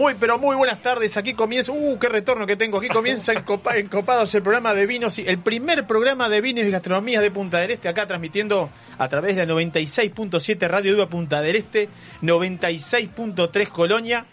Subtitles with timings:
[0.00, 1.18] Muy, pero muy buenas tardes.
[1.18, 1.72] Aquí comienza.
[1.72, 2.78] Uh, qué retorno que tengo.
[2.78, 6.70] Aquí comienza Encopa- Encopados, el programa de vinos, y el primer programa de vinos y
[6.70, 7.86] gastronomía de Punta del Este.
[7.86, 11.90] Acá transmitiendo a través de la 96.7 Radio Duda Punta del Este,
[12.22, 14.24] 96.3 Colonia.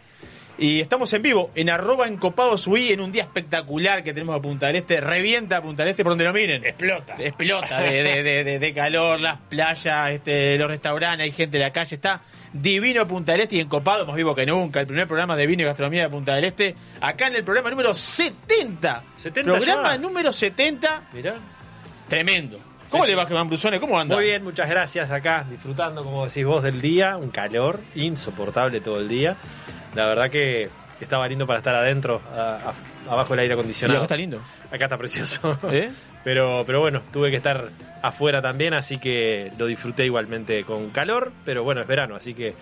[0.59, 4.41] Y estamos en vivo en arroba encopados UI en un día espectacular que tenemos a
[4.41, 5.01] Punta del Este.
[5.01, 6.63] Revienta Punta del Este por donde lo miren.
[6.65, 7.15] Explota.
[7.19, 11.63] Explota de, de- de- de- de calor, las playas, este, los restaurantes, hay gente de
[11.65, 11.93] la calle.
[11.95, 12.21] Está
[12.61, 14.79] divino Punta del Este y encopado más vivo que nunca.
[14.79, 16.75] El primer programa de vino y gastronomía de Punta del Este.
[17.01, 19.03] Acá en el programa número 70.
[19.17, 19.97] 70 programa ya.
[19.97, 21.09] número 70.
[21.13, 21.35] Mirá.
[22.07, 22.59] Tremendo.
[22.89, 23.79] ¿Cómo Sí, le va, Germán Brusone?
[23.81, 24.15] ¿Cómo anda?
[24.15, 27.17] Muy bien, muchas gracias acá, disfrutando, como decís vos, del día.
[27.17, 29.35] Un calor insoportable todo el día.
[29.93, 30.69] La verdad que
[31.01, 32.71] estaba lindo para estar adentro, a-
[33.07, 33.97] a- abajo del aire Sí, acondicionado.
[33.99, 34.41] acá está lindo.
[34.71, 35.59] Acá está precioso.
[35.69, 35.91] ¿Eh?
[36.27, 37.69] Pero, pero bueno, tuve que estar
[38.01, 41.31] afuera también, así que lo disfruté igualmente con calor.
[41.45, 42.53] Pero bueno, es verano, así que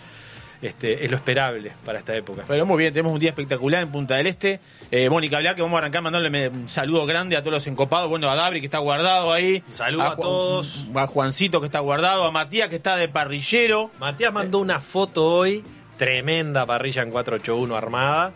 [0.62, 2.44] este, es lo esperable para esta época.
[2.48, 4.60] Pero muy bien, tenemos un día espectacular en Punta del Este.
[4.91, 8.08] Eh, Mónica Black, que vamos a arrancar mandándole un saludo grande a todos los encopados.
[8.08, 9.63] Bueno, a Dabri, que está guardado ahí.
[9.68, 10.88] Un saludo a todos.
[10.93, 12.26] A Juancito, que está guardado.
[12.26, 13.90] A Matías, que está de parrillero.
[13.99, 15.63] Matías mandó una foto hoy,
[15.98, 18.32] tremenda parrilla en 481 armada.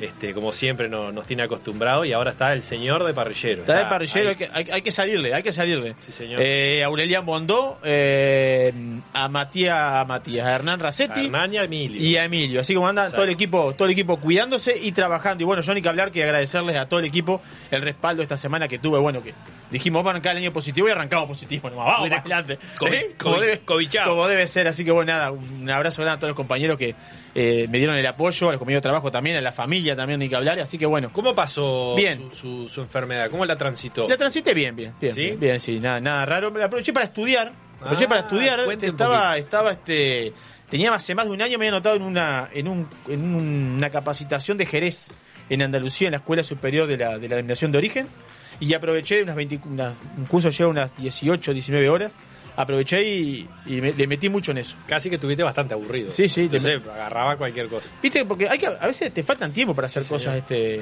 [0.00, 3.62] Este, como siempre no- nos tiene acostumbrado y ahora está el señor de parrillero.
[3.62, 5.96] Está de parrillero, hay que, hay, hay que salirle, hay que salirle.
[5.98, 6.40] Sí, señor.
[6.40, 8.72] Eh, Aurelian Bondó, eh,
[9.12, 11.26] a Matías, a Matías, a Hernán A Racetti.
[11.26, 12.00] Hernán y a Emilio.
[12.00, 13.16] Y a Emilio, así como anda Exacto.
[13.16, 15.42] todo el equipo, todo el equipo cuidándose y trabajando.
[15.42, 17.40] Y bueno, Johnny que hablar que agradecerles a todo el equipo
[17.72, 19.00] el respaldo esta semana que tuve.
[19.00, 19.34] Bueno, que
[19.70, 21.86] dijimos vamos a arrancar el año positivo y arrancamos positivo nomás.
[21.86, 22.52] Vamos para adelante.
[22.54, 23.08] ¿Eh?
[23.18, 23.60] Como, COVID- debe,
[24.04, 24.68] como debe ser.
[24.68, 26.94] Así que bueno, nada, un abrazo grande a todos los compañeros que
[27.34, 30.18] eh, me dieron el apoyo, a los compañeros de trabajo también, a la familia también,
[30.20, 30.58] ni que hablar.
[30.60, 32.28] Así que bueno, ¿Cómo pasó Bien.
[32.30, 33.30] Su, su- su enfermedad?
[33.30, 34.08] ¿Cómo la transitó?
[34.08, 35.20] la transité bien, bien, bien, ¿Sí?
[35.20, 36.50] bien, bien, sí, nada, nada raro.
[36.50, 38.64] Me la aproveché para estudiar, aproveché Ah, para estudiar.
[38.64, 40.32] cuente un Estaba, estaba, este,
[40.68, 43.90] tenía hace más de un año me había anotado en una, en un, en una
[43.90, 45.10] capacitación de Jerez
[45.50, 48.06] en Andalucía en la Escuela Superior de la, de la Denominación de Origen
[48.60, 52.12] y aproveché unas 20, una- un curso lleva unas 18, 19 horas.
[52.60, 54.74] Aproveché y, y me- le metí mucho en eso.
[54.86, 56.10] Casi que tuviste bastante aburrido.
[56.10, 57.88] Sí, sí, Entonces agarraba cualquier cosa.
[58.02, 60.80] Viste, porque hay que, a veces te faltan tiempo para hacer Sí, cosas este,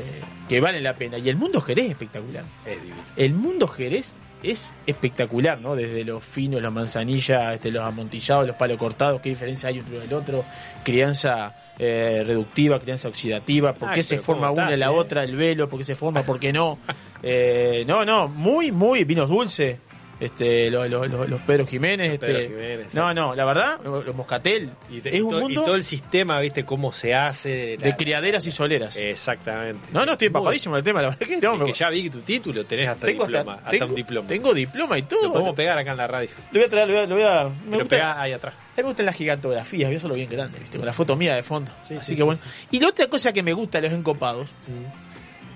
[0.49, 1.19] que valen la pena.
[1.19, 2.45] Y el mundo Jerez es espectacular.
[2.65, 2.97] Es divino.
[3.17, 5.75] El mundo Jerez es espectacular, ¿no?
[5.77, 9.97] Desde los finos, los manzanillas, este, los amontillados, los palos cortados, qué diferencia hay entre
[9.97, 10.45] uno y el otro,
[10.85, 14.95] crianza eh, reductiva, crianza oxidativa, por qué Ay, se forma ¿cómo una y estás, la
[14.95, 14.99] eh?
[14.99, 16.79] otra, el velo, por qué se forma, por qué no.
[17.29, 19.79] Eh, no, no, muy, muy vinos dulces.
[20.19, 24.15] Este, los, los, los, los Pedro Jiménez, este, Pedro Jiménez, no, no, la verdad, los
[24.15, 26.65] Moscatel, Y, te- es y un to- y mundo todo el sistema, ¿viste?
[26.65, 27.77] Cómo se hace.
[27.77, 28.97] de la- criaderas y soleras.
[28.97, 29.88] Exactamente.
[29.93, 31.53] no, no, estoy empapadísimo del tema, la verdad que no.
[31.53, 33.53] es me- que ya vi que tu título tenés hasta tengo diploma.
[33.53, 34.28] hasta, Hasta, tengo, un diploma.
[34.28, 35.22] tengo diploma y todo.
[35.25, 36.31] Lo podemos pegar acá en la radio.
[36.50, 37.06] Lo voy a traer, lo voy a.
[37.06, 38.54] Lo voy a me, gusta, ahí atrás.
[38.54, 40.78] a mí me gustan las gigantografías, voy a hacerlo bien grande, ¿viste?
[40.78, 41.71] con la foto mía de fondo.
[41.83, 42.41] Sí, Así sí, que sí, bueno.
[42.71, 44.48] Y la otra cosa que me gusta de los encopados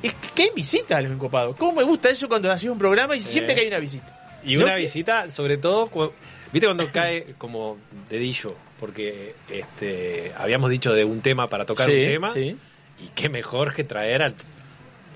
[0.02, 1.56] es que, que hay visitas a los encopados.
[1.56, 3.56] ¿Cómo me gusta eso cuando haces un programa y siempre Eh.
[3.56, 4.16] que hay una visita?
[4.44, 6.12] Y No una que- visita, sobre todo, cu-
[6.52, 7.78] ¿viste cuando cae como
[8.08, 8.54] dedillo?
[8.78, 12.28] Porque este habíamos dicho de un tema para tocar Sí, un tema.
[12.28, 12.56] sí.
[13.02, 14.34] Y qué mejor que traer al.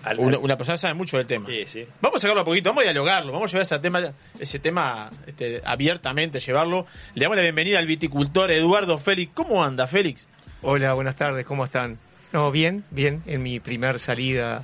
[0.03, 1.47] al- Una, una persona que sabe mucho del tema.
[1.49, 1.87] Sí, sí.
[2.03, 5.09] Vamos a sacarlo a poquito, vamos a dialogarlo, vamos a llevar ese tema, ese tema
[5.27, 6.87] este, abiertamente, llevarlo.
[7.15, 9.33] Le damos la bienvenida al viticultor Eduardo Félix.
[9.35, 10.29] ¿Cómo anda, Félix?
[10.61, 11.99] Hola, buenas tardes, ¿cómo están?
[12.33, 14.62] No, bien, bien, en mi primer salida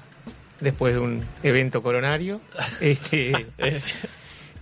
[0.60, 2.41] después de un evento coronario.
[2.81, 3.94] Este, Es,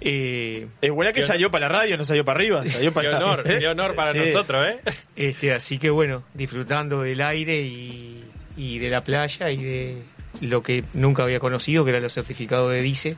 [0.01, 2.67] eh, es buena que Qué salió para la radio, no salió para arriba.
[2.67, 3.57] Salió Qué para honor, ¿Eh?
[3.59, 4.19] qué honor para Sí.
[4.21, 4.81] nosotros, ¿eh?
[5.17, 8.23] este, así que bueno, disfrutando del aire y,
[8.57, 10.03] y de la playa y de
[10.43, 13.17] lo que nunca había conocido, que eran los certificados de DICE.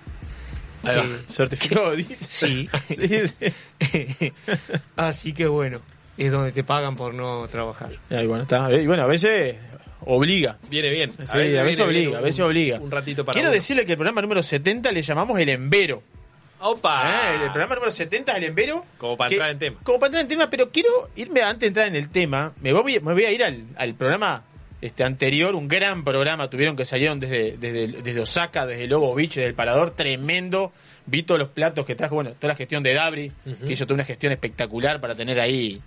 [0.88, 2.16] Eh, certificado dice.
[2.20, 2.68] Sí.
[2.88, 4.32] sí, sí.
[4.96, 5.78] así que bueno,
[6.16, 7.90] es donde te pagan por no trabajar.
[8.10, 8.72] Ahí, bueno, está.
[8.72, 9.56] Y bueno, a veces
[10.06, 10.56] obliga.
[10.70, 11.10] Viene bien.
[11.10, 12.80] Sí, a veces, viene obliga, bien a veces un- obliga.
[12.80, 13.54] Un ratito para Quiero uno.
[13.54, 16.02] decirle que el programa número 70 le llamamos el Embero.
[16.60, 17.32] ¡Opa!
[17.32, 18.84] Eh, El programa número 70 es el Embero.
[18.98, 19.80] Como para que- entrar en tema.
[19.82, 22.52] Como para entrar en tema, pero quiero irme antes de entrar en el tema.
[22.60, 24.44] Me voy, me voy a ir al, al programa
[24.80, 26.48] este anterior, un gran programa.
[26.50, 30.72] Tuvieron que salieron desde, desde, desde Osaka, desde Lobo Beach, desde el Parador, tremendo.
[31.06, 33.32] Vi todos los platos que trajo, bueno, toda la gestión de Dabri,
[33.66, 35.80] que hizo toda una gestión espectacular para tener ahí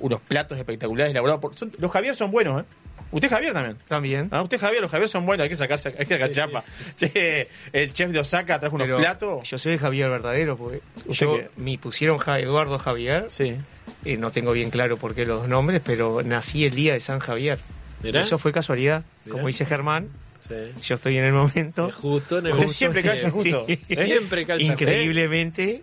[0.00, 1.54] unos platos espectaculares elaborados por.
[1.56, 2.64] son- los Javier son buenos, ¿eh?
[3.12, 3.76] Usted Javier también.
[3.88, 4.28] También.
[4.30, 6.64] Ah, usted Javier, los Javier son buenos, hay que sacarse, hay que sacar Sí, chapa.
[6.96, 9.48] Che, el chef de Osaka trajo unos Pero platos.
[9.48, 11.48] Yo soy Javier verdadero, porque ¿Usted yo, qué?
[11.56, 13.56] me pusieron Eduardo Javier, Sí.
[14.04, 17.18] eh, no tengo bien claro por qué los nombres, pero nací el día de San
[17.18, 17.58] Javier.
[18.02, 18.22] Mirá.
[18.22, 19.04] Eso fue casualidad.
[19.24, 19.32] Mirá.
[19.34, 20.08] Como dice Germán,
[20.48, 20.54] Sí.
[20.82, 21.90] yo estoy en el momento.
[21.92, 23.64] Justo en el Usted siempre calza justo.
[23.66, 23.72] Sí.
[23.88, 23.94] ¿eh?
[23.96, 25.82] Siempre calza Increíblemente,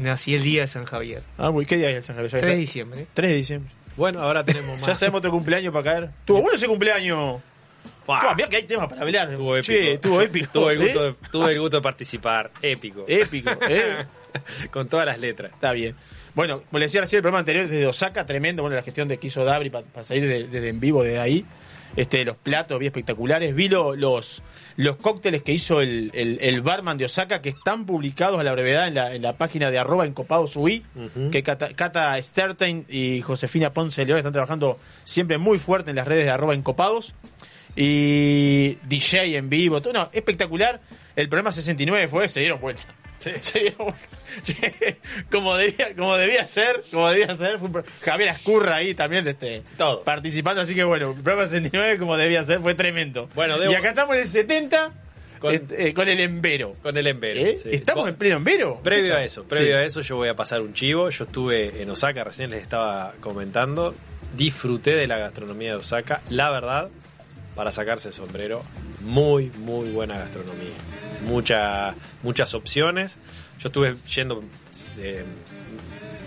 [0.00, 1.22] nací el día de San Javier.
[1.38, 2.30] Ah, muy, ¿qué día es el San Javier?
[2.30, 3.06] 3 de diciembre.
[3.14, 3.72] 3 de diciembre.
[3.96, 4.86] Bueno, ahora tenemos más.
[4.86, 6.10] Ya sabemos otro cumpleaños para caer.
[6.24, 7.40] Tuvo bueno ese cumpleaños.
[8.04, 8.34] Fua.
[8.34, 9.30] Mirá que hay temas para hablar.
[9.30, 9.72] Estuvo épico.
[9.72, 10.46] Che, estuvo épico.
[10.52, 11.06] Tuve el, gusto ¿eh?
[11.06, 12.50] de, tuve el gusto de participar.
[12.60, 13.04] Épico.
[13.06, 14.04] Épico, ¿eh?
[14.70, 15.52] Con todas las letras.
[15.52, 15.94] Está bien.
[16.34, 18.62] Bueno, como le decía recién, el programa anterior desde Osaka, tremendo.
[18.62, 21.44] Bueno, la gestión de que hizo Dabri para salir desde desde en vivo de ahí.
[21.94, 23.54] Este, los platos bien espectaculares.
[23.54, 24.42] Vi lo- los,
[24.76, 28.52] los cócteles que hizo el, el, el barman de Osaka que están publicados a la
[28.52, 30.84] brevedad en la, en la página de arroba encopados UI,
[31.30, 36.08] que Cata, Cata Stertain y Josefina Ponce León están trabajando siempre muy fuerte en las
[36.08, 37.14] redes de arroba encopados.
[37.76, 40.80] Y DJ en vivo, todo, no, espectacular.
[41.16, 42.82] El programa 69 fue, se dieron vuelta.
[43.24, 43.96] Vuelta.
[45.30, 49.62] como debía, como debía ser, como debía ser, fue un Javier Ascurra ahí también este,
[49.76, 50.02] Todo.
[50.02, 53.28] participando, así que bueno, el programa 69 como debía ser, fue tremendo.
[53.34, 54.92] Bueno, debo- Y acá estamos en el 70
[55.38, 56.76] Con- este, eh, con el Embero.
[56.82, 57.40] Con el Embero.
[57.40, 57.56] ¿Eh?
[57.62, 57.68] sí.
[57.72, 58.80] ¿Estamos en pleno Embero?
[58.82, 59.72] Previo a eso, previo Sí.
[59.72, 61.10] a eso yo voy a pasar un chivo.
[61.10, 63.94] Yo estuve en Osaka, recién les estaba comentando.
[64.36, 66.22] Disfruté de la gastronomía de Osaka.
[66.30, 66.88] La verdad,
[67.54, 68.62] para sacarse el sombrero,
[69.00, 70.72] muy, muy buena gastronomía.
[71.26, 73.18] Mucha, muchas opciones.
[73.60, 74.42] Yo estuve yendo,
[74.98, 75.24] eh,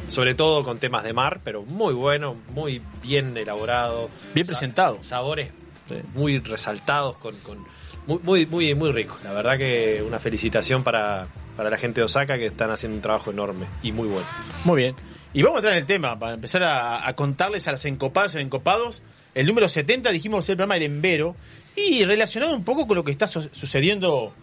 [0.08, 4.10] sobre todo con temas de mar, pero muy bueno, muy bien elaborado.
[4.34, 5.00] Bien presentado.
[5.04, 5.52] Sabores
[5.88, 5.98] Sí.
[6.16, 7.64] muy resaltados, con, con
[8.08, 9.08] muy, muy, muy.
[9.24, 13.04] La verdad que una felicitación para, para la gente de Osaka que están haciendo un
[13.04, 14.26] trabajo enorme y muy bueno.
[14.64, 14.96] Muy bien.
[15.34, 18.34] Y vamos a entrar en el tema para empezar a, a contarles a las encopadas
[18.34, 19.04] y encopados.
[19.36, 21.36] El número 70 dijimos el programa del Embero.
[21.76, 24.34] Y relacionado un poco con lo que está su- sucediendo,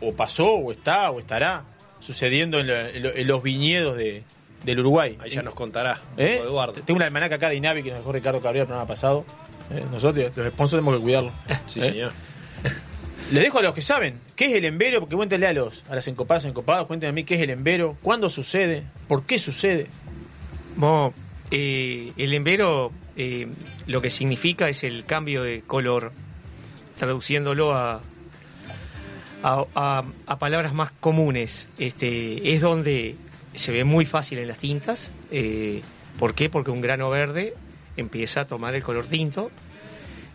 [0.00, 1.64] o pasó, o está, o estará
[2.00, 4.22] sucediendo en, la- en lo- en los viñedos de,
[4.64, 5.18] del Uruguay.
[5.20, 6.40] Ahí ya nos contará ¿Eh?
[6.42, 6.80] Eduardo.
[6.82, 9.26] Tengo una almanaca acá de Inavi que nos dejó Ricardo Cabrera el programa pasado.
[9.70, 9.84] ¿Eh?
[9.92, 11.30] Nosotros, los sponsors, tenemos que cuidarlo.
[11.66, 11.82] Sí, ¿Eh?
[11.82, 12.12] señor.
[13.30, 15.94] Le dejo a los que saben qué es el embero, porque cuéntenle a los a
[15.94, 19.88] las encopadas encopados, cuéntenme a mí qué es el embero, cuándo sucede, por qué sucede.
[20.76, 21.12] Bueno,
[21.50, 23.48] eh, el embero eh,
[23.88, 26.12] lo que significa es el cambio de color,
[26.96, 28.00] traduciéndolo a,
[30.38, 31.68] palabras más comunes.
[31.78, 33.16] Este, es donde
[33.54, 35.10] se ve muy fácil en las tintas.
[35.32, 35.82] eh,
[36.16, 36.48] ¿Por qué?
[36.48, 37.54] Porque un grano verde
[37.96, 39.50] empieza a tomar el color tinto.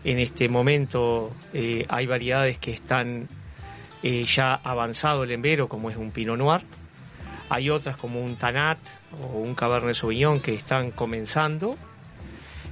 [0.04, 3.28] En este momento eh, hay variedades que están
[4.02, 6.60] ya avanzado el embero, como es un Pinot Noir.
[7.48, 8.78] Hay otras como un Tanat
[9.22, 11.78] o un Cabernet Sauvignon que están comenzando.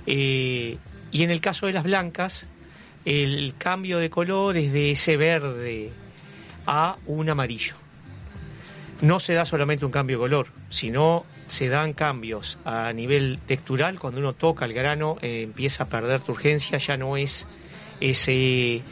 [0.06, 0.76] Eh,
[1.10, 2.46] y en el caso de las blancas,
[3.04, 5.90] el cambio de color es de ese verde
[6.66, 7.74] a un amarillo.
[9.00, 13.98] No se da solamente un cambio de color, sino se dan cambios a nivel textural.
[13.98, 17.46] Cuando uno toca el grano, eh, empieza a perder turgencia, ya no es
[18.00, 18.82] ese.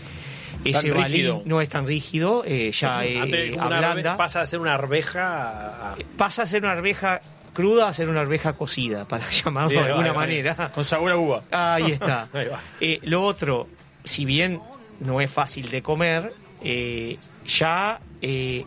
[0.64, 1.42] Ese balín, rígido.
[1.46, 5.92] no es tan rígido, eh, ya eh, Antes, una ablanda pasa a ser una arveja
[5.92, 7.22] a- pasa a ser una arveja
[7.60, 10.70] cruda a ser una arveja cocida, para llamarlo de alguna manera.
[10.74, 11.42] Con sabor a uva.
[11.50, 12.28] Ahí está.
[12.32, 12.46] Ahí.
[12.80, 13.68] Eh, lo otro,
[14.04, 14.60] si bien
[15.00, 17.16] no es fácil de comer, eh,
[17.46, 18.64] ya eh,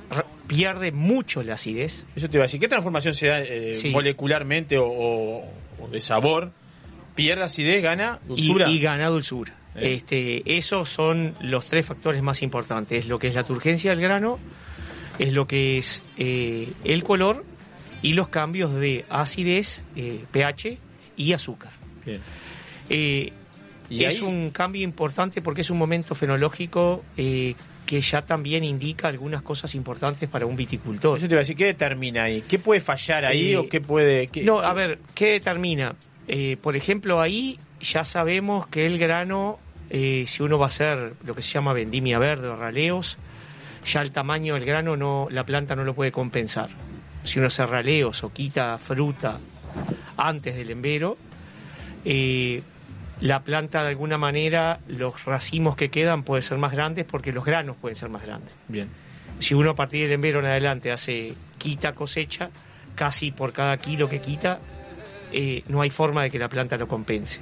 [0.48, 2.04] pierde mucho la acidez.
[2.16, 3.90] Eso te iba a decir, ¿qué transformación se da eh, Sí.
[3.90, 5.44] molecularmente o, o-
[5.80, 6.52] o de sabor?
[7.16, 8.70] Pierde acidez, gana dulzura.
[8.70, 9.54] y gana dulzura.
[9.76, 9.94] Eh.
[9.96, 13.00] Este, esos son los tres factores más importantes.
[13.00, 14.40] Es lo que es la turgencia del grano,
[15.20, 17.46] es lo que es el color
[18.04, 20.78] y los cambios de acidez, eh, pH
[21.18, 21.72] y azúcar.
[22.90, 23.32] Eh,
[23.90, 28.64] Y es ahí- un cambio importante porque es un momento fenológico eh, que ya también
[28.64, 31.18] indica algunas cosas importantes para un viticultor.
[31.18, 32.44] Eso te iba a decir, ¿qué determina ahí?
[32.48, 34.28] ¿Qué puede fallar ahí o qué puede...?
[34.28, 35.96] qué- No, qué- a ver, ¿qué determina?
[36.62, 41.42] Por ejemplo, ahí ya sabemos que el grano, si uno va a hacer lo que
[41.42, 43.18] se llama vendimia verde o raleos,
[43.86, 46.70] ya el tamaño del grano no, la planta no lo puede compensar.
[47.24, 49.40] Si uno hace raleos o quita fruta
[50.18, 51.18] antes del embero,
[52.06, 52.62] eh,
[53.22, 57.46] la planta de alguna manera, los racimos que quedan pueden ser más grandes porque los
[57.46, 58.90] granos pueden ser más grandes Bien.
[59.40, 62.50] si uno a partir del embero en adelante hace quita cosecha,
[62.96, 64.60] casi por cada kilo que quita,
[65.32, 67.40] eh, no hay forma de que la planta lo compense.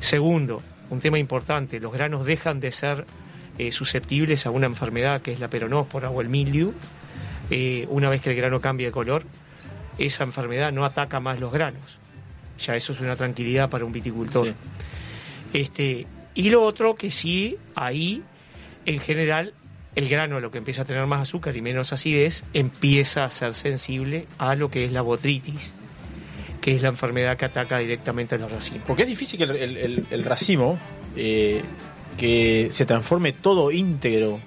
[0.00, 3.04] Segundo, un tema importante, los granos dejan de ser
[3.58, 6.72] eh, susceptibles a una enfermedad que es la peronóspora o el mildew.
[7.50, 9.24] Eh, una vez que el grano cambia de color,
[9.98, 11.98] esa enfermedad no ataca más los granos.
[12.64, 14.46] Ya eso es una tranquilidad para un viticultor.
[14.46, 14.54] Sí.
[15.52, 18.22] Este, y lo otro que sí, ahí,
[18.86, 19.52] en general,
[19.94, 23.52] el grano, lo que empieza a tener más azúcar y menos acidez, empieza a ser
[23.54, 25.74] sensible a lo que es la botritis,
[26.62, 28.82] que es la enfermedad que ataca directamente a los racimos.
[28.86, 30.78] Porque es difícil que el, el- el- el racimo
[31.16, 31.60] eh,
[32.16, 34.40] que se transforme todo íntegro.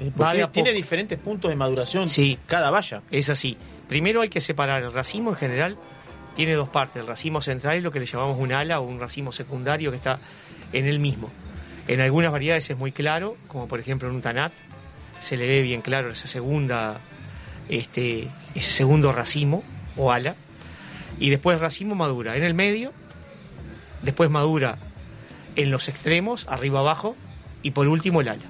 [0.00, 2.38] Eh, porque tiene diferentes puntos de maduración Sí.
[2.46, 3.02] cada valla.
[3.10, 3.56] Es así.
[3.88, 5.76] Primero hay que separar el racimo en general,
[6.34, 8.98] tiene dos partes, el racimo central y lo que le llamamos un ala o un
[9.00, 10.18] racimo secundario que está
[10.72, 11.30] en el mismo.
[11.88, 14.52] En algunas variedades es muy claro, como por ejemplo en un tanat,
[15.20, 17.00] se le ve bien claro esa segunda,
[17.68, 19.64] este, ese segundo racimo
[19.96, 20.36] o ala,
[21.18, 22.92] y después el racimo madura en el medio,
[24.02, 24.78] después madura
[25.56, 27.16] en los extremos, arriba abajo,
[27.62, 28.44] y por último el ala.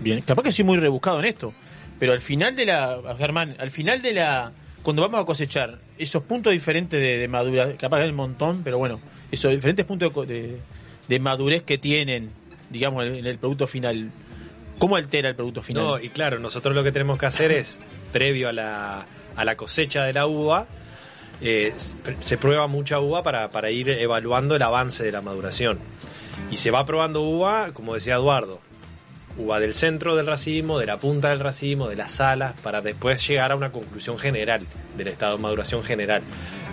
[0.00, 1.54] Bien, capaz que soy muy rebuscado en esto,
[1.98, 6.22] pero al final de la, Germán, al final de la, cuando vamos a cosechar esos
[6.22, 9.00] puntos diferentes de, de madurez, capaz que hay un montón, pero bueno,
[9.30, 10.60] esos diferentes puntos de, de,
[11.08, 12.30] de madurez que tienen,
[12.70, 14.10] digamos, en el producto final,
[14.78, 15.84] ¿cómo altera el producto final?
[15.84, 17.78] No, y claro, nosotros lo que tenemos que hacer es,
[18.12, 20.66] previo a la, a la cosecha de la uva,
[21.40, 21.74] eh,
[22.18, 25.78] se prueba mucha uva para, para ir evaluando el avance de la maduración.
[26.50, 28.60] Y se va probando uva, como decía Eduardo,
[29.38, 33.26] uva del centro del racimo, de la punta del racimo, de las alas, para después
[33.26, 34.66] llegar a una conclusión general
[34.96, 36.22] del estado de maduración general.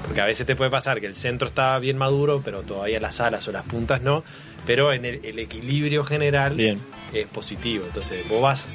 [0.06, 3.20] Porque a veces te puede pasar que el centro está bien maduro, pero todavía las
[3.22, 4.24] alas o las puntas no,
[4.66, 6.80] pero en el, el equilibrio general Bien.
[7.14, 7.86] es positivo.
[7.86, 8.68] Entonces vos vas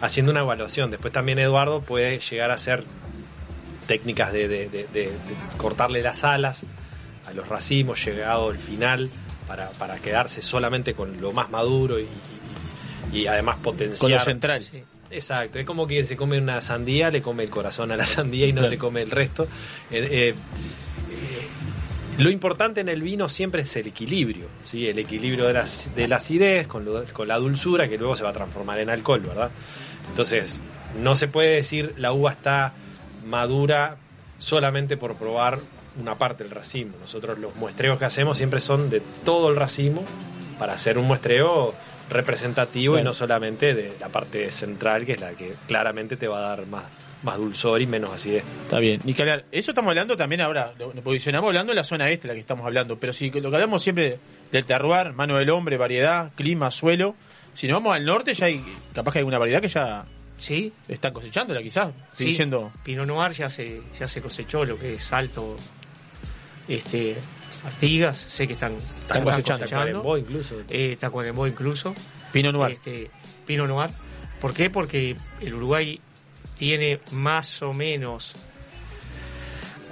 [0.00, 0.90] haciendo una evaluación.
[0.90, 2.84] Después también Eduardo puede llegar a hacer
[3.86, 5.12] técnicas de, de- de- de- de
[5.56, 6.62] cortarle las alas
[7.26, 9.10] a los racimos, llegado al final,
[9.46, 12.02] para, para quedarse solamente con lo más maduro y,
[13.12, 13.98] y- además potenciar.
[13.98, 14.64] Con lo central.
[14.64, 14.82] Sí.
[15.10, 18.46] Exacto, es como quien se come una sandía, le come el corazón a la sandía
[18.46, 18.68] y no Claro.
[18.70, 19.44] se come el resto.
[19.90, 20.34] Eh, eh,
[22.18, 24.86] lo importante en el vino siempre es el equilibrio, ¿sí?
[24.86, 25.64] el equilibrio de la,
[25.96, 28.90] de la acidez con, lo- con la dulzura que luego se va a transformar en
[28.90, 29.50] alcohol, ¿verdad?
[30.10, 30.60] Entonces,
[31.00, 32.72] no se puede decir la uva está
[33.26, 33.96] madura
[34.38, 35.58] solamente por probar
[36.00, 36.92] una parte del racimo.
[37.00, 40.04] Nosotros los muestreos que hacemos siempre son de todo el racimo
[40.58, 41.74] para hacer un muestreo
[42.12, 46.38] representativo y no solamente de la parte central, que es la que claramente te va
[46.38, 46.84] a dar más,
[47.22, 48.44] más dulzor y menos acidez.
[48.62, 49.00] Está bien.
[49.04, 49.44] Ni que hablar.
[49.52, 52.66] Eso estamos hablando también ahora, lo posicionamos hablando de la zona este, la que estamos
[52.66, 52.98] hablando.
[52.98, 54.18] Pero si lo que hablamos siempre
[54.50, 57.14] del terroir, mano del hombre, variedad, clima, suelo.
[57.54, 58.64] Si nos vamos al norte, ya hay,
[58.94, 60.04] capaz que hay alguna variedad que ya
[60.42, 61.92] Sí, están cosechándola, quizás.
[62.14, 62.24] Sí.
[62.24, 62.72] diciendo.
[62.82, 65.54] Pinot Noir ya se, ya se cosechó lo que es alto,
[66.66, 67.16] este,
[67.64, 69.64] Artigas, sé que están, Están cosechando.
[69.66, 70.56] Tacuarembó incluso.
[70.68, 71.94] eh, Tacuarembó incluso.
[72.32, 72.72] Pinot Noir.
[72.74, 73.10] Este,
[73.46, 73.90] Pinot Noir.
[74.40, 74.68] ¿Por qué?
[74.70, 76.00] Porque el Uruguay
[76.56, 78.32] tiene más o menos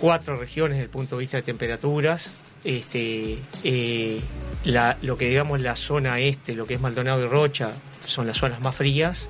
[0.00, 2.39] cuatro regiones desde el punto de vista de temperaturas.
[2.65, 4.21] Este, eh,
[4.65, 7.71] la- lo que digamos la zona este, lo que es Maldonado y Rocha,
[8.05, 9.27] son las zonas más frías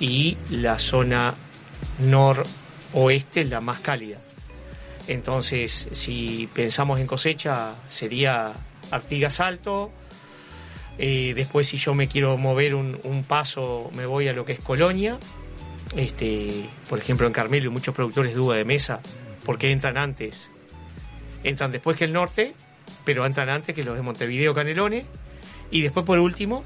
[0.00, 1.34] y la zona
[2.00, 4.18] noroeste la más cálida.
[5.08, 8.52] Entonces, si pensamos en cosecha, sería
[8.90, 9.90] Artigas Alto,
[10.98, 14.52] eh, después, si yo me quiero mover un, un paso, me voy a lo que
[14.52, 15.18] es Colonia.
[15.96, 19.00] Este, por ejemplo, en Carmelo, muchos productores de uva de mesa,
[19.46, 20.50] porque entran antes,
[21.44, 22.54] entran después que el norte,
[23.04, 25.06] pero entran antes que los de Montevideo Canelones.
[25.70, 26.64] Y después, por último,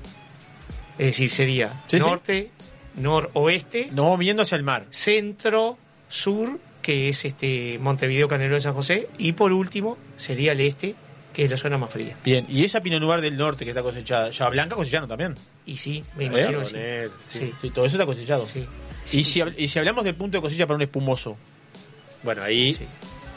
[0.99, 2.05] es decir, sería Sí, sí.
[2.05, 2.51] norte,
[2.97, 4.87] noroeste, Nos vamos hacia el mar.
[4.91, 9.09] centro, sur, que es este Montevideo Canelones San José.
[9.19, 10.95] Y por último, sería el este,
[11.33, 12.17] que es la zona más fría.
[12.25, 12.45] Bien.
[12.49, 15.35] Y esa Pinot Noir del norte que está cosechada, ya blanca cosechando también.
[15.65, 16.27] Y sí, me ¿Eh?
[16.27, 16.75] imagino que sí.
[17.25, 17.39] Sí.
[17.47, 17.53] Sí.
[17.61, 18.47] Sí, todo eso está cosechado.
[18.47, 18.67] Sí.
[19.13, 21.37] Y, si, y si hablamos del punto de cosecha para un espumoso,
[22.23, 22.79] Bueno, ahí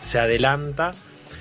[0.02, 0.92] se adelanta.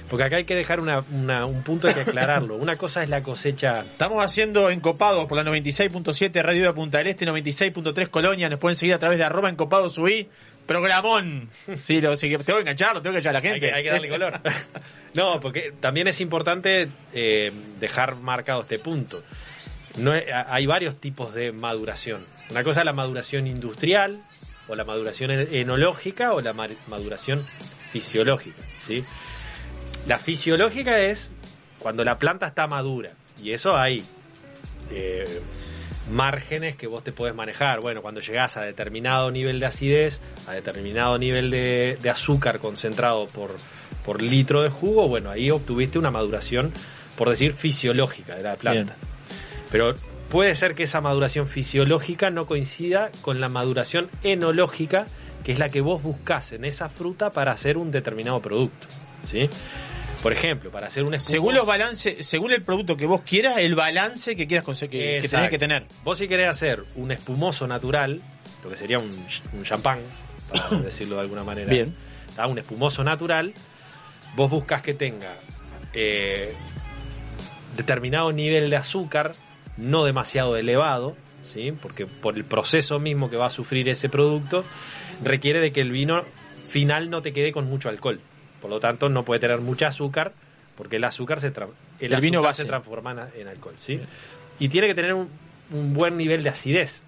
[0.09, 2.57] Porque acá hay que dejar una- una- un punto, hay que aclararlo.
[2.61, 7.07] Una cosa es la cosecha Estamos haciendo encopados por la 96.7 Radio de Punta del
[7.09, 8.49] Este, 96.3 Colonia.
[8.51, 10.29] Nos pueden seguir a través de arroba encopados subí.
[10.67, 11.51] Programón.
[11.79, 13.69] Sí, lo, sí, tengo que engancharlo, tengo que enganchar a la Hay gente.
[13.69, 14.41] que, hay que darle color.
[15.15, 19.23] no, porque también es importante eh, dejar marcado este punto.
[19.99, 22.25] No hay varios tipos de maduración.
[22.51, 24.23] Una cosa es la maduración industrial,
[24.67, 27.47] o la maduración en- enológica, o la ma- maduración
[27.93, 28.61] fisiológica.
[28.89, 29.05] ¿sí?
[30.09, 31.31] La fisiológica es
[31.79, 33.11] cuando la planta está madura.
[33.43, 34.03] Y eso hay
[34.91, 35.41] eh,
[36.11, 37.81] márgenes que vos te podés manejar.
[37.81, 43.27] Bueno, cuando llegás a determinado nivel de acidez, a determinado nivel de, de azúcar concentrado
[43.27, 43.57] por,
[44.05, 46.73] por litro de jugo, bueno, ahí obtuviste una maduración,
[47.17, 48.97] por decir, fisiológica de la planta.
[49.71, 49.95] Pero
[50.31, 55.07] puede ser que esa maduración fisiológica no coincida con la maduración enológica,
[55.45, 58.87] que es la que vos buscás en esa fruta para hacer un determinado producto.
[59.31, 59.49] ¿sí?
[60.25, 63.59] Por ejemplo, para hacer un espumoso- Según los balances, según el producto que vos quieras,
[63.59, 65.85] el balance que quieras conse- que, que tenés que tener.
[66.03, 68.21] Vos si querés hacer un espumoso natural,
[68.65, 69.11] lo que sería un,
[69.53, 70.01] un champán,
[70.51, 71.95] para decirlo de alguna manera, Bien.
[72.35, 72.47] ¿tá?
[72.49, 73.53] un espumoso natural,
[74.35, 75.37] vos buscas que tenga
[75.93, 76.53] eh,
[77.77, 79.33] determinado nivel de azúcar,
[79.77, 81.73] no demasiado elevado, ¿sí?
[81.73, 84.65] porque por el proceso mismo que va a sufrir ese producto,
[85.23, 86.23] requiere de que el vino
[86.71, 88.21] final no te quede con mucho alcohol.
[88.65, 90.33] Por lo tanto no puede tener mucha azúcar,
[90.75, 91.55] porque el azúcar se, el
[92.15, 92.63] El vino azúcar base.
[92.63, 93.75] se transforma en, alcohol.
[93.79, 94.01] ¿sí?
[94.59, 95.29] Y tiene que tener un,
[95.71, 97.03] un buen nivel de acidez.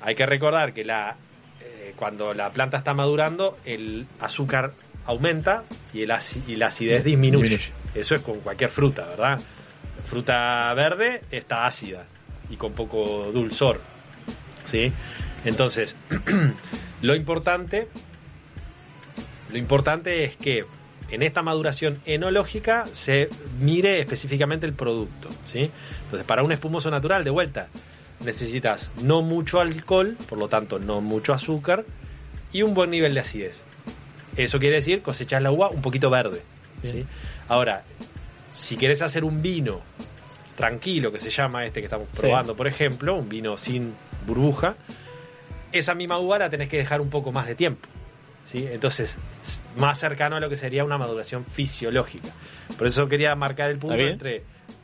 [0.00, 1.14] Hay que recordar que la,
[1.60, 4.72] eh, cuando la planta está madurando, el azúcar
[5.06, 5.62] aumenta
[5.94, 7.48] y, el aci- y la acidez disminuye.
[7.48, 7.72] Disminuye.
[7.94, 9.38] Eso es con cualquier fruta, ¿verdad?
[10.08, 12.04] Fruta verde está ácida
[12.50, 13.80] y con poco dulzor.
[14.64, 14.92] ¿Sí?
[15.44, 15.94] Entonces,
[17.02, 17.86] lo importante,
[19.52, 20.64] lo importante es que
[21.10, 23.28] en esta maduración enológica se
[23.60, 25.70] mire específicamente el producto, ¿sí?
[26.04, 27.68] Entonces, para un espumoso natural, de vuelta,
[28.24, 31.84] necesitas no mucho alcohol, por lo tanto, no mucho azúcar
[32.52, 33.62] y un buen nivel de acidez.
[34.36, 36.42] Eso quiere decir cosechar la uva un poquito verde,
[36.82, 37.04] ¿sí?
[37.48, 37.84] Ahora,
[38.52, 39.80] si quieres hacer un vino
[40.56, 42.20] tranquilo, que se llama este que estamos Sí.
[42.20, 43.94] probando, por ejemplo, un vino sin
[44.26, 44.76] burbuja,
[45.72, 47.88] esa misma uva la tenés que dejar un poco más de tiempo.
[48.44, 48.66] ¿Sí?
[48.70, 49.16] Entonces,
[49.76, 52.28] más cercano a lo que sería una maduración fisiológica.
[52.78, 54.42] Por eso quería marcar el punto entre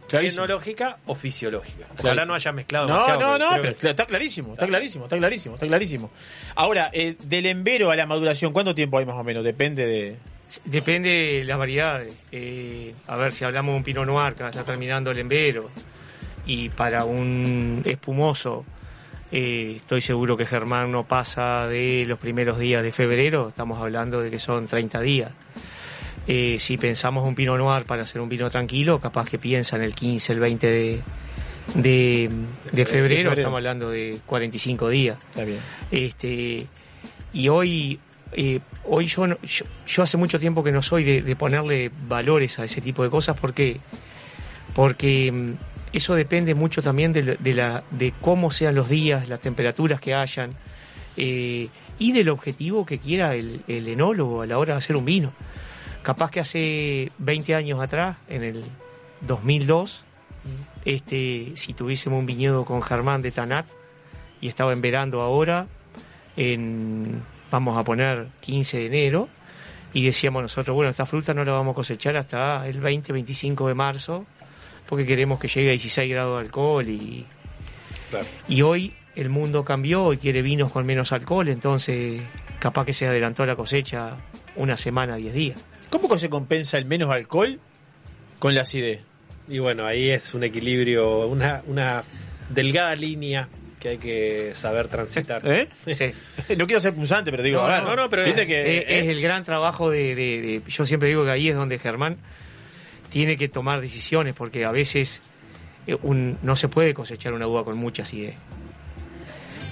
[0.09, 0.45] Clarísimo.
[0.45, 1.85] enológica o fisiológica.
[1.85, 2.27] Ojalá Clarísimo.
[2.27, 5.17] no haya mezclado No, demasiado, no, no, creo pero que- está clarísimo, está clarísimo, está
[5.19, 6.11] clarísimo, está clarísimo.
[6.55, 9.45] Ahora, eh, del embero a la maduración, ¿cuánto tiempo hay más o menos?
[9.45, 10.17] Depende de...
[10.65, 12.17] Depende de las variedades.
[12.33, 15.69] Eh, a ver, si hablamos de un Pinot Noir que está terminando el embero
[16.47, 18.65] y para un espumoso,
[19.31, 24.21] eh, estoy seguro que Germán no pasa de los primeros días de febrero, estamos hablando
[24.21, 25.33] de que son 30 días.
[26.27, 29.83] Eh, si pensamos un Pinot Noir para hacer un vino tranquilo, capaz que piensa en
[29.83, 31.03] el 15, el 20 de,
[31.75, 32.31] de,
[32.73, 35.19] de febrero, estamos hablando de 45 días.
[35.31, 35.61] Está bien.
[35.91, 36.67] Este,
[37.33, 37.99] y hoy,
[38.33, 42.59] eh, hoy yo, yo, yo hace mucho tiempo que no soy de, de ponerle valores
[42.59, 43.81] a ese tipo de cosas porque,
[44.75, 45.53] porque mm,
[45.93, 50.15] eso depende mucho también de, de, la, de cómo sean los días, las temperaturas que
[50.15, 50.51] hayan
[51.21, 51.69] eh,
[51.99, 55.33] y del objetivo que quiera el, enólogo a la hora de hacer un vino.
[56.03, 58.63] Capaz que hace 20 años atrás, en el
[59.23, 60.05] 2002,
[60.85, 63.67] este, si tuviésemos un viñedo con Germán de Tanat
[64.41, 65.67] y estaba en verano ahora,
[66.37, 67.21] en,
[67.51, 69.29] vamos a poner 15 de enero,
[69.93, 73.75] y decíamos nosotros, bueno, esta fruta no la vamos a cosechar hasta el 20-25 de
[73.75, 74.25] marzo,
[74.89, 77.27] porque queremos que llegue a 16 grados de alcohol y,
[78.11, 78.27] Claro.
[78.49, 82.23] y hoy el mundo cambió y quiere vinos con menos alcohol, entonces
[82.59, 84.17] capaz que se adelantó la cosecha
[84.57, 85.65] una semana, 10 días.
[85.91, 87.59] ¿Cómo que se compensa el menos alcohol
[88.39, 89.01] con la acidez?
[89.49, 92.05] Y bueno, ahí es un equilibrio, una, una
[92.51, 93.49] delgada línea
[93.81, 95.41] que hay que saber transitar.
[95.47, 95.69] ¿Eh?
[95.93, 96.07] Sí.
[96.57, 98.79] No quiero ser punzante, pero digo, No, a ver, no, no, pero viste es- que...
[98.79, 101.79] es, es el gran trabajo de, de- de- Yo siempre digo que ahí es donde
[101.79, 102.17] Germán
[103.11, 105.21] tiene que tomar decisiones, porque a veces
[105.87, 108.37] eh, un- no se puede cosechar una uva con mucha acidez,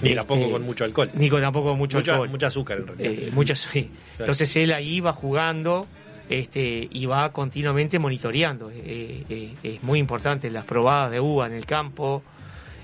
[0.01, 1.09] Ni Este, tampoco con mucho alcohol.
[1.15, 2.29] ni con tampoco con mucho Mucha- alcohol.
[2.29, 3.11] mucha azúcar en realidad.
[3.27, 3.89] Eh, muchas, sí.
[4.19, 5.87] Entonces él ahí va jugando
[6.29, 8.69] este, y va continuamente monitoreando.
[8.69, 12.21] Eh, eh, es muy importante las probadas de uva en el campo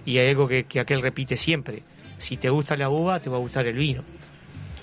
[0.05, 1.83] y hay algo que, que aquel repite siempre.
[2.17, 4.03] Si te gusta la uva, te va a gustar el vino.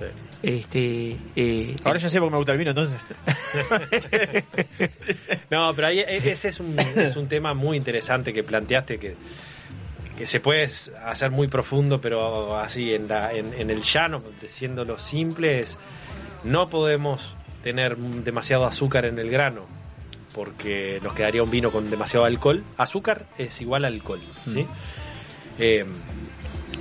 [0.01, 0.07] Sí.
[0.43, 2.99] Este, eh, Ahora ya sé por qué me gusta el vino, entonces.
[5.51, 9.17] No, pero ahí e- ese es un, es un tema muy interesante que planteaste que,
[10.17, 10.69] que se puede
[11.05, 15.79] hacer muy profundo, pero así en, la, en, en el llano, diciéndolo simple, es
[16.45, 19.67] no podemos tener demasiado azúcar en el grano
[20.35, 22.65] porque nos quedaría un vino con demasiado alcohol.
[22.79, 24.65] Azúcar es igual a alcohol, ¿sí?
[25.59, 25.85] Eh,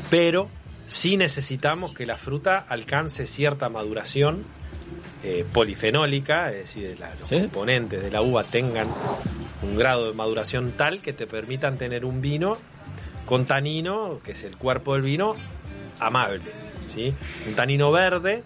[0.09, 0.49] pero
[0.89, 4.43] sí necesitamos que la fruta alcance cierta maduración
[5.23, 7.39] eh, polifenólica, es decir, la- los ¿Sí?
[7.39, 8.87] componentes de la uva tengan
[9.61, 12.57] un grado de maduración tal que te permitan tener un vino
[13.25, 15.35] con tanino, que es el cuerpo del vino,
[15.99, 16.41] amable.
[16.87, 17.13] ¿sí?
[17.47, 18.43] Un tanino verde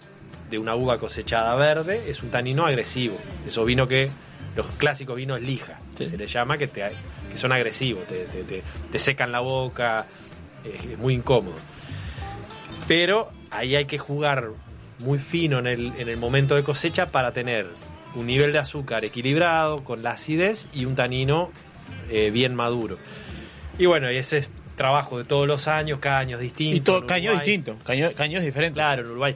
[0.50, 3.16] de una uva cosechada verde es un tanino agresivo.
[3.46, 4.10] Esos vinos que
[4.56, 6.06] los clásicos vinos lija, Sí.
[6.06, 6.82] se les llama, que, te,
[7.30, 10.06] que son agresivos, te, te- te- te secan la boca,
[10.64, 11.54] es, es muy incómodo.
[12.88, 14.48] Pero ahí hay que jugar
[14.98, 17.66] muy fino en el, en el momento de cosecha para tener
[18.14, 21.50] un nivel de azúcar equilibrado con la acidez y un tanino
[22.10, 22.98] eh, bien maduro.
[23.78, 26.76] Y bueno, y ese es trabajo de todos los años, cada año es distinto.
[26.76, 28.74] Y todo, caño distinto, caño, caño es diferente.
[28.74, 29.34] Claro, en Uruguay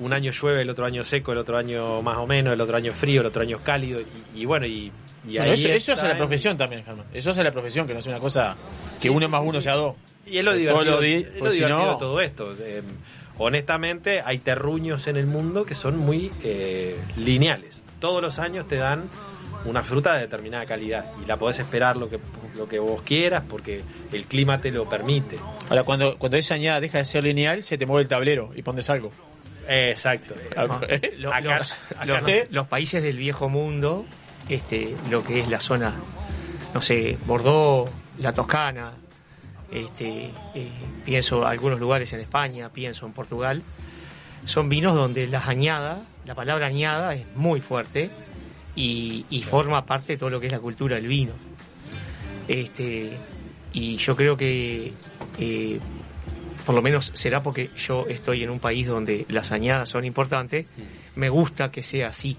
[0.00, 2.76] un año llueve, el otro año seco, el otro año más o menos, el otro
[2.76, 4.00] año frío, el otro año cálido.
[4.00, 4.90] Y, y bueno, y,
[5.26, 7.06] y Bueno, ahí eso, eso hace la en- profesión también, Germán.
[7.12, 8.56] Eso hace la profesión, que no es una cosa
[8.94, 9.64] que Sí, uno sí, más uno sí.
[9.64, 9.94] sea dos.
[10.26, 12.54] Y es lo Todos divertido, días, es lo pues si divertido no- de todo esto.
[12.60, 12.82] Eh,
[13.38, 17.82] honestamente, hay terruños en el mundo que son muy eh, lineales.
[18.00, 19.04] Todos los años te dan
[19.64, 22.18] una fruta de determinada calidad y la podés esperar lo que,
[22.56, 23.82] lo que vos quieras porque
[24.12, 25.36] el clima te lo permite.
[25.70, 28.62] Ahora, cuando, cuando esa añada deja de ser lineal, se te mueve el tablero y
[28.62, 29.10] pones algo.
[29.66, 30.34] Exacto.
[30.56, 31.14] No, ¿Eh?
[31.18, 32.28] lo- Acá- los, acá los- no.
[32.50, 34.04] los países del viejo mundo,
[34.48, 35.94] este, lo que es la zona,
[36.74, 38.92] no sé, Bordeaux, la Toscana,
[39.74, 40.68] este, eh,
[41.04, 43.62] pienso algunos lugares en España, pienso en Portugal,
[44.46, 48.10] son vinos donde las añadas, la palabra añada es muy fuerte
[48.76, 51.32] y, y forma parte de todo lo que es la cultura del vino.
[52.48, 53.10] Este,
[53.72, 54.92] y yo creo que
[55.38, 55.80] eh,
[56.64, 60.66] por lo menos será porque yo estoy en un país donde las añadas son importantes,
[61.16, 62.36] me gusta que sea así,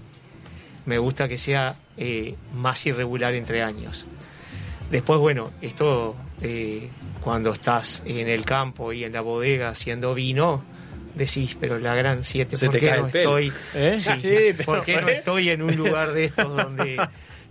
[0.86, 4.06] me gusta que sea eh, más irregular entre años.
[4.90, 6.88] Después, bueno, esto eh,
[7.20, 10.62] cuando estás en el campo y en la bodega haciendo vino,
[11.14, 13.96] decís, pero la gran siete, Se ¿por qué no estoy, ¿Eh?
[13.98, 16.96] sí, Sí, pero- ¿por qué no estoy en un lugar de estos donde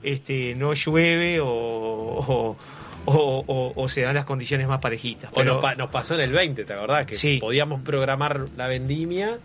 [0.04, 2.58] este, no llueve o, o,
[3.06, 5.30] o- o- o se dan las condiciones más parejitas?
[5.34, 7.06] O nos, pa- nos pasó en el 20, ¿te acordás?
[7.06, 7.38] Que Sí.
[7.42, 9.40] podíamos programar la vendimia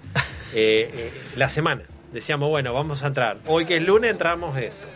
[0.55, 1.83] eh, eh, la semana.
[2.13, 3.39] Decíamos, bueno, vamos a entrar.
[3.47, 4.87] Hoy que es lunes entramos esto.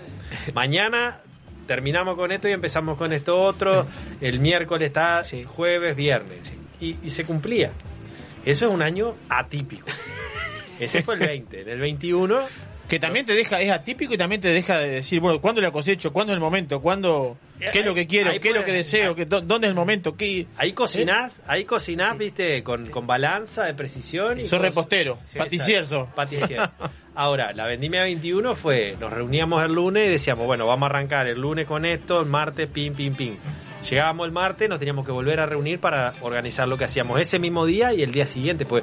[0.52, 1.20] Mañana
[1.66, 3.86] terminamos con esto y empezamos con esto otro.
[4.20, 6.52] El miércoles está jueves, viernes.
[6.80, 7.70] Y, y se cumplía.
[8.44, 9.86] Eso es un año atípico.
[10.78, 11.60] Ese fue el 20.
[11.62, 12.40] En el 21
[12.88, 15.70] Que también te deja, es atípico y también te deja de decir, bueno, ¿cuándo la
[15.70, 16.12] cosecho?
[16.12, 16.80] ¿Cuándo es el momento?
[16.82, 17.38] ¿Cuándo?
[17.58, 18.30] ¿Qué es lo que quiero?
[18.30, 19.14] Ahí ¿Qué es lo que deseo?
[19.14, 20.16] ¿Qué- dó- ¿Dónde es el momento?
[20.16, 20.46] ¿Qué?
[20.58, 24.38] Ahí cocinás, ahí cocinás, viste, con, con balanza de precisión.
[24.40, 26.14] y Sos cos- repostero, Sí, paticier exacto, sos.
[26.14, 26.68] paticier.
[27.16, 31.28] Ahora, la vendimia 21 fue, nos reuníamos el lunes y decíamos, bueno, vamos a arrancar
[31.28, 33.36] el lunes con esto, el martes, pim, pim, pim.
[33.88, 37.38] Llegábamos el martes, nos teníamos que volver a reunir para organizar lo que hacíamos ese
[37.38, 38.82] mismo día y el día siguiente, pues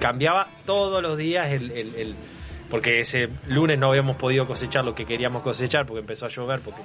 [0.00, 1.70] cambiaba todos los días el...
[1.72, 2.14] el- el-
[2.70, 6.60] porque ese lunes no habíamos podido cosechar lo que queríamos cosechar porque empezó a llover.
[6.60, 6.80] Porque...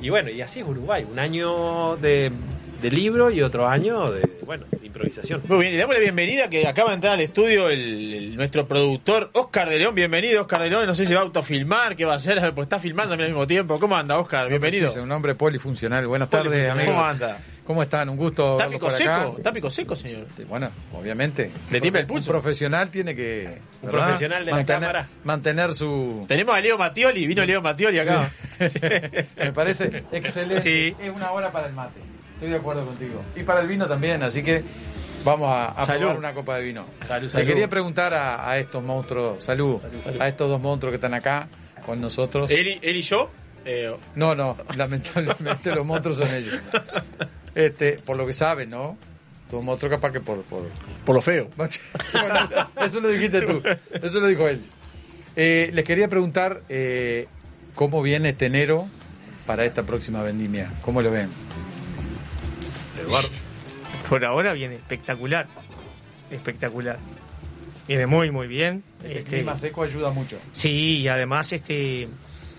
[0.00, 2.30] Y bueno, y así es Uruguay, un año de,
[2.82, 5.42] de libro y otro año de, bueno, de improvisación.
[5.48, 8.66] Muy bien, y damos la bienvenida que acaba de entrar al estudio el, el- nuestro
[8.68, 9.94] productor Oscar de León.
[9.94, 10.86] Bienvenido, Oscar de León.
[10.86, 13.46] No sé si va a autofilmar, qué va a hacer, pues está filmando al mismo
[13.46, 13.78] tiempo.
[13.78, 14.48] ¿Cómo anda, Oscar?
[14.50, 14.88] Bienvenido.
[14.90, 16.06] Sí, es un hombre polifuncional.
[16.06, 16.90] Buenas tardes, amigos.
[16.94, 17.38] ¿Cómo anda?
[17.66, 18.08] ¿Cómo están?
[18.08, 19.18] Un gusto ¿Está verlos pico por acá.
[19.24, 19.36] seco?
[19.38, 20.26] ¿Está pico seco, señor?
[20.48, 21.50] Bueno, obviamente.
[21.70, 22.30] ¿Le tiembla el pulso?
[22.30, 23.58] Un profesional tiene que.
[23.82, 24.04] Un ¿verdad?
[24.06, 25.08] profesional de la mantener, cámara.
[25.24, 26.24] Mantener su.
[26.28, 28.30] Tenemos a Leo Matioli, vino Leo Matioli acá.
[29.36, 30.60] Me parece excelente.
[30.60, 30.94] Sí.
[31.02, 31.98] Es una hora para el mate.
[32.34, 33.22] Estoy de acuerdo contigo.
[33.34, 34.62] Y para el vino también, así que
[35.24, 36.00] vamos a, a Salud.
[36.02, 36.84] probar una copa de vino.
[37.06, 37.46] Salud, Te salud.
[37.48, 40.20] quería preguntar a, a estos monstruos, salud, salud.
[40.20, 41.48] a estos dos monstruos que están acá
[41.84, 42.48] con nosotros.
[42.50, 43.30] él, y, él y yo.
[43.64, 46.54] eh, No, no, lamentablemente los monstruos son ellos.
[47.56, 48.96] Este, por lo que saben, ¿no?
[49.50, 50.42] Tú monstruo capaz que por...
[50.42, 50.68] por...
[51.04, 51.48] por lo feo.
[51.56, 51.68] Bueno,
[52.44, 53.60] eso, eso lo dijiste tú,
[54.02, 54.60] eso lo dijo él.
[55.36, 57.26] Eh, les quería preguntar eh,
[57.74, 58.86] cómo viene este enero
[59.46, 60.70] para esta próxima vendimia.
[60.82, 61.28] ¿Cómo lo ven?
[63.00, 63.28] Eduardo.
[64.08, 65.46] Por ahora viene espectacular.
[66.30, 66.98] Espectacular.
[67.86, 68.82] Viene muy, muy bien.
[69.04, 70.38] El Este, clima seco ayuda mucho.
[70.52, 72.08] sí, y además este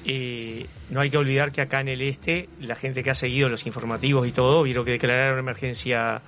[0.09, 3.49] eh, no hay que olvidar que acá en el este, la gente que ha seguido
[3.49, 6.21] los informativos y todo, vieron que declararon emergencia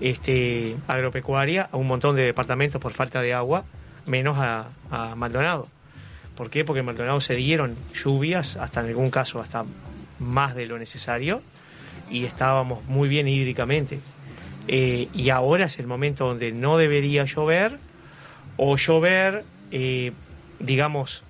[0.00, 3.64] este agropecuaria a un montón de departamentos por falta de agua,
[4.06, 5.68] menos a, Maldonado.
[6.34, 6.64] ¿Por qué?
[6.64, 9.64] Porque en Maldonado se dieron lluvias, hasta en algún caso hasta
[10.18, 11.42] más de lo necesario,
[12.10, 14.00] y estábamos muy bien hídricamente.
[14.66, 17.78] Eh, y ahora es el momento donde no debería llover,
[18.56, 20.12] o llover, eh,
[20.58, 21.22] digamos,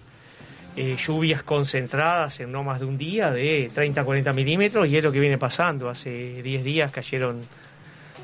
[0.76, 4.96] eh, lluvias concentradas en no más de un día de 30 a 40 milímetros, y
[4.96, 5.88] es lo que viene pasando.
[5.88, 7.42] Hace 10 días cayeron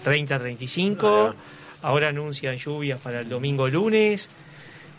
[0.05, 1.35] 30 a 35,
[1.81, 4.29] ahora anuncian lluvias para el domingo lunes,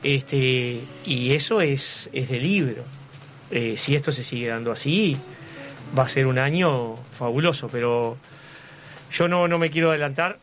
[0.01, 2.83] este, y eso es, es de libro.
[3.51, 5.15] Eh, si esto se sigue dando así,
[5.97, 8.17] va a ser un año fabuloso, pero
[9.11, 10.37] yo no, no me quiero adelantar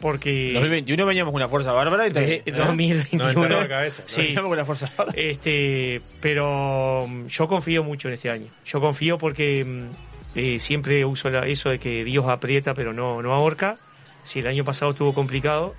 [0.00, 0.52] porque...
[0.54, 2.42] 2021 veníamos con una fuerza bárbara y te- ¿eh?
[2.52, 3.32] 2021.
[3.32, 4.02] No la cabeza.
[4.06, 4.22] Sí.
[4.22, 5.18] Veníamos con una fuerza bárbara.
[5.20, 8.46] Este, pero mm, yo confío mucho en este año.
[8.64, 13.22] Yo confío porque mm, eh, siempre uso la- eso de que Dios aprieta pero no,
[13.22, 13.76] no ahorca.
[14.24, 15.74] Si el año pasado estuvo complicado,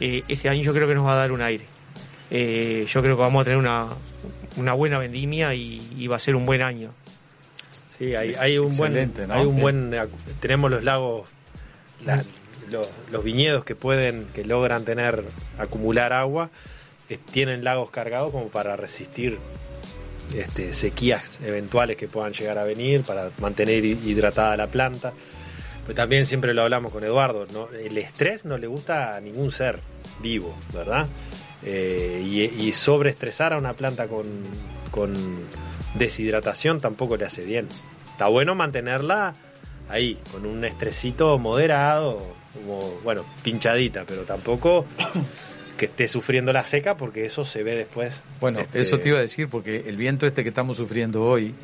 [0.00, 1.64] eh, este año yo creo que nos va a dar un aire.
[2.30, 3.88] Eh, yo creo que vamos a tener una,
[4.56, 6.90] una buena vendimia y, y va a ser un buen año.
[7.98, 9.34] Sí, hay, hay un buen, Excelente, ¿no?
[9.34, 9.60] hay un Bien.
[9.62, 11.28] buen, acu- tenemos los lagos,
[12.06, 12.22] la-
[12.72, 15.22] los, viñedos que pueden, que logran tener,
[15.58, 16.50] acumular agua,
[17.08, 19.38] eh, tienen lagos cargados como para resistir
[20.34, 25.12] este, sequías eventuales que puedan llegar a venir, para mantener hi- hidratada la planta.
[25.84, 27.68] Pues también siempre lo hablamos con Eduardo, ¿no?
[27.70, 29.80] el estrés no le gusta a ningún ser
[30.20, 31.06] vivo, ¿verdad?
[31.64, 34.24] Eh, y, sobreestresar a una planta con,
[34.90, 35.12] con
[35.94, 37.68] deshidratación tampoco le hace bien.
[38.12, 39.34] Está bueno mantenerla
[39.88, 44.86] ahí, con un estresito moderado, como, bueno, pinchadita, pero tampoco
[45.76, 48.22] que esté sufriendo la seca, porque eso se ve después.
[48.40, 51.54] Bueno, este, eso te iba a decir, porque el viento este que estamos sufriendo hoy,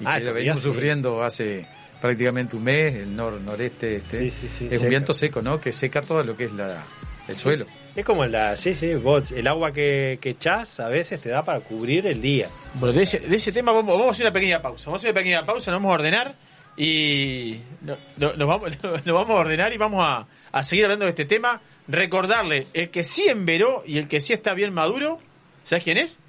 [0.00, 1.66] y Ah, que lo venimos sufriendo hace
[2.00, 4.82] prácticamente un mes, el nor noreste este, Sí, sí, sí, es seca.
[4.82, 5.60] un viento seco, ¿no?
[5.60, 6.82] Que seca todo lo que es la,
[7.28, 7.64] el suelo.
[7.94, 8.56] Es como la.
[8.56, 12.20] Sí, sí, vos, el agua que, que echás a veces te da para cubrir el
[12.22, 12.48] día.
[12.74, 14.86] Bueno, de ese, de ese tema vamos, vamos a hacer una pequeña pausa.
[14.86, 16.32] Vamos a hacer una pequeña pausa, nos vamos a ordenar
[16.76, 21.04] y no- no- nos, vamos, nos vamos a ordenar y vamos a, a seguir hablando
[21.04, 21.60] de este tema.
[21.88, 25.18] Recordarle, el que sí enveró y el que sí está bien maduro,
[25.64, 26.20] ¿sabes quién es?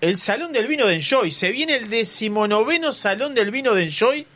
[0.00, 1.30] El Salón del Vino de Enjoy.
[1.30, 4.26] Se viene el decimonoveno Salón del Vino de Enjoy.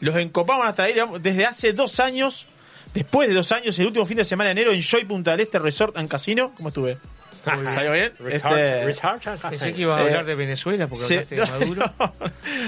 [0.00, 2.46] Los encopamos hasta ahí desde hace dos años.
[2.92, 5.58] Después de dos años, el último fin de semana de enero, Enjoy Punta del Este
[5.60, 6.52] Resort and Casino.
[6.56, 6.98] ¿Cómo estuve?
[7.44, 8.12] ¿Salió bien?
[8.20, 11.92] Richard- Este- Richard- Pensé que iba a hablar de Venezuela porque se, hablaste de Maduro.
[11.98, 12.12] no,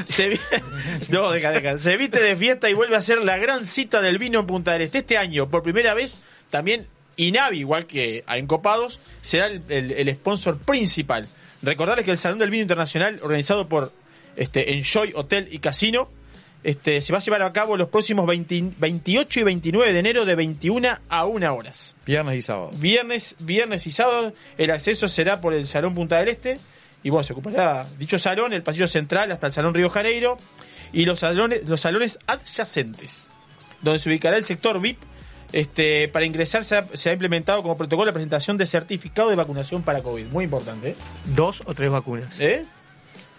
[0.04, 0.40] se vi-
[1.10, 1.78] no, deja, deja.
[1.78, 4.72] Se viste de fiesta y vuelve a ser la gran cita del vino en Punta
[4.72, 4.98] del Este.
[4.98, 10.10] Este año, por primera vez, también Inavi, igual que a Encopados, será el, el- el
[10.16, 11.26] sponsor principal.
[11.62, 13.92] Recordarles que el Salón del Vino Internacional, organizado por
[14.36, 16.08] este, Enjoy Hotel y Casino,
[16.64, 20.24] este, se va a llevar a cabo los próximos 20 28 y 29 de enero
[20.24, 21.94] de 21 a 1 horas.
[22.06, 22.70] Viernes y sábado.
[22.78, 26.58] Viernes, viernes y sábado el acceso será por el Salón Punta del Este
[27.04, 30.38] y bueno, se ocupará dicho salón, el pasillo central hasta el Salón Río Janeiro
[30.92, 33.30] y los salones, los salones adyacentes,
[33.82, 34.98] donde se ubicará el sector VIP.
[35.52, 39.36] Este, para ingresar se ha, se ha implementado como protocolo la presentación de certificado de
[39.36, 40.26] vacunación para COVID.
[40.28, 40.96] Muy importante, ¿eh?
[41.26, 42.40] Dos o tres vacunas.
[42.40, 42.64] ¿Eh?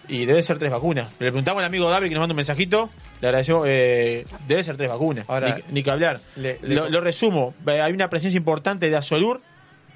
[0.08, 1.10] Y debe ser tres vacunas.
[1.12, 2.90] Le preguntamos al amigo David que nos manda un mensajito.
[3.20, 3.64] Le agradecemos.
[3.66, 5.24] eh, debe ser tres vacunas.
[5.28, 6.20] Ahora, ni, ni que hablar.
[6.36, 7.54] le- le- lo, lo resumo.
[7.66, 9.40] Eh, Hay una presencia importante de Azolur.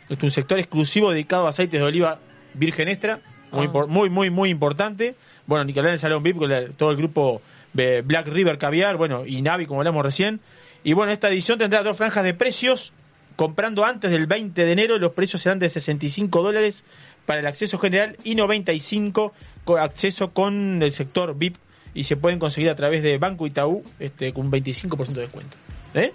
[0.08, 2.18] Es un sector exclusivo dedicado a aceites de oliva
[2.54, 3.20] virgen extra.
[3.52, 3.84] Muy, Ah.
[3.88, 5.14] muy, muy, muy importante.
[5.46, 7.40] Bueno, ni que hablar del Salón VIP con la- todo el grupo
[7.72, 8.96] de Black River Caviar.
[8.96, 10.40] Bueno, y Navi, como hablamos recién.
[10.82, 12.92] Y bueno, esta edición tendrá dos franjas de precios.
[13.36, 16.84] Comprando antes del 20 de enero, los precios serán de 65 dólares
[17.26, 19.32] para el acceso general y 95 con
[19.78, 21.56] acceso con el sector VIP
[21.94, 25.56] y se pueden conseguir a través de Banco Itaú este, con un 25% de descuento.
[25.94, 26.12] ¿Eh?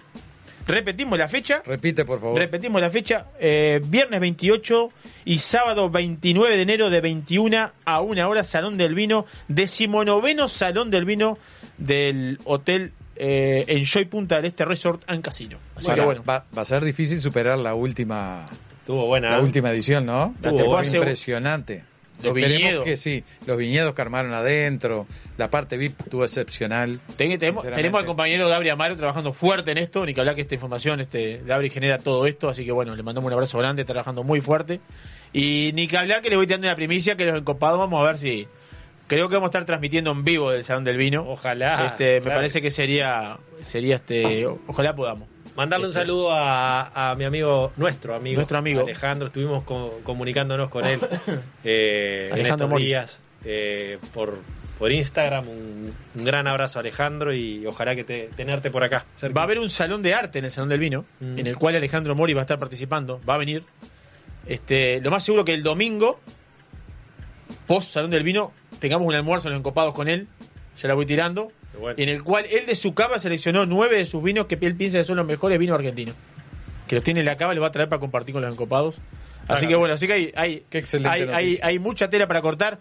[0.67, 1.61] Repetimos la fecha.
[1.65, 2.39] Repite, por favor.
[2.39, 4.89] Repetimos la fecha, eh, viernes 28
[5.25, 10.89] y sábado 29 de enero de 21 a 1 hora, Salón del Vino, decimonoveno Salón
[10.89, 11.37] del Vino
[11.77, 15.57] del Hotel eh, Enjoy Punta del Este Resort and Casino.
[15.75, 18.45] Así que bueno, va, va a ser difícil superar la última
[18.79, 19.31] Estuvo buena.
[19.31, 19.41] la ¿eh?
[19.41, 20.33] última edición, ¿no?
[20.41, 21.83] La Fue impresionante.
[22.23, 22.84] Los Esperemos viñedos.
[22.86, 25.06] que sí, los viñedos que armaron adentro,
[25.38, 26.99] la parte VIP estuvo excepcional.
[27.17, 30.41] Ten- tenemos, tenemos al compañero Gabri Amaro trabajando fuerte en esto, ni que hablar que
[30.41, 33.82] esta información, este, Gabri genera todo esto, así que bueno, le mandamos un abrazo grande,
[33.82, 34.80] está trabajando muy fuerte.
[35.34, 38.06] Y ni que hablar que le voy tirando una primicia que los encopados vamos a
[38.08, 38.47] ver si...
[39.08, 41.25] Creo que vamos a estar transmitiendo en vivo del Salón del Vino.
[41.30, 41.88] Ojalá.
[41.88, 45.28] Este, me claro parece que sería, sería este, ojalá podamos.
[45.55, 48.81] Mandarle un Este- saludo a, a mi amigo, nuestro amigo, Nuestro amigo.
[48.81, 49.27] Alejandro.
[49.27, 50.99] Estuvimos co- comunicándonos con él
[51.63, 52.87] eh, en Alejandro estos Moris.
[52.87, 54.37] días eh, por,
[54.77, 55.47] por Instagram.
[55.47, 59.05] Un, un gran abrazo, Alejandro, y ojalá que te, tenerte por acá.
[59.17, 59.33] cerca.
[59.33, 61.39] Va a haber un salón de arte en el Salón del Vino, Mm.
[61.39, 63.63] en el cual Alejandro Mori va a estar participando, va a venir.
[64.47, 66.19] Este, lo más seguro que el domingo,
[67.67, 70.27] post Salón del Vino, tengamos un almuerzo en los encopados con él,
[70.77, 71.95] ya la voy tirando, bueno.
[71.97, 74.97] en el cual él de su cava seleccionó nueve de sus vinos que él piensa
[74.97, 76.15] que son los mejores vinos argentinos.
[76.88, 78.53] Que los tiene en la cava y los va a traer para compartir con los
[78.53, 78.95] encopados.
[79.47, 80.63] Así que bueno, así que hay, hay,
[81.31, 82.79] hay, hay, mucha tela para cortar.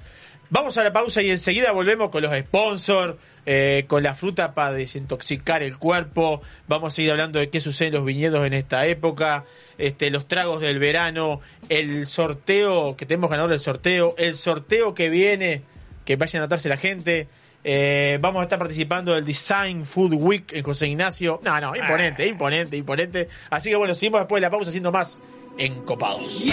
[0.51, 4.73] Vamos a la pausa y enseguida volvemos con los sponsors, eh, con la fruta para
[4.73, 6.43] desintoxicar el cuerpo.
[6.69, 9.45] Vamos a seguir hablando de qué sucede en los viñedos en esta época,
[9.79, 15.09] este, los tragos del verano, el sorteo, que tenemos ganador del sorteo, el sorteo que
[15.09, 15.63] viene,
[16.05, 17.29] que vayan a anotarse la gente.
[17.67, 21.41] Eh, vamos a estar participando del Design Food Week en José Ignacio.
[21.43, 23.29] No, no, imponente, imponente, imponente.
[23.49, 25.21] Así que bueno, seguimos después de la pausa haciendo más
[25.57, 26.45] encopados.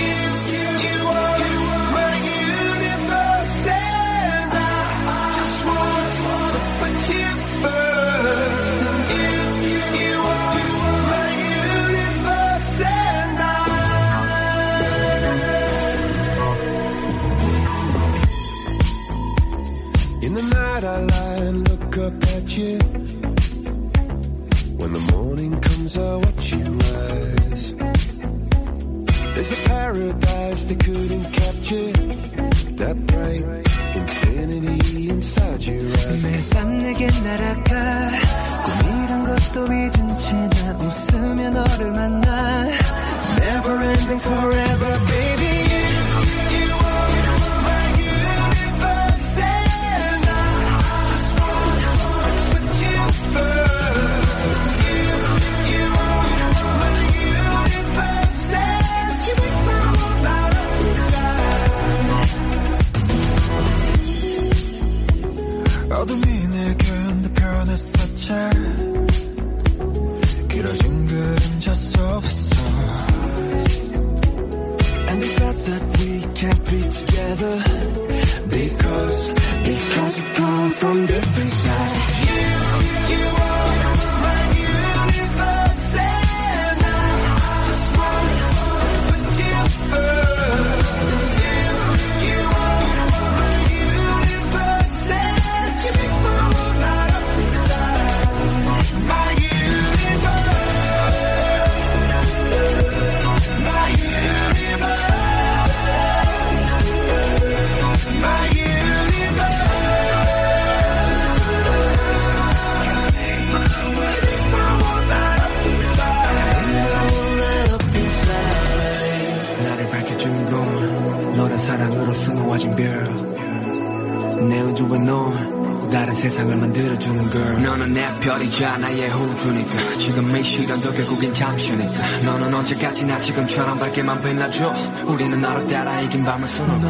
[134.42, 134.74] 만 빛나줘.
[135.06, 136.81] 우리는 너를 따라 이긴 밤을 수놓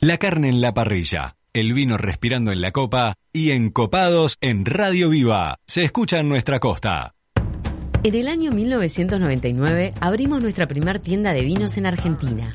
[0.00, 5.08] La carne en la parrilla, el vino respirando en la copa y encopados en Radio
[5.08, 5.56] Viva.
[5.66, 7.16] Se escucha en nuestra costa.
[8.04, 12.54] En el año 1999 abrimos nuestra primera tienda de vinos en Argentina.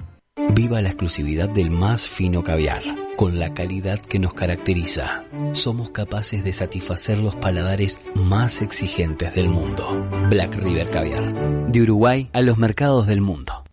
[0.37, 2.83] Viva la exclusividad del más fino caviar,
[3.17, 5.25] con la calidad que nos caracteriza.
[5.51, 10.07] Somos capaces de satisfacer los paladares más exigentes del mundo.
[10.29, 13.65] Black River Caviar, de Uruguay a los mercados del mundo.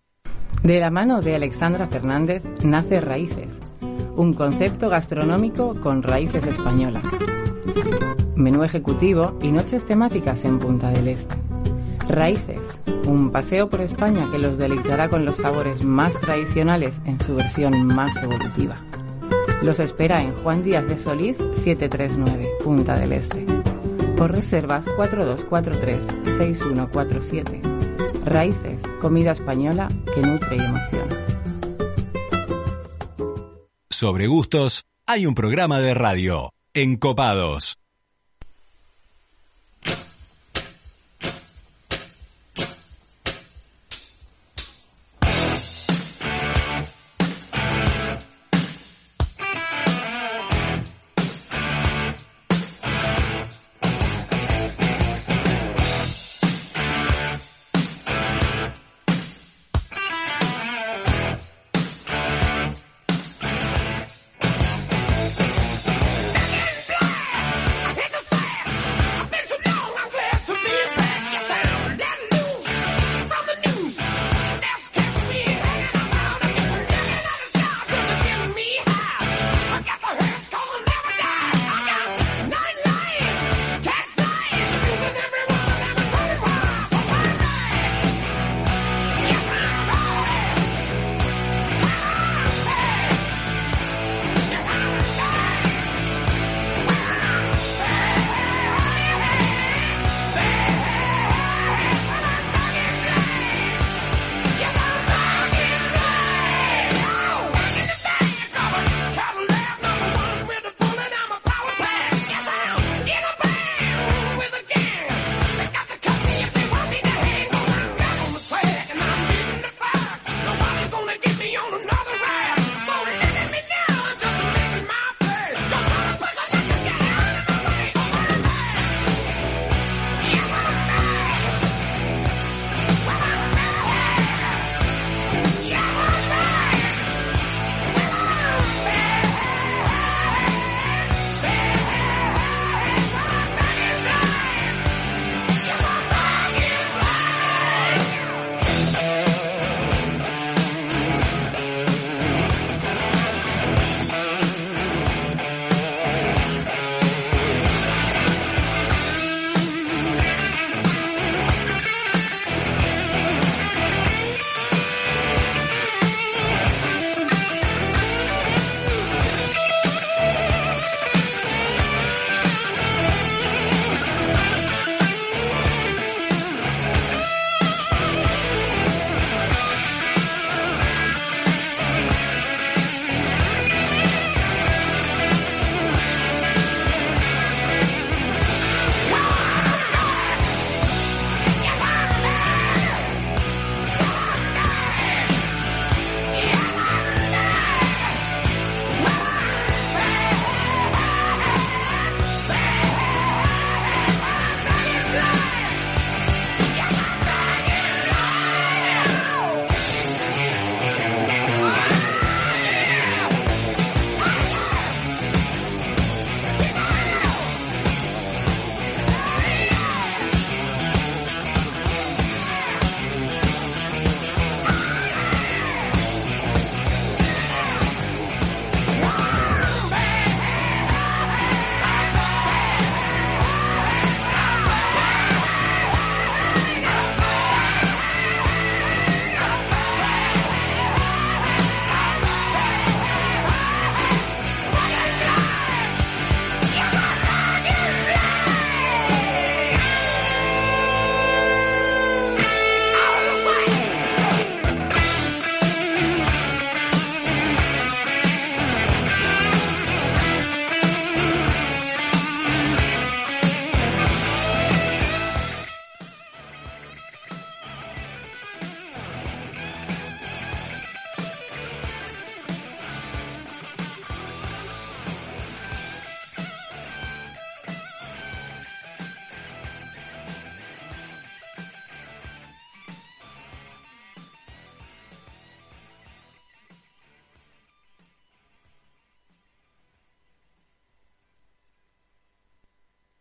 [0.61, 3.61] De la mano de Alexandra Fernández nace Raíces,
[4.17, 7.05] un concepto gastronómico con raíces españolas.
[8.35, 11.35] Menú ejecutivo y noches temáticas en Punta del Este.
[12.09, 12.59] Raíces,
[13.05, 17.85] un paseo por España que los deleitará con los sabores más tradicionales en su versión
[17.85, 18.83] más evolutiva.
[19.61, 23.45] Los espera en Juan Díaz de Solís 739, Punta del Este.
[24.17, 27.61] Por reservas 4243-6147.
[28.25, 31.15] Raíces, comida española que nutre y emociona.
[33.91, 37.78] Sobre gustos, hay un programa de radio, Encopados.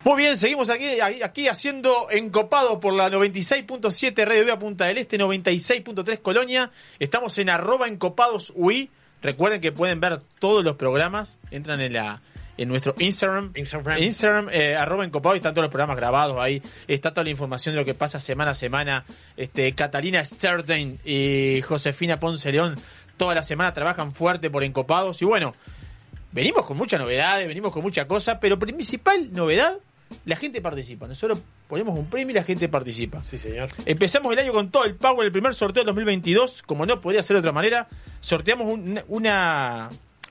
[0.09, 0.87] Muy bien, seguimos aquí,
[1.23, 6.71] aquí haciendo encopado por la 96.7 Radio Viva Punta del Este, 96.3 Colonia.
[6.99, 8.89] Estamos en arroba encopados UI.
[9.21, 11.39] Recuerden que pueden ver todos los programas.
[11.51, 12.23] Entran en la,
[12.57, 13.53] en nuestro Instagram.
[13.55, 14.03] Instagram.
[14.03, 16.63] Instagram, eh, arroba encopado, y están todos los programas grabados ahí.
[16.87, 19.05] Está toda la información de lo que pasa semana a semana.
[19.37, 22.77] Este, Catalina Sterdein y Josefina Ponce León
[23.19, 25.21] toda la semana trabajan fuerte por encopados.
[25.21, 25.55] Y bueno,
[26.33, 29.77] venimos con muchas novedades, venimos con mucha cosa, pero principal novedad,
[30.25, 31.07] la gente participa.
[31.07, 33.23] Nosotros ponemos un premio y la gente participa.
[33.25, 33.69] Sí, señor.
[33.87, 37.01] Empezamos el año con todo el pago en el primer sorteo del 2022, como no
[37.01, 37.89] podía ser de otra manera.
[38.21, 39.89] Sorteamos un- una,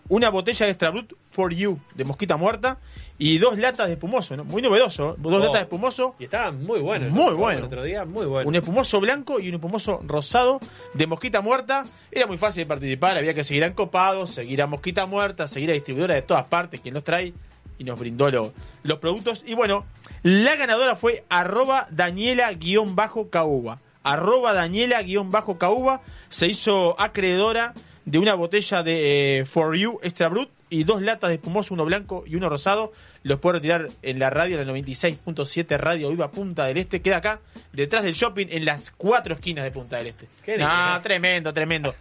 [0.09, 2.78] una botella de Extra Brut for You de mosquita muerta
[3.19, 4.43] y dos latas de espumoso, ¿no?
[4.45, 5.11] muy novedoso.
[5.11, 5.15] ¿eh?
[5.17, 5.39] Dos Oh.
[5.39, 6.15] latas de espumoso.
[6.19, 7.11] Y estaban muy buenos.
[7.11, 7.38] Muy ¿no?
[7.38, 7.59] bueno.
[7.59, 8.47] El otro día, muy bueno.
[8.47, 10.59] Un espumoso blanco y un espumoso rosado
[10.93, 11.84] de mosquita muerta.
[12.11, 15.69] Era muy fácil de participar, había que seguir a Encopados, seguir a Mosquita Muerta, seguir
[15.71, 17.34] a distribuidora de todas partes, quien los trae
[17.80, 18.53] y nos brindó lo-
[18.84, 19.43] los productos.
[19.45, 19.86] Y bueno,
[20.23, 23.80] la ganadora fue arroba Daniela-Cauba.
[24.03, 27.73] Arroba Daniela-Cauba se hizo acreedora
[28.05, 31.86] de una botella de eh, For You Extra Brut y dos latas de espumoso, uno
[31.86, 32.91] blanco y uno rosado.
[33.23, 37.01] Los puede retirar en la radio, en la 96.7 Radio Viva Punta del Este.
[37.01, 37.39] Queda acá,
[37.73, 40.28] detrás del shopping, en las cuatro esquinas de Punta del Este.
[40.45, 41.01] Qué Ah, lindo.
[41.03, 41.95] tremendo, tremendo.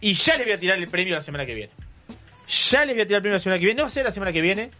[0.00, 1.72] Y ya les voy a tirar el premio la semana que viene.
[2.70, 3.78] Ya les voy a tirar el premio la semana que viene.
[3.78, 4.70] No va a ser la semana que viene.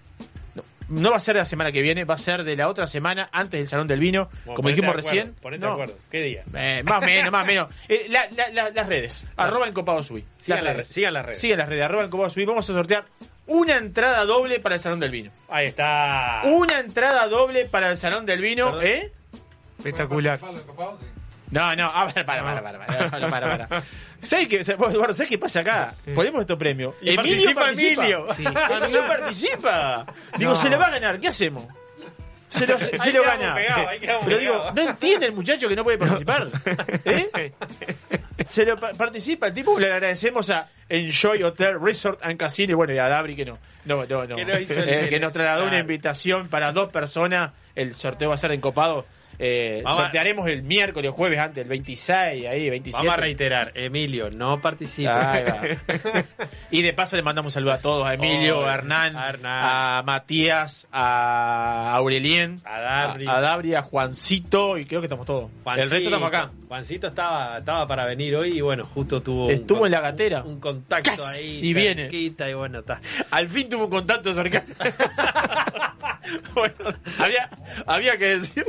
[0.89, 2.87] No, va a ser de la semana que viene, va a ser de la otra
[2.87, 4.29] semana antes del Salón del Vino.
[4.45, 5.35] Bueno, como dijimos de acuerdo, recién.
[5.35, 5.99] Ponete No, de acuerdo.
[6.11, 6.45] ¿Qué día?
[6.55, 7.69] eh, más o menos, más o menos.
[7.89, 9.27] Eh, la- la- la- las redes.
[9.37, 10.25] Arroba encopado Sui.
[10.41, 11.39] Sigan las redes, sigan las redes.
[11.41, 11.85] Sigan las redes.
[11.85, 12.33] Arroba encopado.
[12.47, 13.05] Vamos a sortear
[13.49, 15.31] una entrada doble para el Salón del Vino.
[15.49, 16.43] Ahí está.
[16.45, 18.67] Una entrada doble para el Salón del Vino.
[18.67, 18.85] Perdón.
[18.87, 19.13] ¿Eh?
[19.79, 20.41] Espectacular.
[21.51, 23.83] No, no, a ver, para, para, para, para, para, para, para.
[24.21, 25.95] ¿Sabes qué, Eduardo, ¿sabes qué pasa acá?
[26.15, 26.95] Ponemos estos premios.
[27.01, 28.03] Y Emilio participa participa.
[28.03, 28.27] Emilio.
[28.35, 28.45] Sí.
[28.83, 30.07] Emilio participa.
[30.37, 30.57] Digo, No.
[30.57, 31.65] se lo va a ganar, ¿qué hacemos?
[32.49, 33.57] Se lo, se, lo gana.
[34.25, 36.47] Pero digo, no entiende el muchacho que no puede participar.
[37.05, 37.53] ¿Eh?
[38.45, 42.75] Se lo pa- participa el tipo, le agradecemos a Enjoy Hotel Resort and Casino y
[42.75, 43.59] bueno, y a Dabri que no.
[43.85, 44.37] No, no, no.
[44.37, 45.83] Que no Eh, que nos trasladó una Claro.
[45.83, 47.51] invitación para dos personas.
[47.75, 49.07] El sorteo va a ser encopado.
[49.39, 53.07] Eh, Vamos a- sortearemos el miércoles o jueves antes, el 26, ahí, 27.
[53.07, 55.33] Vamos a reiterar, Emilio, no participa.
[55.33, 55.63] Ahí va.
[56.71, 59.29] y de paso le mandamos un saludo a todos, a Emilio, Oh, a Hernán, a
[59.29, 59.61] Hernán.
[59.63, 63.27] a Matías, a Aurelien, A Dabri.
[63.27, 65.51] a, a Dabri, a Juancito y creo que estamos todos.
[65.77, 66.51] el resto estamos acá.
[66.69, 70.43] Juancito estaba, estaba para venir hoy y bueno, justo tuvo Estuvo un, en la gatera.
[70.43, 72.03] un contacto Casi ahí viene.
[72.03, 73.01] cerquita y bueno, está.
[73.31, 74.67] Al fin tuvo un contacto cercano.
[76.55, 76.75] bueno,
[77.19, 77.51] había,
[77.87, 78.65] había que decir.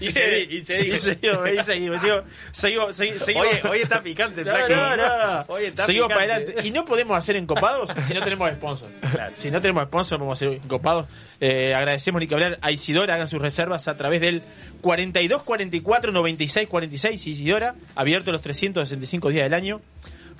[0.00, 0.94] Y se di- y se dijo.
[0.94, 3.64] Y seguimos, y seguimos, seguimos, seguimos, segui- seguimos.
[3.70, 5.44] Hoy, está picante No, no, no.
[5.48, 6.66] Hoy está Seguimos para adelante.
[6.66, 8.88] Y no podemos hacer encopados si no tenemos sponsor.
[9.34, 11.06] Si no tenemos sponsor, podemos hacer encopados.
[11.40, 13.14] Eh, agradecemos ni que hablar a Isidora.
[13.14, 14.42] Hagan sus reservas a través del
[14.80, 17.26] 42 44 96 46.
[17.26, 19.80] Isidora, abierto los 365 días del año.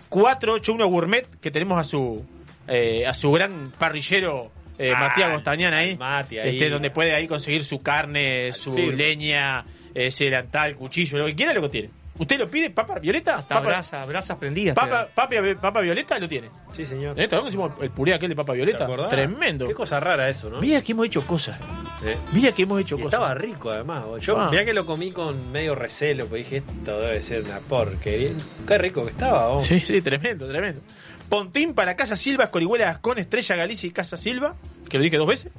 [0.08, 2.24] 481 Gourmet, que tenemos a su
[2.68, 4.50] eh, a su gran parrillero
[4.82, 6.50] eh, Ah, Matías Gostañán ahí, Mati ahí.
[6.50, 9.64] este, donde puede ahí conseguir su carne, su leña,
[9.94, 11.90] ese delantal, cuchillo, lo que quiera lo tiene.
[12.18, 13.36] ¿Usted lo pide, papa violeta?
[13.38, 14.74] Hasta Papa, brasa, brasas prendidas.
[14.76, 16.50] papa, papa, papa violeta lo tiene.
[16.72, 17.12] Sí, señor.
[17.18, 17.26] ¿Eh?
[17.26, 19.08] ¿Te acuerdas que hicimos el puré aquel de papa ¿Te violeta?
[19.08, 19.66] Tremendo.
[19.66, 20.60] Qué cosa rara eso, ¿no?
[20.60, 21.58] Mira que hemos hecho cosas.
[22.04, 23.14] Eh, Mira que hemos hecho y cosas.
[23.14, 24.04] estaba rico además.
[24.20, 24.48] Yo Ah.
[24.50, 28.30] mirá que lo comí con medio recelo, pues dije, esto debe ser una porquería.
[28.68, 29.62] Qué rico que estaba, vos.
[29.64, 30.82] Sí, sí, tremendo, tremendo.
[31.28, 34.56] Pontín para Casa Silva, Escorihuela con Estrella Galicia y Casa Silva,
[34.88, 35.52] que lo dije dos veces.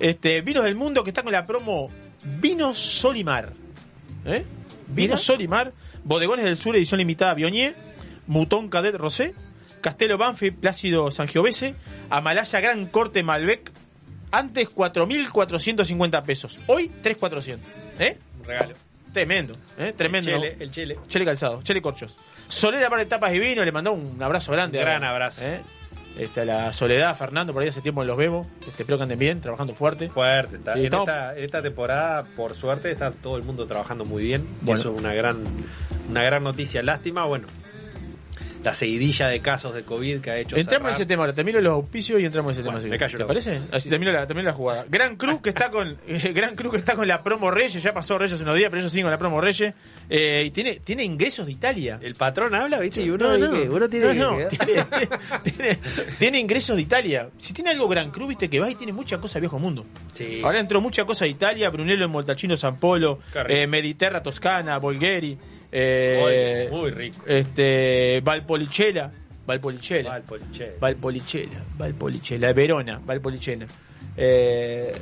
[0.00, 1.90] Este, Vinos del Mundo que está con la promo
[2.40, 3.52] Vinos Sol y Mar.
[4.24, 4.44] ¿Eh?
[4.88, 5.72] Vinos Sol y Mar,
[6.04, 7.74] Bodegones del Sur, edición limitada Bionier,
[8.26, 9.34] Mutón Cadet Rosé,
[9.80, 11.74] Castelo Banfi, Plácido Sangiovese,
[12.10, 13.70] Amalaya Gran Corte Malbec,
[14.30, 17.58] antes 4.450 pesos, hoy 3.400.
[17.98, 18.18] ¿Eh?
[18.40, 18.74] Un regalo.
[19.14, 19.94] Tremendo, ¿eh?
[19.96, 20.30] Tremendo.
[20.32, 20.98] El chele, el chele.
[21.08, 22.16] Chele Calzado, Chele Corchos.
[22.48, 24.78] Soledad para tapas y vino, le mandó un abrazo grande.
[24.78, 25.40] Gran a- abrazo.
[25.42, 25.62] ¿eh?
[26.18, 28.46] Este, a la Soledad, Fernando, por ahí hace tiempo los vemos.
[28.66, 30.10] Este, espero que anden bien, trabajando fuerte.
[30.10, 30.56] Fuerte.
[30.56, 34.04] está- Sí, en, estamos- esta, en esta temporada, por suerte, está todo el mundo trabajando
[34.04, 34.46] muy bien.
[34.60, 34.78] Bueno.
[34.80, 35.38] Eso es una gran,
[36.10, 36.82] una gran noticia.
[36.82, 37.46] Lástima, bueno,
[38.64, 40.56] la seguidilla de casos de COVID que ha hecho.
[40.56, 42.90] Entramos en ese tema, ahora termino los auspicios y entramos en ese Bueno, tema.
[42.90, 43.60] me callo ¿Te parece?
[43.70, 44.86] Así termino la, termino la jugada.
[44.88, 47.92] Gran Cruz que está con eh, Gran Cruz que está con la promo Reyes, ya
[47.92, 49.74] pasó Reyes unos días, pero ellos siguen con la promo Reyes.
[50.08, 51.98] Eh, y tiene, tiene ingresos de Italia.
[52.02, 53.02] El patrón habla, ¿viste?
[53.02, 53.74] Y uno, No, no.
[53.74, 54.84] uno tiene No, que Tiene,
[55.42, 55.78] tiene-
[56.18, 57.28] tiene ingresos de Italia.
[57.38, 59.84] Si tiene algo Gran Cruz, viste que va y tiene mucha cosa viejo mundo.
[60.14, 60.40] Sí.
[60.42, 65.36] Ahora entró mucha cosa de Italia, Brunello en Moltachino San Polo, eh, Mediterra Toscana, Bolgheri,
[65.76, 67.24] eh, Muy- muy rico.
[67.26, 69.10] Este, Valpolicella,
[69.46, 70.72] Valpolicella, Va el polichero.
[70.80, 73.66] Valpolicella, Valpolicella, Verona, Valpolicella.
[74.16, 74.94] Eh,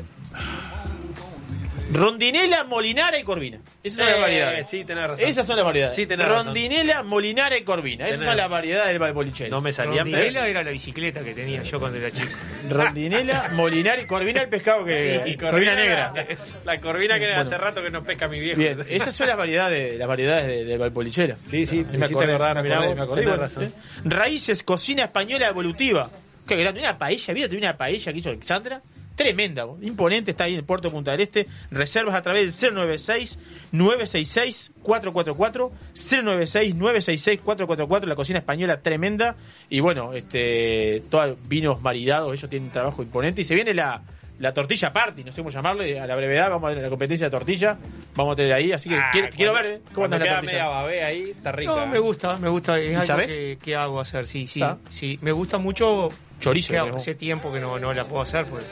[1.90, 3.58] Rondinela, Molinara y Corvina.
[3.82, 4.68] Esas son Eh, las variedades.
[4.70, 5.28] sí, tenés razón.
[5.28, 5.94] Esas son las variedades.
[5.96, 6.46] Sí, tenés razón.
[6.46, 8.04] Rondinela, Molinara y Corvina.
[8.06, 9.50] Esas Tenés son las variedades del bolichero.
[9.50, 12.28] No me salían, Rondinela era la bicicleta que tenía yo cuando era chico.
[12.70, 15.22] Rondinela, Molinara y Corvina el pescado que.
[15.26, 16.12] Sí, corvina, negra.
[16.14, 16.26] La,
[16.74, 17.40] la corvina que Bueno.
[17.42, 18.58] hace rato que no pesca mi viejo.
[18.58, 21.36] Bien, esas son las variedades, las variedades de- del bolichero.
[21.46, 23.64] Sí, sí, me me acordé, acordar, me acordé, me acordé, tenés razón.
[23.64, 23.70] ¿eh?
[24.04, 26.10] Raíces, cocina española evolutiva.
[26.46, 27.56] Qué grande, una paella, ¿vieron?
[27.56, 28.80] Una paella que hizo Alexandra.
[29.14, 31.46] Tremenda, imponente, está ahí en el puerto de Punta del Este.
[31.70, 35.70] Reservas a través del 096-966-444.
[35.94, 38.04] 096-966-444.
[38.06, 39.36] La cocina española tremenda.
[39.68, 43.42] Y bueno, este todos vinos maridados, ellos tienen un trabajo imponente.
[43.42, 44.02] Y se viene la,
[44.38, 46.50] la tortilla party, no sé cómo llamarle, a la brevedad.
[46.50, 47.78] Vamos a tener la competencia de tortilla.
[48.14, 48.72] Vamos a tener ahí.
[48.72, 49.80] Así que Ah, quiero, quiero ver ¿eh?
[49.92, 50.52] cómo anda la tortilla.
[50.52, 51.72] media babé ahí, está rica.
[51.74, 52.78] No, me gusta, me gusta.
[52.78, 53.32] Es ¿Y algo sabes?
[53.32, 54.60] Que, que hago hacer, sí, sí.
[54.60, 54.78] ¿Está?
[54.90, 55.18] sí.
[55.22, 56.08] Me gusta mucho.
[56.40, 58.64] Chorizo, que hace tiempo que no, no la puedo hacer, pues,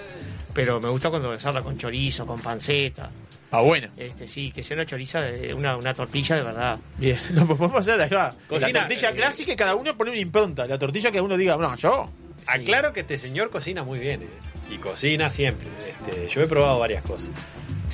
[0.60, 3.10] pero me gusta cuando hacerla con chorizo, con panceta.
[3.50, 3.90] Ah, buena.
[3.96, 6.78] Este, sí, que sea una choriza, de, una, una tortilla de verdad.
[6.98, 8.34] Bien, lo podemos hacer acá.
[8.46, 10.66] Cocina, la tortilla eh, clásica, cada uno pone una impronta.
[10.66, 12.10] La tortilla que uno diga, no, yo.
[12.46, 14.22] Aclaro que este señor cocina muy bien.
[14.22, 14.28] eh,
[14.70, 15.68] Y cocina siempre.
[15.88, 17.30] Este, yo he probado varias cosas.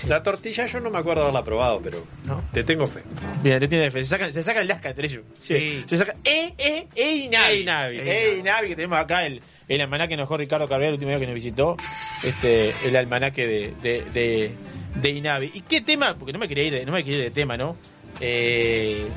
[0.06, 2.04] La tortilla yo no me acuerdo haberla probado, pero
[2.52, 3.02] te tengo fe.
[3.42, 4.00] Bien, le tiene fe.
[4.00, 5.22] Se sacan, se sacan el lasca entre ellos.
[5.40, 5.84] Sí.
[5.86, 7.64] Se saca E, E, E y Navi.
[7.64, 7.98] Navi.
[8.00, 11.10] E Navi, que tenemos acá el, el almanaque que nos dejó Ricardo Carvera el último
[11.10, 11.76] día que nos visitó.
[12.22, 14.50] Este, el almanaque de, de, de,
[14.96, 15.50] de Inavi.
[15.54, 16.14] ¿Y qué tema?
[16.18, 17.76] Porque no me quería ir no me quería ir de tema, ¿no?
[18.20, 19.08] Eh,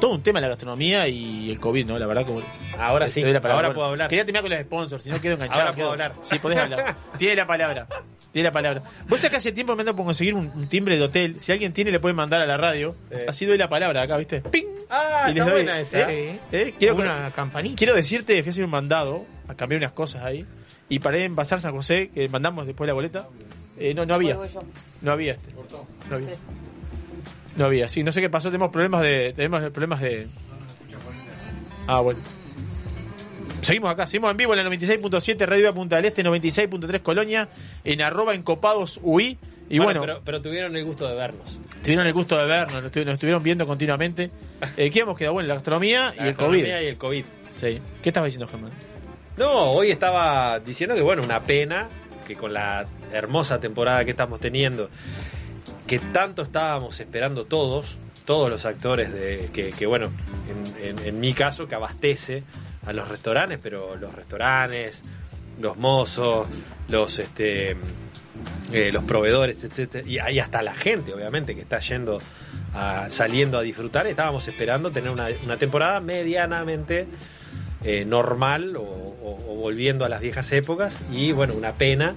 [0.00, 1.98] todo un tema la gastronomía y el COVID, ¿no?
[1.98, 2.42] La verdad, como.
[2.78, 3.66] Ahora sí, doy la palabra.
[3.68, 4.08] ahora puedo hablar.
[4.08, 5.60] Quería terminar con los sponsors, si no quedo enganchado.
[5.62, 6.12] Ahora puedo quedo- hablar.
[6.22, 6.96] Sí, podés hablar.
[7.18, 7.86] Tiene la palabra.
[8.32, 8.82] Tiene la palabra.
[9.08, 11.38] Vos sabés que hace tiempo me ando por conseguir un, un timbre de hotel.
[11.40, 12.96] Si alguien tiene, le puede mandar a la radio.
[13.28, 14.40] Así doy la palabra acá, ¿viste?
[14.40, 14.66] ¡Ping!
[14.90, 16.12] Ah, Y les está doy, buena esa.
[16.12, 16.40] ¿eh?
[16.50, 16.74] ¿Eh?
[16.78, 17.76] Quiero, Una campanita.
[17.76, 20.44] quiero decirte, fui a hacer un mandado, a cambiar unas cosas ahí.
[20.88, 23.28] Y paré en Bazar San José, que mandamos después la boleta.
[23.78, 24.36] Eh, no, no había.
[25.00, 25.52] No había este.
[26.10, 26.34] No había.
[27.56, 29.32] No había, sí, no sé qué pasó, tenemos problemas de.
[29.34, 30.26] Tenemos problemas de.
[31.86, 32.20] Ah, bueno.
[33.60, 37.48] Seguimos acá, seguimos en vivo en la 96.7 Radio Viva Punta del Este, 96.3 Colonia,
[37.82, 39.38] en arroba encopados UI.
[39.70, 41.58] Y bueno, pero, pero tuvieron el gusto de vernos.
[41.82, 44.30] tuvieron el gusto de vernos, nos, estu- nos estuvieron viendo continuamente.
[44.76, 45.34] Eh, ¿Qué hemos quedado?
[45.34, 46.48] Bueno, la gastronomía y La el COVID.
[46.58, 47.24] gastronomía y el COVID.
[47.54, 47.80] Sí.
[48.02, 48.70] ¿Qué estabas diciendo, Germán?
[49.36, 51.88] No, hoy estaba diciendo que, bueno, una pena
[52.26, 54.88] que con la hermosa temporada que estamos teniendo,
[55.86, 60.10] que tanto estábamos esperando todos, todos los actores, de que, bueno,
[60.80, 62.42] en, en- en mi caso, que abastece
[62.86, 65.02] a los restaurantes, pero los restaurantes,
[65.60, 66.46] los mozos,
[66.88, 67.76] los este
[68.72, 72.18] eh, los proveedores, etcétera, y ahí hasta la gente, obviamente, que está yendo
[72.74, 75.28] a, saliendo a disfrutar, estábamos esperando tener una,
[75.58, 77.06] temporada medianamente
[77.84, 78.82] eh, normal o
[79.56, 82.16] volviendo a las viejas épocas y bueno, una pena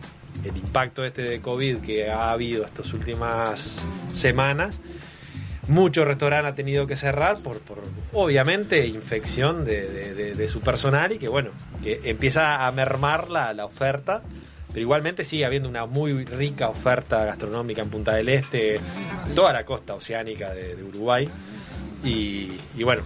[0.50, 3.76] el impacto este de COVID que ha habido estas últimas
[4.14, 4.80] semanas.
[5.68, 7.80] Muchos restaurantes han tenido que cerrar por, por
[8.14, 11.50] obviamente, infección de, su personal y que, bueno,
[11.84, 14.22] que empieza a mermar la, la oferta,
[14.70, 18.80] pero igualmente sigue habiendo una muy rica oferta gastronómica en Punta del Este,
[19.36, 21.28] toda la costa oceánica de, Uruguay.
[22.02, 23.04] Y, y bueno,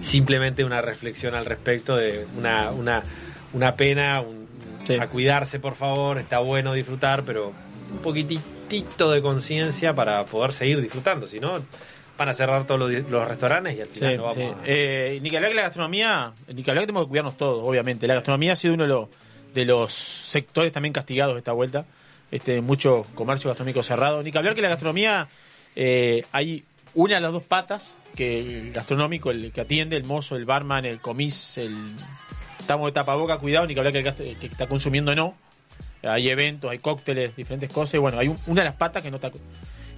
[0.00, 3.02] simplemente una reflexión al respecto de una, una,
[3.52, 4.41] una pena, un-
[5.00, 7.52] a cuidarse por favor, está bueno disfrutar, pero
[7.90, 11.62] un poquitito de conciencia para poder seguir disfrutando, si no
[12.16, 14.42] van a cerrar todos los, los restaurantes y al final Sí, no vamos sí.
[14.42, 14.56] a...
[14.64, 17.62] Eh, ni que hablar que la gastronomía, ni que hablar que tenemos que cuidarnos todos,
[17.66, 18.06] obviamente.
[18.06, 19.08] La gastronomía ha sido uno de los,
[19.54, 21.84] de los sectores también castigados de esta vuelta.
[22.30, 24.22] Este, mucho comercio gastronómico cerrado.
[24.22, 25.26] Ni que hablar que la gastronomía
[25.74, 26.64] eh, hay
[26.94, 30.84] una de las dos patas, que el gastronómico, el que atiende, el mozo, el barman,
[30.84, 31.94] el comis, el
[32.72, 35.34] estamos de tapaboca, cuidado, ni que hablar que el gast- que está consumiendo no.
[36.02, 39.10] Hay eventos, hay cócteles, diferentes cosas, y bueno, hay un- una de las patas que
[39.10, 39.30] no está.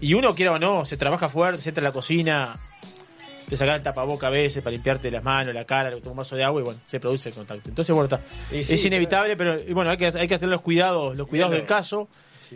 [0.01, 2.59] Y uno, quiera o no, se trabaja fuerte, se entra a la cocina,
[3.49, 6.35] te sacas el tapaboca a veces para limpiarte las manos, la cara, toma un vaso
[6.37, 7.69] de agua y bueno, se produce el contacto.
[7.69, 8.21] Entonces, bueno, está.
[8.51, 11.53] Sí, es inevitable, pero y bueno, hay que, hay que hacer los cuidados, los cuidados
[11.53, 12.09] del caso.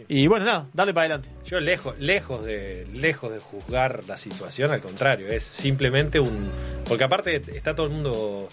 [0.08, 1.28] Y bueno, nada, darle para adelante.
[1.46, 6.50] Yo lejos, lejos de, lejos de juzgar la situación, al contrario, es simplemente un,
[6.86, 8.48] porque aparte está todo el mundo,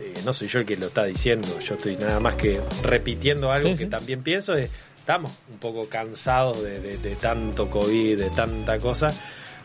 [0.00, 3.50] eh, no soy yo el que lo está diciendo, yo estoy nada más que repitiendo
[3.50, 3.90] algo Sí, que sí.
[3.90, 9.08] también pienso, es, estamos un poco cansados de, de- de tanto COVID, de tanta cosa.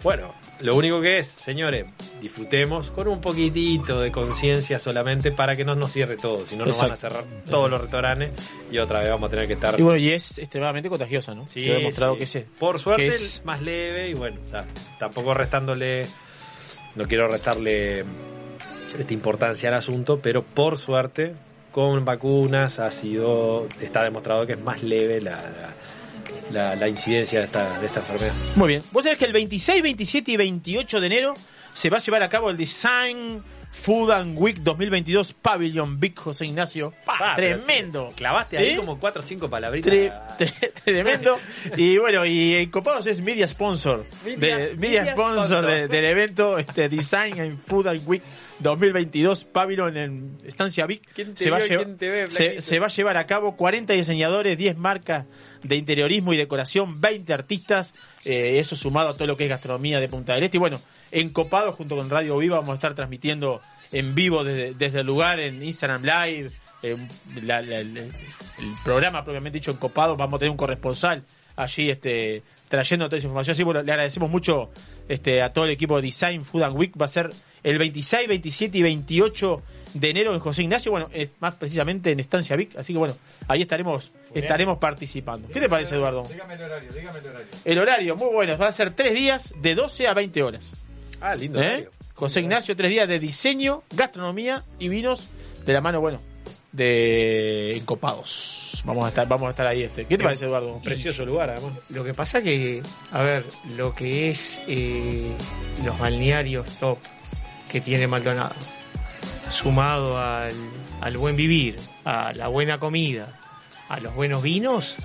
[0.03, 1.87] Bueno, lo único que es, señores,
[2.21, 6.65] disfrutemos con un poquitito de conciencia solamente para que no nos cierre todo, si no
[6.67, 8.31] nos van a cerrar todos los restaurantes
[8.71, 11.47] y otra vez vamos a tener que estar Y bueno, y es extremadamente contagiosa, ¿no?
[11.47, 12.19] Sí, Se ha demostrado sí.
[12.19, 12.43] que sí.
[12.59, 14.67] Por suerte que es- más leve y bueno, ta-
[14.99, 16.03] tampoco restándole,
[16.95, 18.05] no quiero restarle
[18.97, 21.33] esta importancia al asunto, pero por suerte
[21.71, 25.73] con vacunas ha sido, está demostrado que es más leve la, la-
[26.51, 28.33] la, la incidencia de esta, de esta enfermedad.
[28.55, 28.81] Muy bien.
[28.91, 31.33] Vos sabés que el 26, 27 y 28 de enero
[31.73, 36.45] se va a llevar a cabo el Design Food and Week 2022 Pavilion Big José
[36.45, 36.93] Ignacio.
[37.05, 37.17] ¡Pa!
[37.19, 38.11] Pa, pero tremendo.
[38.15, 38.75] Clavaste ahí ¿Eh?
[38.77, 39.91] como cuatro o cinco palabritas.
[39.93, 41.37] Tre- tre- tremendo.
[41.77, 44.05] Y bueno, y en Copados es media sponsor.
[44.25, 45.65] Media- de, media, media sponsor, sponsor.
[45.65, 48.23] de- del evento este, Design and Food and Week
[48.59, 51.07] 2022 Pavilion en Estancia Vic.
[51.13, 54.77] ¿Quién te Se va, llevar- ve, se, va a llevar a cabo 40 diseñadores, 10
[54.77, 55.25] marcas
[55.63, 57.93] de interiorismo y decoración, 20 artistas,
[58.25, 60.57] eh, eso sumado a todo lo que es gastronomía de Punta del Este.
[60.57, 60.81] Y bueno,
[61.11, 65.07] en Copados junto con Radio Viva vamos a estar transmitiendo en vivo desde, desde el
[65.07, 66.51] lugar en Instagram Live.
[66.83, 66.95] eh,
[67.41, 68.11] la- la- la- el
[68.83, 71.23] programa propiamente dicho en Copados, vamos a tener un corresponsal
[71.55, 73.53] allí este trayendo toda esa información.
[73.53, 74.69] Así bueno, le agradecemos mucho
[75.07, 76.93] este a todo el equipo de Design Food and Week.
[76.99, 77.29] Va a ser
[77.63, 82.19] el 26, 27 y 28 de enero en José Ignacio, bueno, es más precisamente en
[82.19, 83.15] Estancia Vic, así que bueno,
[83.47, 85.47] ahí estaremos estaremos participando.
[85.47, 86.23] ¿Qué te parece, Eduardo?
[86.23, 87.47] Dígame el horario, dígame el horario.
[87.65, 90.71] El horario, muy bueno, va a ser tres días de 12 a 20 horas.
[91.19, 91.61] Ah, lindo.
[91.61, 91.89] ¿Eh?
[92.13, 95.31] José Ignacio, tres días de diseño, gastronomía y vinos
[95.65, 96.19] de la mano, bueno,
[96.71, 98.83] de Encopados.
[98.85, 99.83] Vamos a estar, vamos a estar ahí.
[99.83, 100.05] Este.
[100.05, 100.73] ¿Qué te parece, Eduardo?
[100.73, 101.73] Un precioso lugar, además.
[101.89, 103.45] Lo que pasa que, a ver,
[103.75, 105.31] lo que es eh,
[105.83, 106.99] los balnearios top
[107.71, 108.55] que tiene Maldonado,
[109.51, 110.53] sumado al,
[111.01, 113.39] al buen vivir, a la buena comida,
[113.89, 114.95] a los buenos vinos,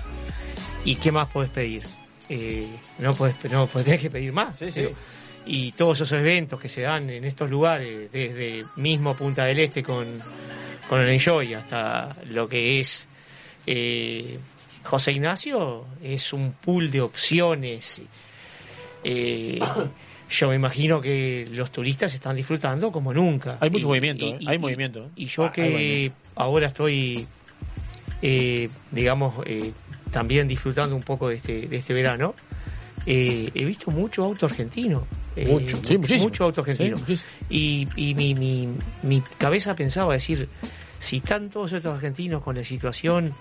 [0.85, 1.83] ¿y qué más podés pedir?
[2.29, 2.67] Eh,
[2.99, 4.55] no podés, no podés tener que pedir más.
[4.57, 4.79] Sí, sí.
[4.81, 4.93] Digo,
[5.45, 9.83] Y todos esos eventos que se dan en estos lugares, desde mismo Punta del Este
[9.83, 10.07] con,
[10.89, 13.07] con el Enjoy hasta lo que es
[13.65, 14.39] eh,
[14.83, 18.01] José Ignacio, es un pool de opciones.
[19.03, 19.59] Eh,
[20.29, 23.57] yo me imagino que los turistas están disfrutando como nunca.
[23.59, 24.37] Hay mucho Y- movimiento, y- ¿eh?
[24.39, 25.09] y- hay movimiento.
[25.15, 27.25] Y yo Ah, que ahora estoy,
[28.21, 29.35] eh, digamos,
[30.11, 32.35] también disfrutando un poco de este, de este verano,
[33.05, 35.05] eh, he visto mucho auto argentino.
[35.35, 36.23] eh, Mucho, sí, muchísimo.
[36.29, 36.95] Mucho auto argentino.
[37.05, 38.69] Sí, y y mi, mi,
[39.03, 40.47] mi cabeza pensaba decir,
[40.99, 43.33] si están todos estos argentinos con la situación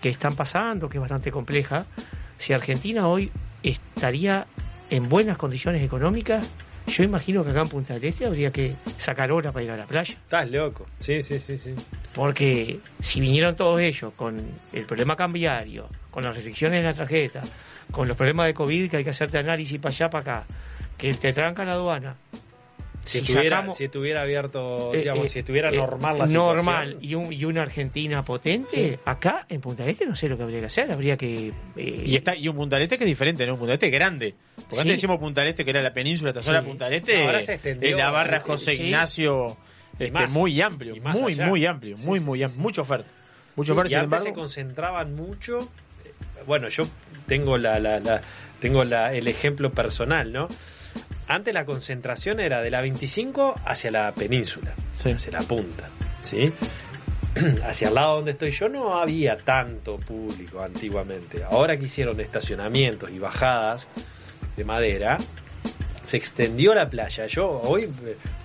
[0.00, 1.84] que están pasando, que es bastante compleja,
[2.38, 3.30] si Argentina hoy
[3.62, 4.46] estaría
[4.90, 6.48] en buenas condiciones económicas,
[6.88, 9.76] yo imagino que acá en Punta del Este habría que sacar hora para ir a
[9.76, 10.12] la playa.
[10.14, 10.86] Estás loco.
[10.98, 11.72] Sí, sí, sí, sí.
[12.12, 14.36] Porque si vinieron todos ellos con
[14.72, 17.40] el problema cambiario, con las restricciones en la tarjeta,
[17.92, 20.46] con los problemas de COVID que hay que hacerte análisis para allá, para acá,
[20.98, 22.16] que te tranca la aduana.
[23.04, 26.26] Si, Si estuviera, sacamos- si estuviera abierto, Eh, digamos, eh, si estuviera eh, normal la
[26.26, 27.04] normal situación.
[27.04, 30.44] y, un- y una Argentina potente, acá en Punta del Este no sé lo que
[30.44, 31.48] habría que hacer, habría que...
[31.76, 33.54] eh, Y está y un Punta del Este que es diferente, ¿no?
[33.54, 34.36] Un Punta del Este grande.
[34.54, 34.80] Porque Sí.
[34.82, 36.66] antes decimos Punta del Este que era la península, zona Sí.
[36.68, 37.24] Punta del Este.
[37.26, 38.82] Ahora se extendió, es la barra José sí.
[38.84, 39.56] Ignacio,
[39.98, 40.32] este, más.
[40.32, 41.46] muy amplio, Y muy, allá.
[41.48, 42.62] muy amplio, Sí, muy, sí, muy sí, amplio.
[42.62, 43.08] Mucha oferta.
[43.56, 45.58] Oferta, y sin antes se concentraban mucho.
[46.46, 46.84] Bueno, yo
[47.26, 48.20] tengo la, la, la-
[48.60, 50.48] tengo la, el ejemplo personal, ¿no?
[51.28, 55.10] Antes la concentración era de la 25 hacia la península, Sí.
[55.10, 55.88] hacia la punta,
[56.22, 56.52] ¿sí?
[57.64, 61.42] hacia el lado donde estoy yo no había tanto público antiguamente.
[61.44, 63.86] Ahora que hicieron estacionamientos y bajadas
[64.56, 65.16] de madera,
[66.04, 67.26] se extendió la playa.
[67.26, 67.88] Yo hoy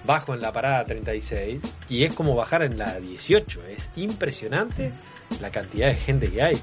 [0.05, 3.61] bajo en la parada 36 y es como bajar en la 18.
[3.67, 4.93] Es impresionante
[5.41, 6.57] la cantidad de gente que hay.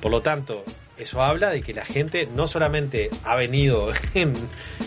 [0.00, 0.64] Por lo tanto,
[0.98, 4.32] eso habla de que la gente no solamente ha venido en,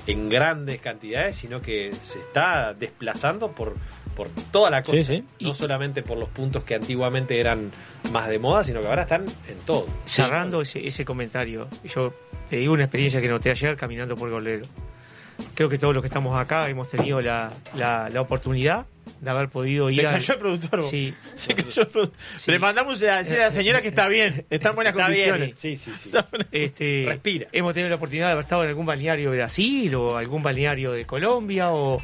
[0.08, 3.76] en grandes cantidades, sino que se está desplazando por,
[4.16, 5.04] por toda la costa.
[5.04, 5.24] Sí, sí.
[5.40, 7.72] No solamente por los puntos que antiguamente eran
[8.12, 9.86] más de moda, sino que ahora están en todo.
[10.06, 12.14] cerrando ese, ese comentario, yo
[12.50, 14.66] te digo una experiencia que noté ayer caminando por Golero.
[15.54, 18.86] Creo que todos los que estamos acá hemos tenido la, la, la oportunidad
[19.20, 20.84] de haber podido ir Se cayó el productor.
[20.86, 21.14] Sí.
[21.36, 22.20] Se cayó el productor.
[22.48, 25.54] Le mandamos a decir a la señora que está bien, está en buenas Está bien.
[25.56, 26.12] Sí, sí, sí.
[26.52, 27.48] Este, Respira.
[27.52, 30.92] Hemos tenido la oportunidad de haber estado en algún balneario de Brasil o algún balneario
[30.92, 32.02] de Colombia o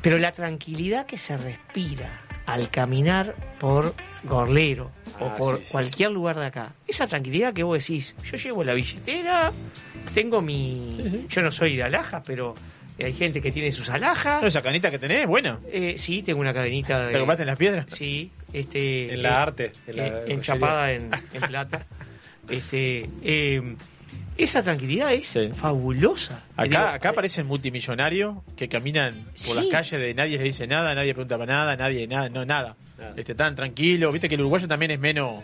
[0.00, 2.10] pero la tranquilidad que se respira
[2.52, 3.94] al caminar por
[4.24, 8.14] Gorlero o Ah, por sí, sí, cualquier lugar de acá, esa tranquilidad que vos decís,
[8.30, 9.52] yo llevo la billetera,
[10.14, 12.54] tengo mi, yo no soy de alhajas, pero
[12.98, 14.44] hay gente que tiene sus alhajas.
[14.44, 15.60] Esa canita que tenés, buena.
[15.72, 17.12] Eh, sí, tengo una cadenita de.
[17.12, 17.86] ¿Te compraste en las piedras?
[17.88, 19.14] Sí, este.
[19.14, 21.86] En la arte, en la eh, enchapada en, en plata.
[22.48, 23.76] Este, eh,
[24.36, 26.42] esa tranquilidad es fabulosa.
[26.56, 29.54] Te digo, Acá, acá aparecen multimillonarios que caminan por Sí.
[29.54, 32.76] las calles de nadie les dice nada, nadie pregunta para nada, nadie nada, no nada.
[33.16, 35.42] Este, tan tranquilo, viste que el uruguayo también es menos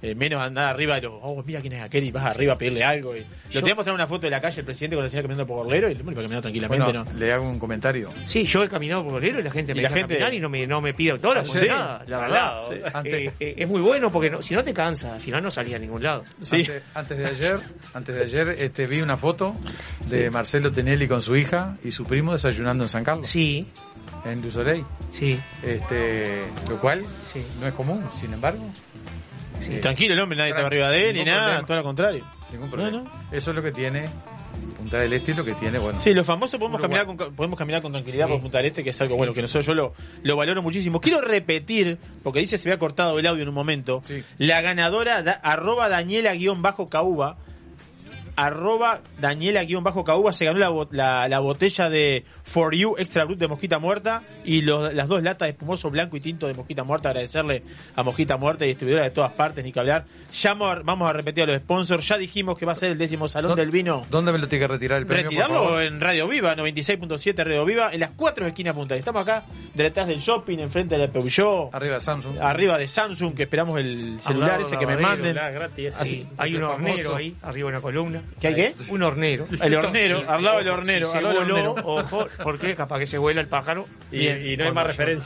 [0.00, 2.58] Eh, menos andar arriba de los, oh, mira quién es aquel y vas arriba a
[2.58, 3.16] pedirle algo.
[3.16, 3.20] Y...
[3.20, 5.10] Lo Yo- te voy a mostrar una foto de la calle, el presidente con la
[5.10, 7.12] señora caminando por Gorlero y el hombre iba caminando tranquilamente, Bueno, ¿no?
[7.18, 8.10] le hago un comentario.
[8.26, 10.34] Sí, yo he caminado por Bolero y la gente me Y la deja gente- caminar
[10.34, 12.60] y no me, no me pide autógrafo, Sí, nada, la verdad.
[12.68, 12.74] sí.
[12.94, 15.50] Antes- Eh, eh, es muy bueno porque no- si no te cansa, al final no
[15.50, 16.24] salía a ningún lado.
[16.48, 17.58] Antes, antes de ayer,
[17.92, 19.56] antes de ayer este, vi una foto
[20.06, 23.26] de Marcelo Tenelli con su hija y su primo desayunando en San Carlos.
[23.28, 23.66] Sí.
[24.24, 24.84] En Lusoley.
[25.10, 25.38] Sí.
[25.62, 27.04] Este, lo cual
[27.60, 28.64] no es común, sin embargo.
[29.70, 31.66] Y tranquilo el hombre, nadie estaba arriba de él ni nada, problema.
[31.66, 32.24] todo lo contrario.
[32.52, 33.26] Ningún problema.
[33.32, 34.08] Eso es lo que tiene
[34.76, 36.00] Punta del Este y lo que tiene, bueno.
[36.00, 37.00] Sí, los famosos podemos Uruguay.
[37.04, 38.32] caminar, con, podemos caminar con tranquilidad Sí.
[38.32, 39.92] por Punta del Este, que es algo bueno, que nosotros yo lo,
[40.22, 41.00] lo valoro muchísimo.
[41.00, 44.02] Quiero repetir, porque dice se había cortado el audio en un momento,
[44.38, 47.36] la ganadora, da- arroba Daniela-Cauba,
[48.38, 53.48] arroba Daniela-Cauba se ganó la, bo- la, la botella de For You Extra Brut de
[53.48, 57.08] Mosquita Muerta y los- las dos latas de espumoso blanco y tinto de Mosquita Muerta.
[57.10, 57.62] Agradecerle
[57.96, 60.04] a Mosquita Muerta y distribuidora de todas partes, ni que hablar.
[60.32, 62.06] Ya vamos a- vamos a repetir a los sponsors.
[62.06, 64.06] Ya dijimos que va a ser el décimo salón del vino.
[64.10, 65.24] ¿Dónde me lo tiene que retirar el premio?
[65.24, 68.94] Retirarlo en Radio Viva, 96.7 Radio Viva, en las cuatro esquinas de Punta.
[68.96, 71.74] Estamos acá detrás del shopping, enfrente de la Peugeot.
[71.74, 72.38] Arriba de Samsung.
[72.40, 75.34] Arriba de Samsung, que esperamos el celular ese que me manden.
[75.34, 76.26] gratis, sí.
[76.36, 78.22] Hay un hornero ahí, arriba de una columna.
[78.40, 78.74] ¿Qué hay qué?
[78.90, 79.46] Un hornero.
[79.60, 80.26] El hornero, Sí.
[80.28, 81.88] al lado del hornero, si se al lado del voló, hornero.
[81.88, 83.86] ojo, porque capaz que se vuela el pájaro.
[84.10, 84.60] Bien.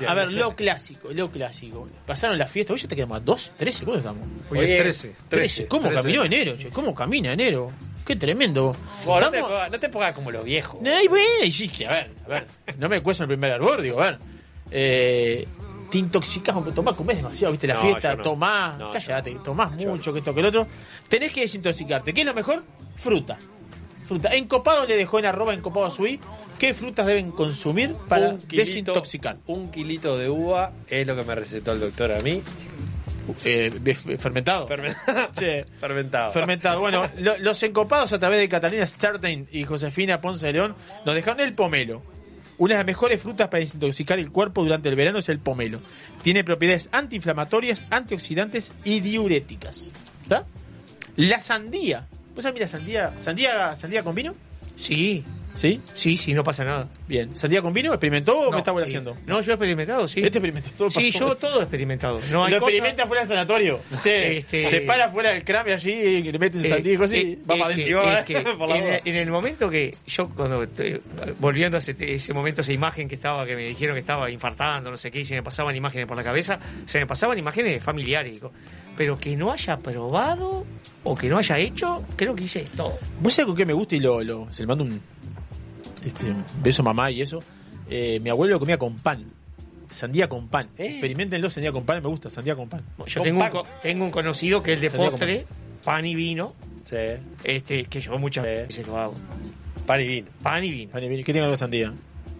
[0.08, 1.88] A ver, lo clásico, lo clásico.
[2.06, 4.28] Pasaron la fiesta, hoy ya te quedamos a 2, 13, ¿cuándo estamos?
[4.50, 5.14] Hoy es 13.
[5.28, 5.66] 13.
[5.66, 6.02] ¿Cómo 13.
[6.02, 6.56] caminó enero?
[6.56, 6.68] che?
[6.70, 7.70] ¿Cómo camina enero?
[8.04, 8.74] Qué tremendo.
[9.06, 10.80] No, te pongas, no te pongas como los viejos.
[10.84, 12.46] Ay, bueno, y a ver, a ver.
[12.78, 14.18] No me cuesta el primer arbor, digo, a ver.
[14.70, 15.46] Eh,
[15.92, 18.22] te intoxicás, aunque tomás, comés demasiado, viste, la No, fiesta, no.
[18.22, 20.66] tomás, No, cállate, tomás mucho, que esto, que el otro.
[21.06, 22.14] Tenés que desintoxicarte.
[22.14, 22.64] ¿Qué es lo mejor?
[22.96, 23.38] Fruta.
[24.04, 24.30] Fruta.
[24.30, 26.18] Encopado le dejó en arroba encopado a su i.
[26.58, 29.36] ¿Qué frutas deben consumir para Un kilito- desintoxicar?
[29.46, 32.42] Un kilito de uva es lo que me recetó el doctor a mí.
[33.44, 33.70] Eh,
[34.18, 34.66] fermentado.
[34.66, 34.74] Sí.
[35.80, 36.32] Fermentado.
[36.32, 36.80] Fermentado.
[36.80, 40.74] Bueno, lo- los encopados a través de Catalina Startain y Josefina Ponce de León
[41.06, 42.02] nos dejaron el pomelo.
[42.62, 45.80] Una de las mejores frutas para desintoxicar el cuerpo durante el verano es el pomelo.
[46.22, 49.92] Tiene propiedades antiinflamatorias, antioxidantes y diuréticas.
[51.16, 52.06] La sandía.
[52.36, 54.36] ¿Vos sabés la sandía, sandía, sandía con vino?
[54.76, 55.24] Sí.
[55.54, 55.80] ¿Sí?
[55.94, 56.88] Sí, sí, no pasa nada.
[57.06, 57.36] Bien.
[57.36, 57.90] ¿Sandía con vino?
[57.92, 58.78] ¿Experimentó o No, me está sí.
[58.84, 59.16] haciendo?
[59.26, 60.20] No, yo he experimentado, sí.
[60.20, 61.28] Este experimentó todo Sí, pasó.
[61.28, 62.20] yo todo he experimentado.
[62.30, 63.80] No hay lo cosa- experimenta fuera del sanatorio.
[64.02, 66.96] Che, Este- Se para fuera del crame allí y le mete un Eh, y eh,
[66.96, 68.12] vamos es que- adentro.
[68.18, 71.00] es que Por la en, el momento que yo, cuando estoy-
[71.38, 74.90] volviendo a ese, ese momento, esa imagen que estaba, que me dijeron que estaba infartando,
[74.90, 77.82] no sé qué, y se me pasaban imágenes por la cabeza, se me pasaban imágenes
[77.82, 78.40] familiares.
[78.96, 80.66] Pero que no haya probado
[81.04, 82.98] o que no haya hecho, creo que hice todo.
[83.20, 85.00] ¿Vos sabés con qué me gusta y lo, lo- se le mando un,
[86.04, 87.42] este, un beso mamá y eso?
[87.90, 89.24] Eh, mi abuelo lo comía con pan.
[89.90, 90.68] Sandía con pan.
[90.78, 92.82] Experimentenlo, sandía con pan, me gusta, sandía con pan.
[93.06, 93.50] Yo Con tengo un, pan.
[93.52, 95.46] co- tengo un conocido que es de Sandía postre,
[95.84, 96.54] pan y vino,
[97.44, 99.14] este que yo muchas veces lo hago.
[99.86, 100.28] Pan y vino.
[100.42, 100.90] Pan y vino.
[100.92, 101.24] Pan y vino.
[101.24, 101.90] ¿Qué tiene con sandía?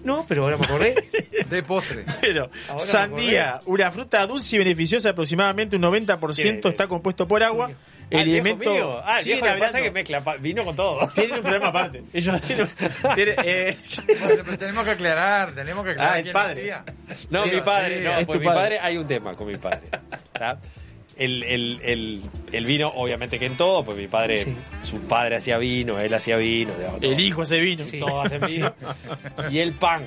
[0.05, 0.95] No, pero ahora me acordé.
[1.51, 2.05] De postre.
[2.21, 7.71] Pero, Ahora sandía, una fruta dulce y beneficiosa, aproximadamente un 90% está compuesto por agua.
[8.15, 9.03] Ah, el Elemento.
[9.05, 11.09] Ah, el viejo que pasa que mezcla vino con todo.
[11.15, 12.03] Tienen un programa aparte.
[12.13, 12.69] Ellos tienen,
[13.15, 13.77] tienen, eh,
[14.21, 16.73] Bueno, pero tenemos que aclarar, tenemos que aclarar Ah, el quién padre.
[17.31, 18.61] No, Sí, mi padre, sí, no, es pues tu mi padre.
[18.61, 19.89] padre, hay un tema con mi padre.
[21.17, 25.59] El, el, el, el vino, obviamente que en todo, pues mi padre, su padre hacía
[25.59, 27.13] vino, él hacía vino, digamos, todo.
[27.13, 27.85] el hijo hace vino.
[28.01, 28.75] todos hacen vino.
[29.51, 30.07] Y el pan.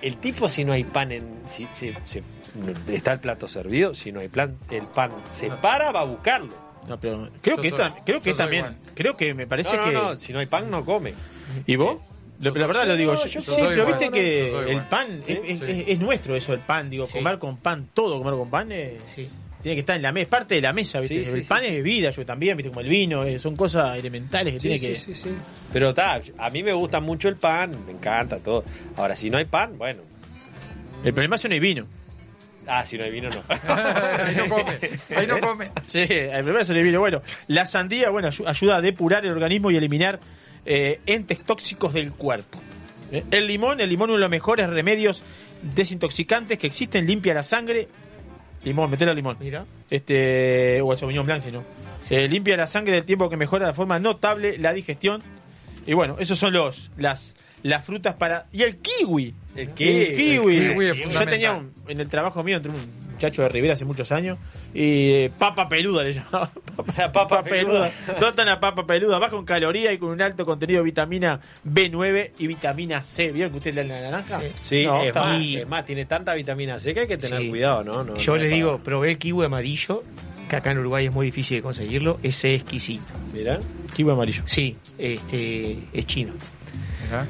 [0.00, 1.24] El tipo, si no hay pan en.
[1.54, 2.20] Si, si- si-
[2.54, 6.04] no- está el plato servido, si no hay plan, el pan se para, va a
[6.04, 6.54] buscarlo.
[6.88, 8.78] No, pero creo Yo que soy- esta, creo que también, igual.
[8.94, 11.14] creo que me parece No, no, que no, si no hay pan, no come.
[11.66, 11.98] ¿Y vos?
[12.40, 13.86] Lo- la verdad lo digo No, yo, yo sí, pero igual.
[13.86, 15.32] viste que el pan ¿Sí?
[15.32, 15.84] es, es- Sí.
[15.88, 19.00] es nuestro eso, el pan, digo, comer con pan, todo comer con pan es,
[19.60, 21.22] tiene que estar en la mesa, es parte de la mesa, viste.
[21.22, 21.48] El sí.
[21.48, 24.68] pan es vida, yo también, viste, como el vino, eh, son cosas elementales que Sí,
[24.68, 25.30] tiene sí, que sí, sí.
[25.72, 28.62] Pero está, a mí me gusta mucho el pan, me encanta todo.
[28.96, 30.02] Ahora, si no hay pan, bueno.
[31.04, 31.86] El problema es que no hay vino.
[32.68, 33.42] Ah, si no hay vino, no.
[33.68, 34.78] Ahí no come,
[35.16, 35.70] ahí no come.
[35.86, 37.00] Sí, el problema es el vino.
[37.00, 40.20] Bueno, la sandía, bueno, ayu- ayuda a depurar el organismo y eliminar
[40.66, 42.60] eh, entes tóxicos del cuerpo.
[43.10, 45.22] Eh, El limón, el limón uno de los mejores remedios
[45.74, 47.88] desintoxicantes que existen, limpia la sangre.
[48.64, 49.36] Limón, metelo al limón.
[49.40, 49.64] Mira.
[49.88, 51.64] Este, o el Sauvignon Blanc, si no.
[52.10, 55.22] Eh, limpia la sangre del tiempo que mejora de forma notable la digestión.
[55.86, 59.34] Y bueno, esos son los las las frutas para y el kiwi.
[59.58, 59.90] El kiwi.
[59.90, 60.16] el
[60.72, 62.78] kiwi es Yo tenía un, en el trabajo mío entre un
[63.12, 64.38] muchacho de Rivera hace muchos años
[64.72, 66.50] y eh, papa peluda le llamaba.
[66.96, 67.90] La papa peluda.
[68.20, 72.30] Dota una papa peluda, baja en caloría y con un alto contenido de vitamina B9
[72.38, 73.32] y vitamina C.
[73.32, 74.40] ¿Vieron que usted le da la naranja?
[74.60, 77.40] Sí, No, es, está más, es más, tiene tanta vitamina C que hay que tener
[77.40, 77.48] Sí.
[77.48, 78.04] cuidado, ¿no?
[78.04, 80.04] no Yo no les es digo, probé el kiwi amarillo
[80.48, 83.04] que acá en Uruguay es muy difícil de conseguirlo, es exquisito.
[83.34, 83.58] Mirá.
[83.94, 84.42] Kiwi amarillo.
[84.46, 86.32] Sí, este, es chino.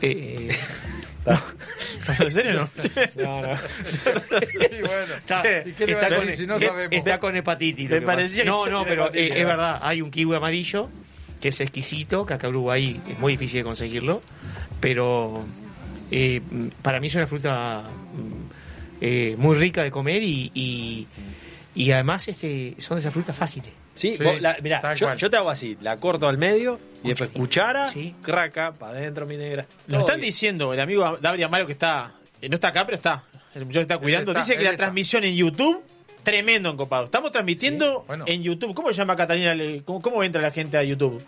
[0.03, 0.51] Eh,
[2.21, 2.69] ¿En serio no?
[3.23, 3.53] No, no.
[3.53, 6.93] Y bueno, Está, ¿y qué le va a está decir con, si no sabemos?
[6.93, 7.91] está con hepatitis.
[7.91, 8.45] Me parecía.
[8.45, 9.79] No, no, pero eh, es ¿verdad?
[9.83, 10.89] Hay un kiwi amarillo
[11.41, 14.23] que es exquisito, que acá en Uruguay es muy difícil de conseguirlo,
[14.81, 15.45] pero
[16.11, 16.41] eh,
[16.83, 17.85] para mí es una fruta
[19.01, 21.07] eh, muy rica de comer y, y,
[21.75, 23.71] y además este son de esas frutas fáciles.
[23.99, 27.31] Sí, Sí, vos la- mirá, yo, te hago así, la corto al medio y después
[27.31, 28.15] cuchara, Sí.
[28.23, 29.67] craca, para adentro mi negra.
[29.87, 30.27] Nos están bien.
[30.27, 33.25] diciendo, el amigo David Amaro que está, eh, no está acá, pero está,
[33.55, 34.85] el muchacho está cuidando, está, dice que la está.
[34.85, 35.83] transmisión en YouTube,
[36.23, 37.05] tremendo en Copado.
[37.07, 38.25] Estamos transmitiendo Sí, bueno.
[38.29, 38.75] en YouTube.
[38.75, 39.55] ¿Cómo se llama Catalina?
[39.85, 41.23] ¿Cómo, cómo entra la gente a YouTube?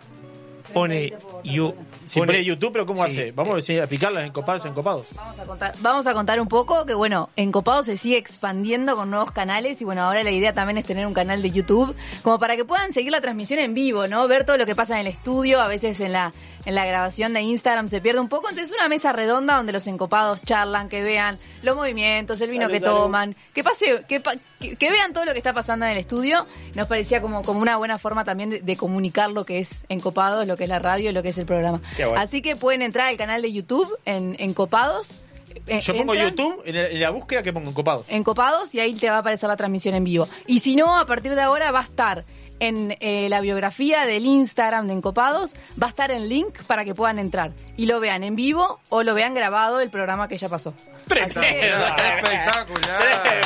[0.73, 1.13] Pone,
[1.43, 3.11] you, Si pone YouTube, pero ¿cómo Sí.
[3.11, 3.31] hace?
[3.31, 5.05] Vamos a decir, aplicarla en Copados en Copados.
[5.15, 9.09] Vamos a contar, vamos a contar un poco que bueno, Encopado se sigue expandiendo con
[9.09, 12.39] nuevos canales y bueno, ahora la idea también es tener un canal de YouTube como
[12.39, 14.27] para que puedan seguir la transmisión en vivo, ¿no?
[14.27, 16.33] Ver todo lo que pasa en el estudio, a veces en la
[16.65, 19.87] en la grabación de Instagram se pierde un poco, entonces una mesa redonda donde los
[19.87, 22.97] encopados charlan, que vean los movimientos, el vino Salud, que salud.
[22.97, 25.97] toman, que pase que, pa- que, que vean todo lo que está pasando en el
[25.97, 26.45] estudio.
[26.75, 30.45] Nos parecía como como una buena forma también de, de comunicar lo que es Encopados,
[30.47, 31.81] lo que es la radio, lo que es el programa.
[31.97, 32.13] Bueno.
[32.17, 35.23] Así que pueden entrar al canal de YouTube en Encopados
[35.67, 38.05] eh, Yo pongo entran YouTube en, el- en la búsqueda que pongo Copados.
[38.07, 40.27] En Copados y ahí te va a aparecer la transmisión en vivo.
[40.47, 42.23] Y si no, a partir de ahora va a estar
[42.61, 46.93] en eh, la biografía del Instagram de Encopados, va a estar el link para que
[46.95, 50.47] puedan entrar y lo vean en vivo o lo vean grabado el programa que ya
[50.47, 50.73] pasó.
[51.09, 53.01] Que- Espectacular.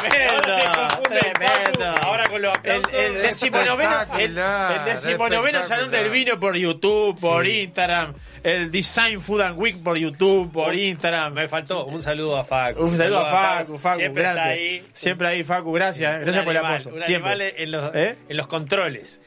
[0.10, 1.86] Tremendo, tremendo.
[2.02, 7.48] Ahora con los El, el decimonoveno, el, el decimonoveno Salón del Vino por YouTube, por
[7.48, 8.14] Instagram,
[8.46, 11.34] el Design Food and Week por YouTube, por Instagram.
[11.34, 12.84] Me faltó un saludo a Facu.
[12.84, 14.42] Un saludo a Facu, Facu, Siempre grande.
[14.42, 14.84] está ahí.
[14.94, 16.20] Siempre ahí, Facu, gracias, eh.
[16.22, 16.90] gracias por el apoyo.
[16.94, 17.32] Un Siempre.
[17.32, 18.18] animal en los, ¿Eh?
[18.30, 19.20] en los controles.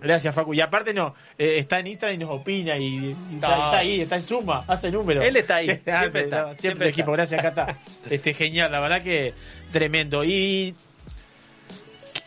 [0.00, 0.54] Gracias, Facu.
[0.54, 4.16] Y aparte no, eh, está en Instagram y nos opina y, y está, ahí, está
[4.16, 5.22] en suma, hace números.
[5.24, 7.36] Él está ahí, siempre está, Siempre, siempre el equipo, está.
[7.36, 7.78] gracias, Cata.
[8.10, 9.34] Este, genial, la verdad que
[9.70, 10.24] tremendo.
[10.24, 10.74] Y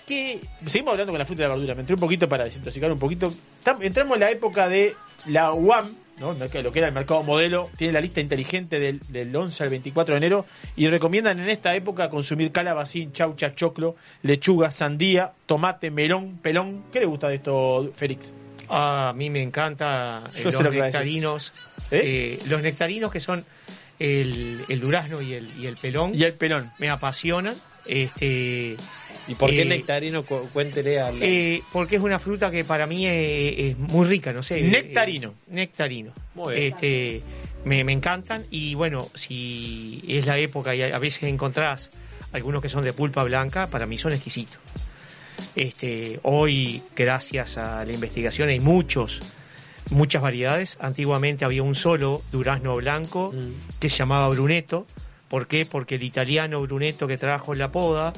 [0.05, 1.73] que seguimos hablando con la fruta y la verdura.
[1.73, 3.33] Me entré un poquito para desintoxicar un poquito.
[3.81, 4.93] Entramos en la época de
[5.25, 6.33] la UAM, ¿no?
[6.33, 7.69] lo que era el mercado modelo.
[7.77, 10.45] Tiene la lista inteligente del, del 11 al 24 de enero
[10.75, 16.83] y recomiendan en esta época consumir calabacín, chaucha, choclo, lechuga, sandía, tomate, melón, pelón.
[16.91, 18.33] ¿Qué le gusta de esto, Félix?
[18.69, 21.53] Ah, a mí me encanta eh, los nectarinos.
[21.91, 22.39] ¿Eh?
[22.41, 23.45] eh, los nectarinos que son
[23.99, 26.13] el, el durazno y el, y el pelón.
[26.15, 26.71] Y el pelón.
[26.79, 27.55] Me apasionan.
[27.85, 28.77] Este,
[29.27, 30.23] ¿Y por qué eh, nectarino?
[30.23, 34.05] Cu- Cuéntele a la- eh, porque es una fruta que para mí es, es muy
[34.07, 34.61] rica, no sé.
[34.61, 35.29] Nectarino.
[35.29, 36.11] eh, nectarino.
[36.35, 36.67] Muy bien.
[36.73, 37.21] Este,
[37.63, 41.89] me, me encantan y bueno, si es la época y a a veces encontrás
[42.33, 44.57] algunos que son de pulpa blanca, para mí son exquisitos.
[45.55, 49.21] Este, hoy, gracias a la investigación, hay muchos,
[49.91, 50.77] muchas variedades.
[50.79, 53.79] Antiguamente había un solo durazno blanco Mm.
[53.79, 54.85] que se llamaba Bruneto.
[55.29, 55.65] ¿Por qué?
[55.65, 58.13] Porque el italiano Bruneto que trajo la poda,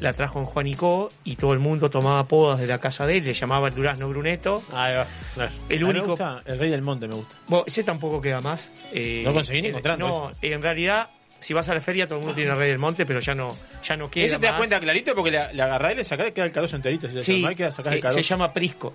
[0.00, 3.24] la trajo en Juanicó y todo el mundo tomaba podas de la casa de él,
[3.24, 4.62] le llamaba el durazno Bruneto.
[4.74, 5.06] Ahí va.
[5.68, 6.06] El me único.
[6.08, 7.34] gusta el rey del monte me gusta.
[7.48, 8.68] Bueno, ese tampoco queda más.
[8.92, 11.08] Eh, No conseguí ni eh, encontrando No, en realidad,
[11.40, 13.54] si vas a la feria, todo el mundo tiene Rey del Monte, pero ya no,
[13.84, 14.24] ya no queda.
[14.26, 14.58] Ese te das más.
[14.58, 17.08] cuenta clarito porque le, le agarrás y le sacás y queda el carozo enterito.
[17.08, 18.18] Si Sí, queda sacás el eh, carozo.
[18.18, 18.92] se llama prisco.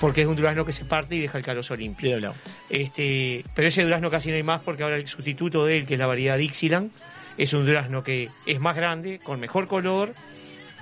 [0.00, 2.32] Porque es un durazno que se parte y deja el carozo limpio.
[2.70, 5.94] Este, pero ese durazno casi no hay más porque ahora el sustituto de él, que
[5.94, 6.90] es la variedad Dixieland,
[7.38, 10.12] es un durazno que es más grande, con mejor color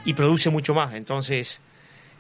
[0.05, 0.95] y produce mucho más.
[0.95, 1.61] Entonces,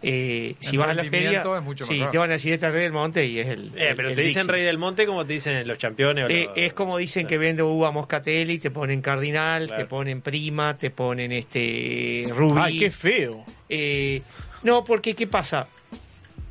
[0.03, 2.67] eh, si vas a la feria, rendimiento es mucho sí, te van a decir este
[2.67, 3.73] es Rey del Monte y es el.
[3.75, 4.47] Eh, el- pero el te dicen.
[4.47, 6.27] Rey del Monte como te dicen los campeones.
[6.27, 9.83] o Eh, los- es como dicen que vende uva moscatelli, te ponen cardinal, Claro.
[9.83, 12.61] te ponen prima, te ponen este rubí.
[12.63, 13.45] Ay, qué feo.
[13.71, 14.21] Eh,
[14.65, 15.67] no, porque ¿qué pasa?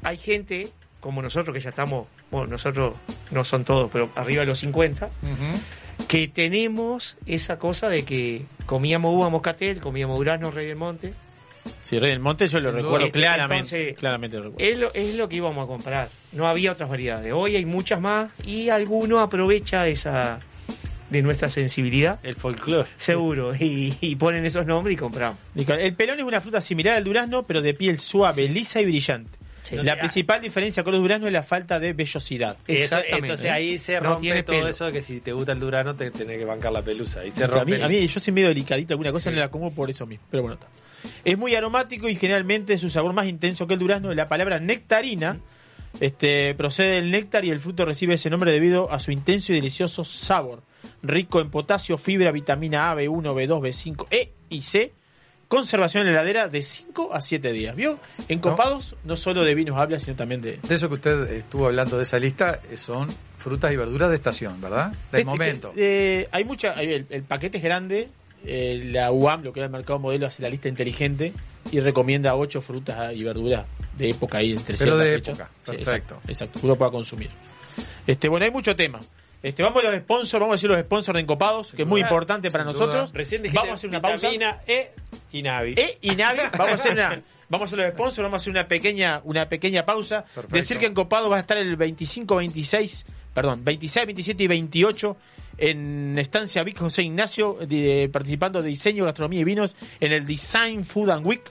[0.03, 0.67] Hay gente
[0.99, 2.95] como nosotros que ya estamos, bueno, nosotros
[3.29, 5.09] no son todos, pero arriba de los 50,
[6.07, 11.13] que tenemos esa cosa de que comíamos uva moscatel, comíamos durazno rey del monte.
[11.81, 13.77] Sí, Rey del Monte yo lo Sin recuerdo claramente.
[13.77, 14.71] entonces, claramente lo recuerdo.
[14.71, 16.09] Es lo, es lo que íbamos a comprar.
[16.31, 17.33] No había otras variedades.
[17.33, 20.39] Hoy hay muchas más y alguno aprovecha esa
[21.09, 22.19] de nuestra sensibilidad.
[22.21, 22.87] El folclore.
[22.97, 23.55] Seguro.
[23.55, 25.39] Y, y ponen esos nombres y compramos.
[25.55, 29.31] El pelón es una fruta similar al durazno, pero de piel suave, lisa y brillante.
[29.65, 29.75] Sí.
[29.77, 32.57] La principal diferencia con los duraznos es la falta de vellosidad.
[32.67, 33.17] Exactamente.
[33.17, 34.69] entonces ahí se rompe todo pelo.
[34.69, 37.21] eso de que si te gusta el durano te tenés que bancar la pelusa.
[37.21, 37.77] Ahí se a, rompe.
[37.77, 40.25] mí, a mí yo soy medio delicadito, alguna cosa no la como por eso mismo.
[40.29, 40.67] Pero bueno, está.
[41.23, 44.13] Es muy aromático y generalmente su sabor más intenso que el durazno.
[44.13, 45.39] La palabra nectarina
[45.99, 49.55] este, procede del néctar y el fruto recibe ese nombre debido a su intenso y
[49.55, 50.63] delicioso sabor.
[51.01, 54.93] Rico en potasio, fibra, vitamina A, B1, B2, B5, E y C.
[55.47, 57.75] conservación en la heladera de 5 a 7 días.
[57.75, 57.99] ¿Vio?
[58.27, 60.57] En Copados no solo de vinos habla, sino también de...
[60.57, 64.15] De eso que usted estuvo hablando de esa lista eh, son frutas y verduras de
[64.15, 64.91] estación, ¿verdad?
[65.11, 65.73] De Este, momento.
[65.73, 68.09] que, eh, hay mucha, el, el paquete es grande.
[68.47, 71.33] eh, la UAM, lo que era el mercado modelo, hace la lista inteligente
[71.71, 73.65] y recomienda ocho frutas y verduras
[73.97, 75.39] de época ahí entre Pero de fechas.
[75.39, 75.89] época, Sí, perfecto.
[76.15, 77.29] exacto, exacto, que uno pueda consumir.
[78.05, 78.99] Este, bueno, hay mucho tema.
[79.45, 82.01] Este, vamos a los sponsors, vamos a decir los sponsors de Encopados, que es muy
[82.01, 83.11] importante para nosotros.
[83.13, 84.29] Recién vamos a hacer una pausa.
[84.65, 84.91] E
[85.31, 85.73] y Navi.
[85.77, 88.67] E y Navi, vamos a hacer una, vamos a los sponsors, vamos a hacer una
[88.67, 90.23] pequeña, una pequeña pausa.
[90.23, 90.55] Perfecto.
[90.55, 95.17] Decir que en Copado va a estar el 25, 26, perdón, 26, 27 y 28
[95.59, 100.83] en Estancia Vic José Ignacio, de- participando de diseño, gastronomía y vinos en el Design
[100.85, 101.43] Food and Week.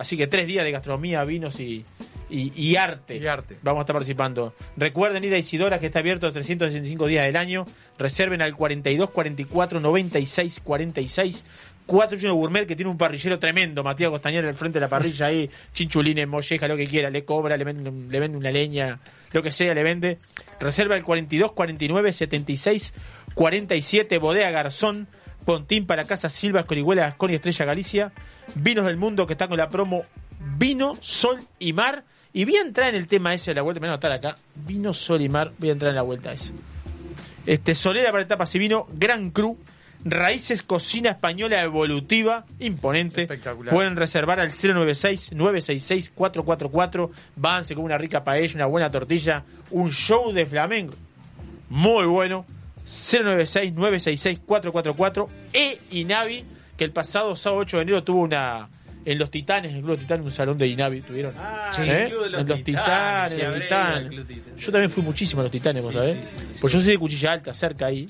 [0.00, 1.84] Así que tres días de gastronomía, vinos y,
[2.30, 3.18] y, y arte.
[3.18, 3.58] Y arte.
[3.60, 4.54] Vamos a estar participando.
[4.78, 7.66] Recuerden ir a Isidora, que está abierto los 365 días del año.
[7.98, 11.44] Reserven al 42 44 96 46.
[11.84, 13.84] 41 Gourmet, que tiene un parrillero tremendo.
[13.84, 15.50] Matías Costañera al frente de la parrilla ahí.
[15.74, 17.10] Chinchulines, molleja, lo que quiera.
[17.10, 19.00] Le cobra, le vende, le vende una leña,
[19.32, 20.16] lo que sea, le vende.
[20.60, 22.94] Reserva el 42 49 76
[23.34, 24.16] 47.
[24.16, 25.08] Bodega Garzón.
[25.44, 28.12] Pontín para Casa Silva, Escorihuela, Gascón y Estrella Galicia.
[28.54, 30.04] Vinos del Mundo que está con la promo
[30.56, 32.04] Vino, Sol y Mar.
[32.32, 33.80] Y voy a entrar en el tema ese de la vuelta.
[33.80, 34.36] Me voy a anotar acá.
[34.54, 35.52] Vino, Sol y Mar.
[35.58, 36.52] Voy a entrar en la vuelta esa.
[37.46, 39.56] Este, Solera para etapas y vino, Gran Cru,
[40.04, 43.22] Raíces Cocina Española Evolutiva, imponente.
[43.22, 43.72] Espectacular.
[43.74, 47.10] Pueden reservar al 096-966-444.
[47.36, 50.94] Vanse con una rica paella, una buena tortilla, un show de flamenco.
[51.68, 52.46] Muy bueno.
[52.84, 55.28] 096-966-444.
[55.52, 56.46] E Inavi,
[56.80, 58.70] que el pasado sábado 8 de enero tuvo una.
[59.04, 61.34] En los Titanes, en el Club de los Titanes, un salón de Inavi tuvieron.
[61.36, 62.04] Ah, ¿Eh?
[62.04, 64.56] el Club de los en los Titanes, Titanes, sí, los habré Titanes.
[64.56, 66.16] Yo también fui muchísimo a los Titanes, vos sabés.
[66.58, 68.08] Pues yo soy de Cuchilla Alta, cerca ahí.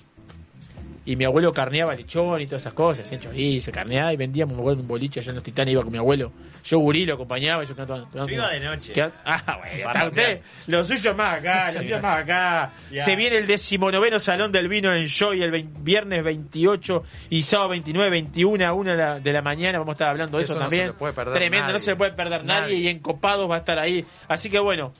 [1.11, 4.81] Y mi abuelo carneaba lechón y todas esas cosas, hacían chorizo, carneaba y vendíamos acuerdo,
[4.81, 6.31] un boliche allá en los Titanes, iba con mi abuelo.
[6.65, 8.93] Yo gurí lo acompañaba yo quedaba- Yo iba de noche.
[9.25, 10.41] Ah, bueno, está usted.
[10.69, 12.73] Lo suyo más acá, lo suyo más acá.
[12.95, 15.51] Se viene el decimonoveno Salón del Vino en Joy el
[15.81, 19.81] viernes 28 y sábado 29, 21 a 1 de la, mañana.
[19.81, 20.83] Vamos a estar hablando de eso, Eso no también.
[20.83, 22.61] se le puede perder Tremendo, no se le puede perder nadie.
[22.61, 22.77] Nadie.
[22.77, 24.05] y Encopados va a estar ahí.
[24.29, 24.93] Así que bueno,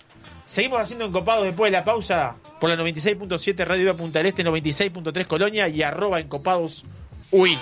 [0.51, 4.45] seguimos haciendo Encopados después de la pausa por la 96.7 Radio Viva Punta del Este,
[4.45, 6.85] 96.3 Colonia y arroba Encopados
[7.31, 7.57] UI.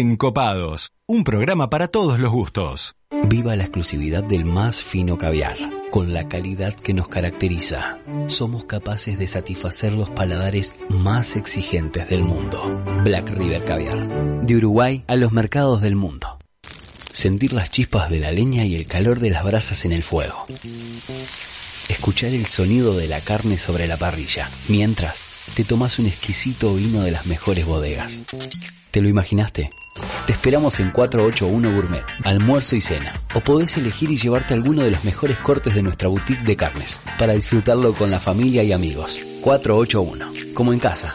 [0.00, 2.94] Encopados, un programa para todos los gustos.
[3.28, 5.58] Viva la exclusividad del más fino caviar,
[5.90, 7.98] con la calidad que nos caracteriza.
[8.28, 12.82] Somos capaces de satisfacer los paladares más exigentes del mundo.
[13.04, 16.38] Black River Caviar, de Uruguay a los mercados del mundo.
[17.12, 20.46] Sentir las chispas de la leña y el calor de las brasas en el fuego.
[21.90, 27.02] Escuchar el sonido de la carne sobre la parrilla, mientras te tomas un exquisito vino
[27.02, 28.22] de las mejores bodegas.
[28.90, 29.68] ¿Te lo imaginaste?
[30.26, 33.14] Te esperamos en 481 Gourmet, almuerzo y cena.
[33.34, 37.00] O podés elegir y llevarte alguno de los mejores cortes de nuestra boutique de carnes,
[37.18, 39.20] para disfrutarlo con la familia y amigos.
[39.42, 41.14] 481, como en casa.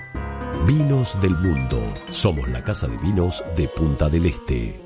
[0.65, 1.81] Vinos del Mundo.
[2.09, 4.79] Somos la casa de vinos de Punta del Este.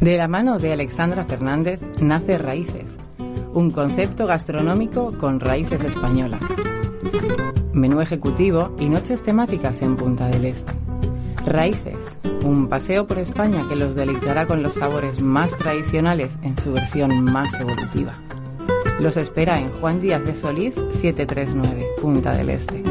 [0.00, 2.96] De la mano de Alexandra Fernández nace Raíces,
[3.52, 6.40] un concepto gastronómico con raíces españolas.
[7.72, 10.72] Menú ejecutivo y noches temáticas en Punta del Este.
[11.44, 16.72] Raíces, un paseo por España que los deleitará con los sabores más tradicionales en su
[16.72, 18.14] versión más evolutiva.
[19.00, 22.82] Los espera en Juan Díaz de Solís 739, Punta del Este.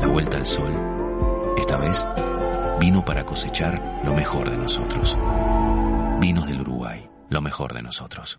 [0.00, 0.72] La vuelta al sol,
[1.58, 2.06] esta vez,
[2.78, 5.18] vino para cosechar lo mejor de nosotros.
[6.20, 8.38] Vinos del Uruguay, lo mejor de nosotros.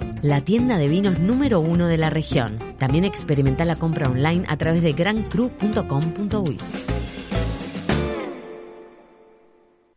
[0.21, 2.57] la tienda de vinos número uno de la región.
[2.77, 6.57] También experimenta la compra online a través de grancru.com.uy.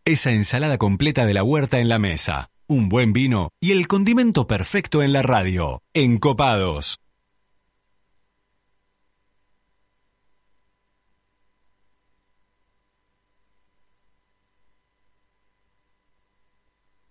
[0.07, 4.47] Esa ensalada completa de la huerta en la mesa, un buen vino y el condimento
[4.47, 5.81] perfecto en la radio.
[5.95, 7.04] Encopados.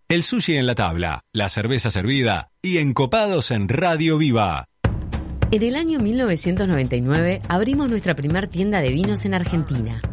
[0.10, 4.66] El sushi en la tabla, la cerveza servida y encopados en Radio Viva.
[5.52, 10.02] En el año 1999 abrimos nuestra primer tienda de vinos en Argentina.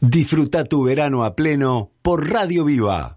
[0.00, 3.16] Disfruta tu verano a pleno por Radio Viva.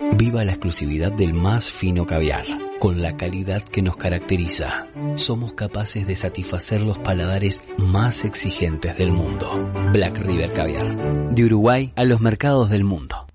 [0.00, 2.44] Viva la exclusividad del más fino caviar,
[2.78, 4.86] con la calidad que nos caracteriza.
[5.16, 9.50] Somos capaces de satisfacer los paladares más exigentes del mundo.
[9.92, 13.26] Black River Caviar, de Uruguay a los mercados del mundo.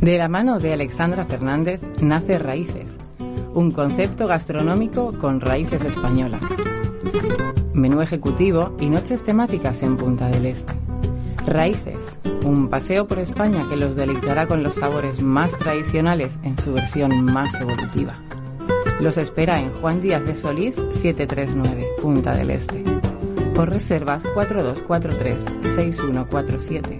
[0.00, 2.96] De la mano de Alexandra Fernández nace Raíces,
[3.52, 6.40] un concepto gastronómico con raíces españolas.
[7.74, 10.72] Menú ejecutivo y noches temáticas en Punta del Este.
[11.46, 16.74] Raíces, un paseo por España que los deleitará con los sabores más tradicionales en su
[16.74, 18.14] versión más evolutiva.
[19.00, 22.84] Los espera en Juan Díaz de Solís 739, Punta del Este.
[23.54, 26.98] Por reservas 4243-6147.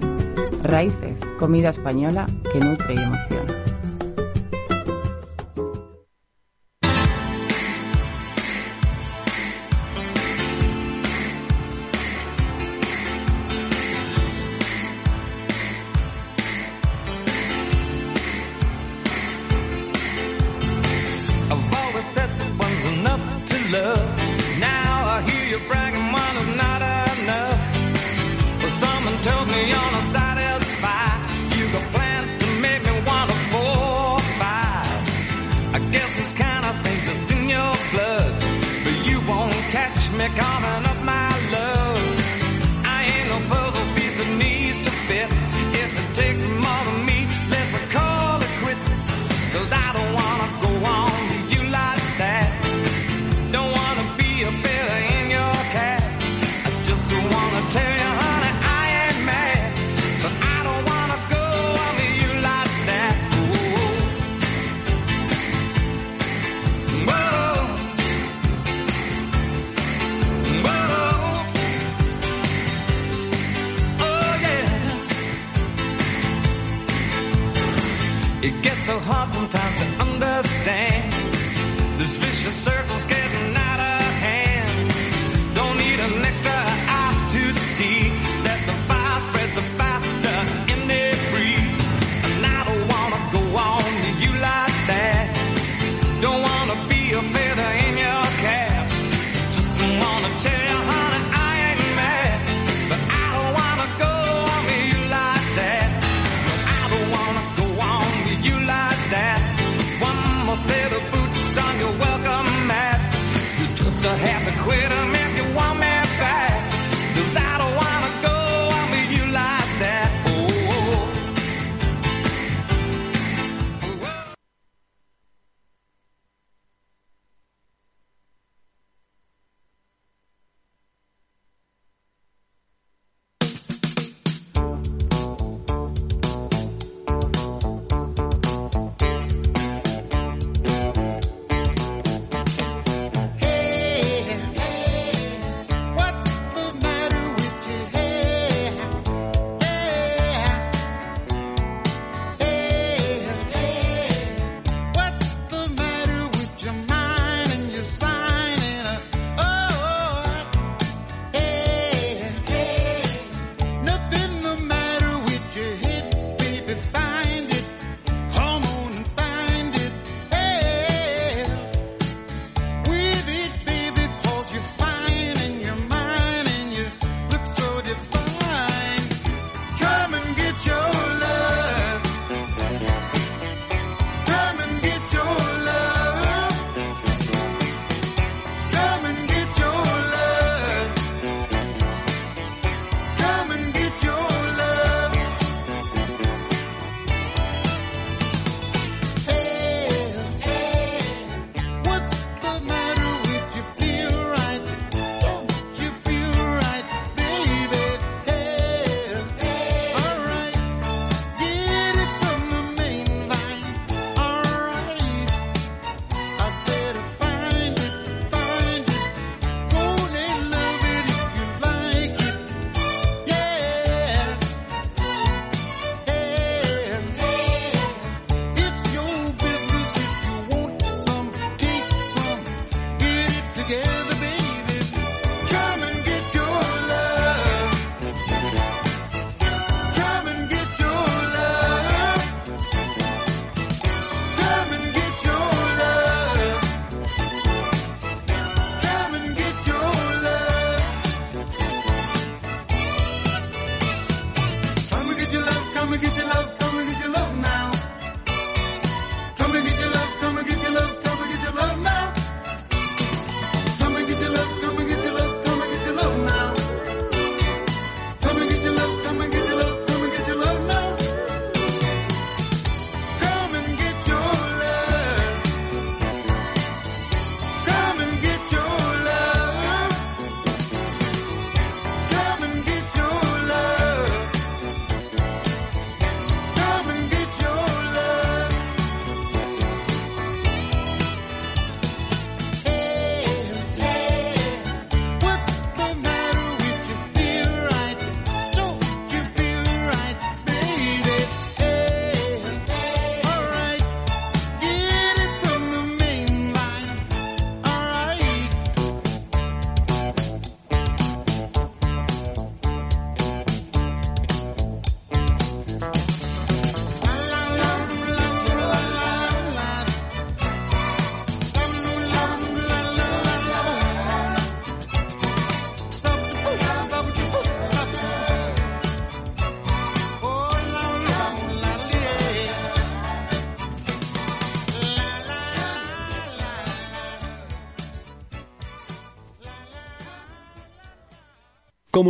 [0.62, 3.59] Raíces, comida española que nutre y emociona.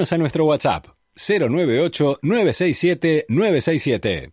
[0.00, 0.86] escribinos a nuestro WhatsApp
[1.16, 4.32] 098 967 967.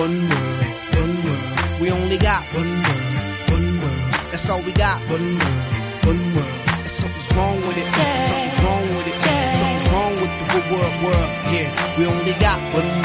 [0.00, 0.64] One world,
[0.96, 1.80] one world.
[1.80, 4.12] We only got one world, one world.
[4.32, 4.98] That's all we got.
[5.10, 6.60] One world, one world.
[6.80, 7.88] And something's wrong with it.
[7.92, 9.16] Something's wrong with it.
[9.60, 11.30] Something's wrong with the good world, world.
[11.52, 12.99] Yeah, we only got one world,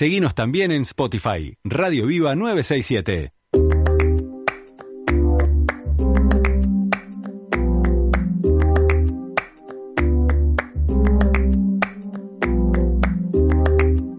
[0.00, 3.34] Seguinos también en Spotify, Radio Viva 967.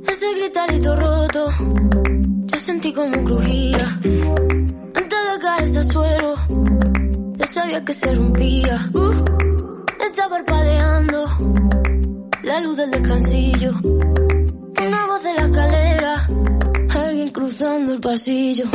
[0.08, 1.50] Ese gritarito roto,
[2.46, 4.00] yo sentí como crujía.
[4.94, 6.36] Antes de caerse al suelo,
[7.38, 8.88] ya sabía que se rompía.
[8.94, 9.26] Uh,
[10.08, 11.26] está parpadeando
[12.44, 13.74] la luz del descansillo.
[14.88, 16.28] Una voz de la escalera,
[16.90, 18.66] alguien cruzando el pasillo.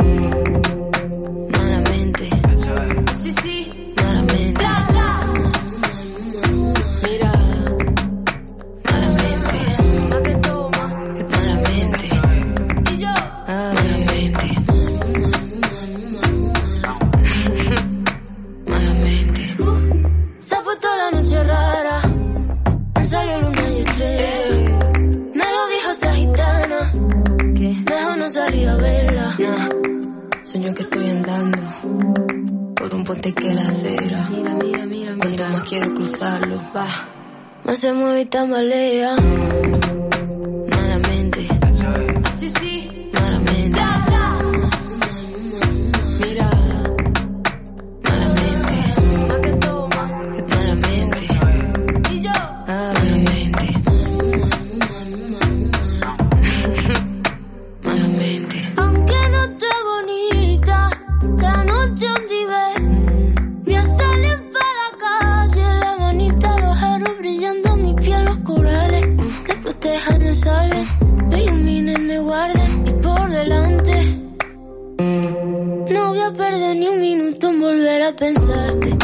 [33.07, 34.27] Puente que la acera.
[34.29, 36.85] Mira, mira, mira, Cuanto más quiero cruzarlo, va,
[37.63, 39.15] más se mueve y tambalea.
[76.37, 78.95] Perder ni un minuto en volver a pensarte.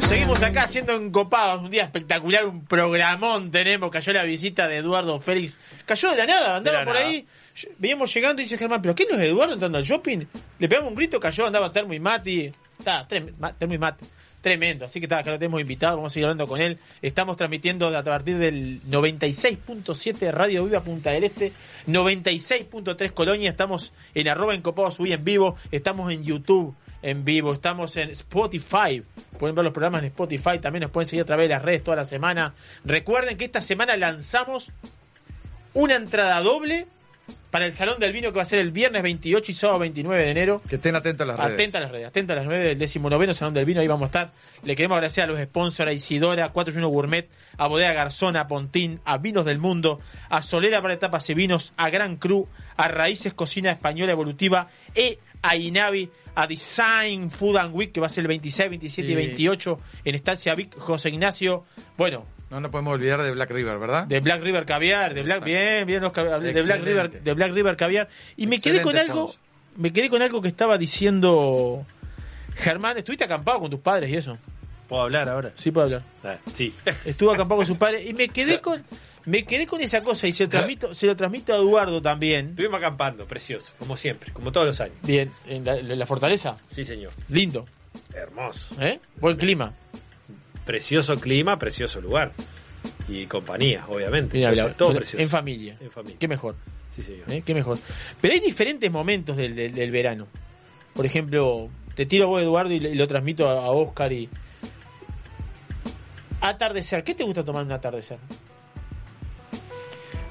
[0.00, 5.20] Seguimos acá haciendo encopados, un día espectacular, un programón tenemos, cayó la visita de Eduardo
[5.20, 7.06] Félix, cayó de la nada, andaba la por nada.
[7.06, 7.24] ahí,
[7.78, 10.24] veníamos llegando y dice Germán, ¿pero qué no es Eduardo entrando al shopping?
[10.58, 14.04] Le pegamos un grito, cayó, andaba Termo y Mati, está, Termo y Mati,
[14.40, 17.36] tremendo, así que está, acá lo tenemos invitado, vamos a seguir hablando con él, estamos
[17.36, 21.52] transmitiendo a partir del 96.7 Radio Viva Punta del Este,
[21.86, 27.96] 96.3 Colonia, estamos en arroba encopados Uy en vivo, estamos en YouTube en vivo, estamos
[27.96, 29.02] en Spotify,
[29.38, 31.82] pueden ver los programas en Spotify, también nos pueden seguir a través de las redes
[31.82, 32.54] toda la semana.
[32.84, 34.70] Recuerden que esta semana lanzamos
[35.72, 36.86] una entrada doble
[37.50, 40.24] para el Salón del Vino que va a ser el viernes 28 y sábado 29
[40.24, 40.62] de enero.
[40.68, 41.52] Que estén atentos a las redes.
[41.54, 44.04] Atenta a las redes, atenta a las 9 del 19 Salón del Vino, ahí vamos
[44.04, 44.32] a estar.
[44.64, 49.00] Le queremos agradecer a los sponsors, a Isidora, 41 Gourmet, a Bodega Garzón, a Pontín,
[49.04, 53.32] a Vinos del Mundo, a Solera para Etapas y Vinos, a Gran Cru, a Raíces
[53.34, 58.22] Cocina Española Evolutiva, e a Inavi, a Design Food and Week, que va a ser
[58.22, 61.64] el 26, 27 y Y- 28 en Estancia Vic, José Ignacio.
[61.96, 64.06] Bueno, No nos podemos olvidar de Black River, ¿verdad?
[64.06, 66.82] de Black River Caviar, de Black, bien, bien, hablé de Black.
[66.82, 68.08] River, de Black River Caviar.
[68.36, 69.32] Y me quedé con algo,
[69.76, 71.86] me quedé con algo que estaba diciendo
[72.56, 74.36] Germán, estuviste acampado con tus padres y eso.
[74.88, 75.52] ¿Puedo hablar ahora?
[75.54, 76.02] Sí, puedo hablar.
[76.24, 76.74] Ah, Sí.
[77.04, 78.82] Estuvo acampado con sus padres y me quedé con,
[79.26, 82.48] me quedé con esa cosa y se lo transmito, se lo transmito a Eduardo también.
[82.50, 84.96] Estuvimos acampando, precioso, como siempre, como todos los años.
[85.02, 86.56] Bien, en la, en la fortaleza.
[86.74, 87.12] Sí, señor.
[87.28, 87.66] Lindo,
[88.12, 88.66] Hermoso.
[88.80, 89.00] ¿eh?
[89.20, 89.72] Buen clima.
[90.70, 92.32] Precioso clima, precioso lugar.
[93.08, 94.36] Y compañía, obviamente.
[94.38, 95.28] Mira, Precioso, la- todo en precioso.
[95.28, 95.76] familia.
[95.80, 96.16] En familia.
[96.20, 96.54] Qué mejor.
[96.88, 97.30] Sí, señor.
[97.30, 97.42] ¿eh?
[97.44, 97.76] Qué mejor.
[98.20, 100.26] Pero hay diferentes momentos del, del- del verano.
[100.94, 104.12] Por ejemplo, te tiro a vos, Eduardo, y, le- y lo transmito a, a Oscar
[104.12, 104.28] y.
[106.40, 107.04] Atardecer.
[107.04, 108.18] ¿Qué te gusta tomar en un atardecer?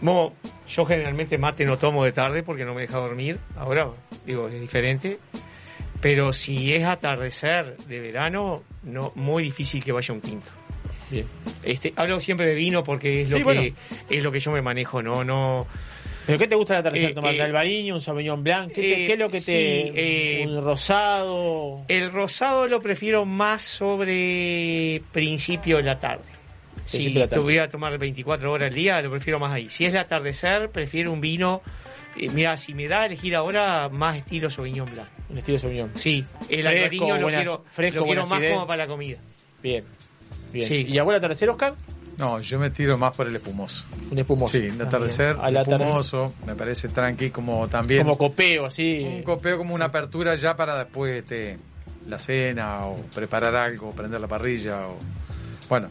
[0.02, 0.34] Mo,
[0.68, 3.38] yo generalmente mate no tomo de tarde porque no me deja dormir.
[3.58, 3.90] Ahora,
[4.26, 5.20] digo, es diferente.
[6.02, 10.48] Pero si es atardecer de verano, no muy difícil que vaya un quinto.
[11.12, 11.26] Bien.
[11.64, 13.62] Este, hablo siempre de vino porque es lo Sí, que bueno.
[14.10, 15.66] es lo que yo me manejo, no no
[16.28, 17.10] ¿Pero qué te gusta el atardecer?
[17.10, 18.70] Eh, ¿Tomar un eh, albariño, un sauvignon blanc?
[18.72, 19.42] ¿Qué, te- eh, qué es lo que te...
[19.42, 21.84] sí, eh, un rosado?
[21.88, 26.24] El rosado lo prefiero más sobre principio de la tarde.
[26.86, 27.42] Si Principio de la tarde.
[27.44, 29.70] tuviera que tomar 24 horas al día, lo prefiero más ahí.
[29.70, 31.62] Si es el atardecer, prefiero un vino.
[32.18, 35.10] Eh, mira, si me da a elegir ahora, más estilo Sauvignon Blanc.
[35.30, 35.92] Un estilo sauvignon.
[35.94, 39.20] Sí, el Fresco, albariño lo quiero, fresco, lo quiero más como para la comida.
[39.62, 39.84] Bien.
[40.52, 40.66] Bien.
[40.68, 40.86] Sí.
[40.88, 41.76] ¿Y a vos el atardecer, Oscar?
[42.18, 43.86] No, yo me tiro más por el espumoso.
[44.12, 44.58] Un espumoso.
[44.58, 45.82] Sí, atardecer, Al atardecer.
[45.82, 48.02] espumoso, me parece tranqui, como también.
[48.04, 49.06] Como copeo, así.
[49.06, 51.58] Un copeo como una apertura ya para después este,
[52.08, 54.98] la cena o preparar algo, prender la parrilla o
[55.70, 55.88] bueno,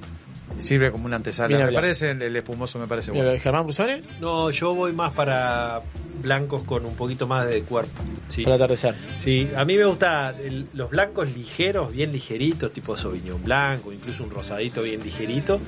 [0.58, 1.48] sirve como una antesala.
[1.48, 1.82] Bien Me hablado.
[1.82, 3.40] parece el, el espumoso me parece Mira, bueno.
[3.40, 5.80] Germán Brusone, No, yo voy más para
[6.22, 8.02] blancos con un poquito más de cuerpo.
[8.28, 8.42] Sí.
[8.44, 8.94] para atardecer.
[9.20, 14.24] Sí, a mí me gusta el- los blancos ligeros, bien ligeritos, tipo Sauvignon blanco, incluso
[14.24, 15.60] un rosadito bien ligerito.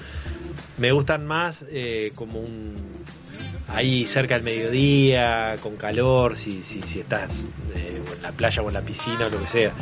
[0.78, 2.74] Me gustan más eh, como un
[3.72, 7.44] ahí cerca del mediodía, con calor, si, si, si estás
[7.74, 9.72] eh, en la playa o en la piscina o lo que sea.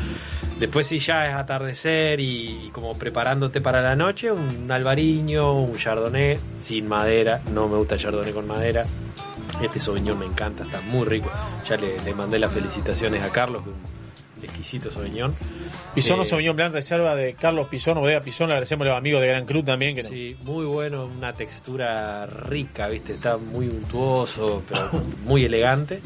[0.59, 5.77] Después si ya es atardecer y, y como preparándote para la noche, un albariño, un
[5.77, 7.41] chardonnay sin madera.
[7.53, 8.85] No me gusta el chardonnay con madera.
[9.63, 11.31] Este Sauvignon me encanta, está muy rico.
[11.65, 13.63] Ya le, le mandé las felicitaciones a Carlos,
[14.47, 15.35] exquisito Sauvignon.
[15.95, 18.49] Pisono Eh, Sauvignon Blanc, reserva de Carlos Pisono, bodega Pisono.
[18.49, 19.97] Le agradecemos a los amigos de Gran Cruz también.
[19.97, 23.15] Que Sí, muy bueno, una textura rica, ¿viste?
[23.15, 24.91] Está muy untuoso, pero
[25.25, 26.01] muy elegante.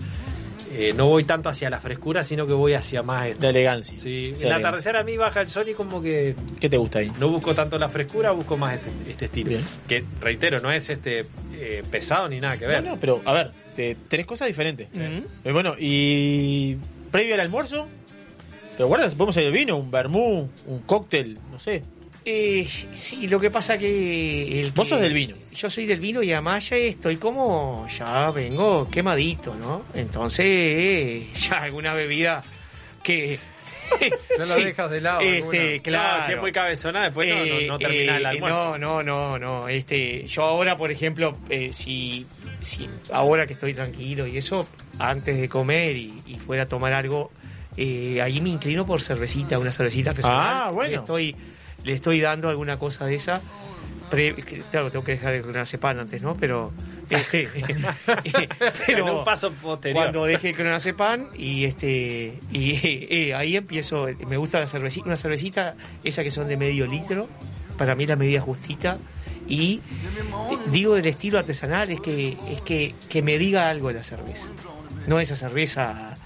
[0.74, 3.42] Eh, no voy tanto hacia la frescura, sino que voy hacia más esto.
[3.42, 3.94] La elegancia.
[4.00, 4.56] Sí, el elegancia.
[4.56, 7.12] atardecer a mí baja el sol y como que ¿Qué te gusta ahí?
[7.20, 9.50] no busco tanto la frescura, busco más este, este estilo.
[9.50, 9.62] Bien.
[9.86, 11.26] Que, reitero, no es este
[11.58, 12.82] eh, pesado ni nada que ver.
[12.82, 14.88] No, no, pero a ver, te- tres cosas diferentes.
[14.94, 16.78] Eh, bueno, y
[17.10, 17.86] previo al almuerzo,
[18.82, 21.84] pero guarda, podemos hacer el vino, un vermú, un cóctel, no sé.
[22.24, 25.36] Eh, sí, lo que pasa que el Vos que- sos del vino.
[25.54, 29.84] Yo soy del vino y además ya estoy como ya vengo quemadito, ¿no?
[29.94, 32.42] Entonces eh, ya alguna bebida
[33.04, 33.38] que
[34.38, 36.18] Ya la dejas de lado Este, claro.
[36.20, 38.78] No, si es muy cabezona, después no, no, no termina el Eh, almuerzo.
[38.78, 39.68] No, no, no, no.
[39.68, 42.26] Este, yo ahora, por ejemplo, eh, si,
[42.60, 44.66] si ahora que estoy tranquilo y eso,
[44.98, 47.30] antes de comer y, y fuera a tomar algo,
[47.76, 50.38] eh, ahí me inclino por cervecita, una cervecita artesanal.
[50.40, 50.90] Ah, bueno.
[50.90, 51.36] Le estoy,
[51.84, 53.40] le estoy dando alguna cosa de esa.
[54.10, 56.36] Pre- que- claro, tengo que dejar el clonazepam antes, ¿no?
[56.36, 56.70] Pero,
[57.10, 57.48] este,
[58.86, 60.02] pero En un paso posterior.
[60.04, 62.78] cuando deje el clonazepam y este y
[63.30, 65.74] eh, ahí empiezo me gusta la cervecita una cervecita
[66.04, 67.28] esa que son de medio litro
[67.78, 68.98] para mí la medida justita
[69.48, 73.94] y eh, digo del estilo artesanal es que es que, que me diga algo de
[73.94, 74.48] la cerveza
[75.06, 76.16] no esa cerveza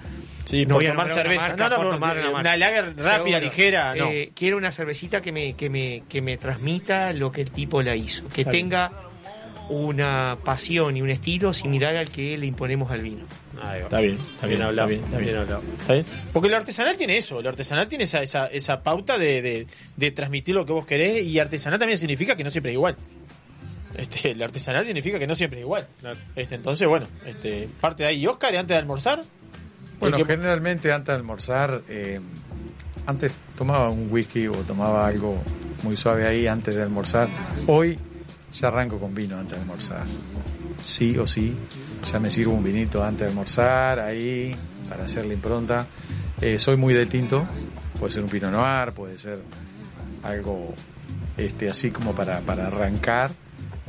[0.47, 1.49] Sí, No por voy a tomar una cerveza.
[1.49, 2.57] marca, no, no, por pero tomar una, marca.
[2.57, 3.41] lager rápida, Seguro.
[3.41, 4.11] ligera, no.
[4.11, 7.83] Eh, quiero una cervecita que me, que, me, que me transmita lo que el tipo
[7.83, 8.27] la hizo.
[8.29, 8.69] Que Está bien.
[8.71, 8.93] tenga
[9.69, 13.25] una pasión y un estilo similar al que le imponemos al vino.
[13.83, 15.37] Está bien, está bien, hablado, está bien, está bien bien.
[15.41, 15.63] hablado.
[15.81, 16.07] ¿Está bien?
[16.33, 19.67] Porque lo artesanal tiene eso, lo artesanal tiene esa, esa, esa pauta de, de,
[19.97, 22.97] de transmitir lo que vos querés y artesanal también significa que no siempre es igual.
[23.97, 25.89] Este, lo artesanal significa que no siempre es igual.
[26.37, 28.21] Este, entonces, bueno, este, parte de ahí.
[28.23, 29.23] ¿Y Oscar, antes de almorzar?
[30.01, 32.21] Bueno, Porque- generalmente antes de almorzar, eh,
[33.07, 35.39] antes tomaba un whisky o tomaba algo
[35.85, 37.29] muy suave ahí antes de almorzar.
[37.67, 37.99] Hoy
[38.53, 40.05] ya arranco con vino antes de almorzar.
[40.83, 41.55] Sí o sí,
[42.11, 44.55] ya me sirvo un vinito antes de almorzar ahí
[44.89, 45.87] para hacer la impronta.
[46.41, 47.47] Eh, soy muy de tinto,
[47.99, 49.41] puede ser un Pinot Noir, puede ser
[50.23, 50.75] algo
[51.37, 53.31] este así como para, para arrancar.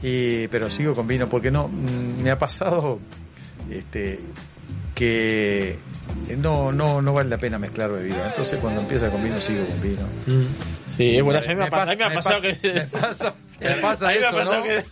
[0.02, 3.00] Y, pero sigo con vino porque no mm, me ha pasado
[3.70, 4.20] este
[4.94, 5.78] que
[6.38, 9.82] no no no vale la pena mezclar bebida entonces cuando empieza con vino sigo con
[9.82, 10.04] vino
[10.96, 12.42] Sí, es bueno, a mí me, Me ha pasado, a mí me ha me pasado
[12.42, 12.74] pasa- que...
[12.74, 14.64] me pasa, me pasa A mí me ha eso, pasado ¿no?
[14.64, 14.86] que-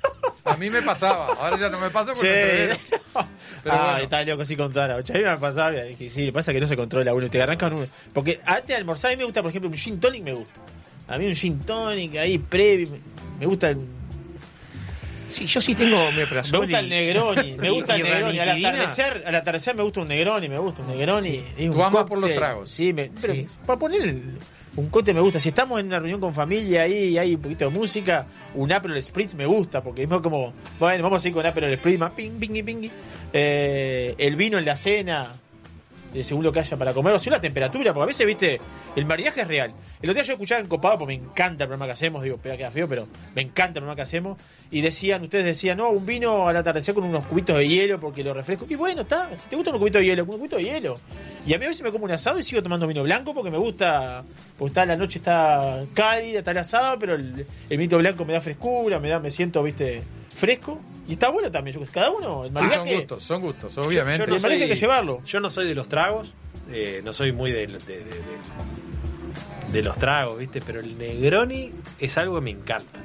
[0.46, 2.90] A mí me pasaba, ahora ya no me pasa porque Sí.
[3.16, 3.26] me.
[3.64, 3.98] Pero ah, bueno.
[4.04, 4.96] está loco así con Sara.
[4.98, 7.88] A mí me pasaba que sí, pasa que no se controla uno, te arrancan uno.
[8.14, 10.62] Porque antes de almorzar a mí me gusta, por ejemplo, un gin tonic me gusta.
[11.08, 13.00] A mí un gin tonic ahí previo, me,
[13.40, 13.80] me gusta el,
[15.36, 18.40] Sí, yo sí tengo me gusta el Negroni, me gusta el Negroni.
[18.40, 21.44] Al atardecer, al atardecer me gusta un Negroni, me gusta un Negroni.
[21.58, 22.36] Es Tú un amas por los cóctel.
[22.38, 22.70] tragos.
[22.70, 23.46] Sí, me, pero Sí.
[23.66, 24.38] para poner el-
[24.78, 25.40] un cote me gusta.
[25.40, 28.72] Si estamos en una reunión con familia ahí y hay un poquito de música, un
[28.72, 32.12] Aperol Spritz me gusta, porque es como, bueno, vamos a ir con Aperol Spritz, más
[32.12, 32.90] ping, ping, ping.
[33.34, 35.34] Eh, el vino en la cena,
[36.14, 38.62] eh, según lo que haya para comer, o sea, la temperatura, porque a veces, viste,
[38.96, 39.74] el maridaje es real.
[40.06, 42.38] El otro día yo escuchaba en Copado, porque me encanta el programa que hacemos, digo,
[42.38, 44.38] pega queda feo, pero me encanta el programa que hacemos,
[44.70, 48.24] y decían, ustedes decían, no, un vino al atardecer con unos cubitos de hielo, porque
[48.24, 50.64] lo refresco, y bueno, está, si te gusta un cubito de hielo, un cubito de
[50.64, 51.00] hielo.
[51.48, 53.50] Y a mí a veces me como un asado y sigo tomando vino blanco, porque
[53.50, 54.24] me gusta,
[54.60, 58.34] porque está, la noche está cálida, está el asado, pero el, el vino blanco me
[58.34, 60.04] da frescura, me da, me siento, viste,
[60.36, 64.24] fresco, y está bueno también, yo, cada uno, el Sí, son gustos, son gustos, obviamente.
[64.24, 65.24] el maridaje hay que llevarlo.
[65.26, 66.32] Yo no soy de los tragos,
[66.72, 68.22] eh, no soy muy de, de, de- de-
[69.76, 70.62] de los tragos, ¿viste?
[70.66, 73.00] Pero el Negroni es algo que me encanta.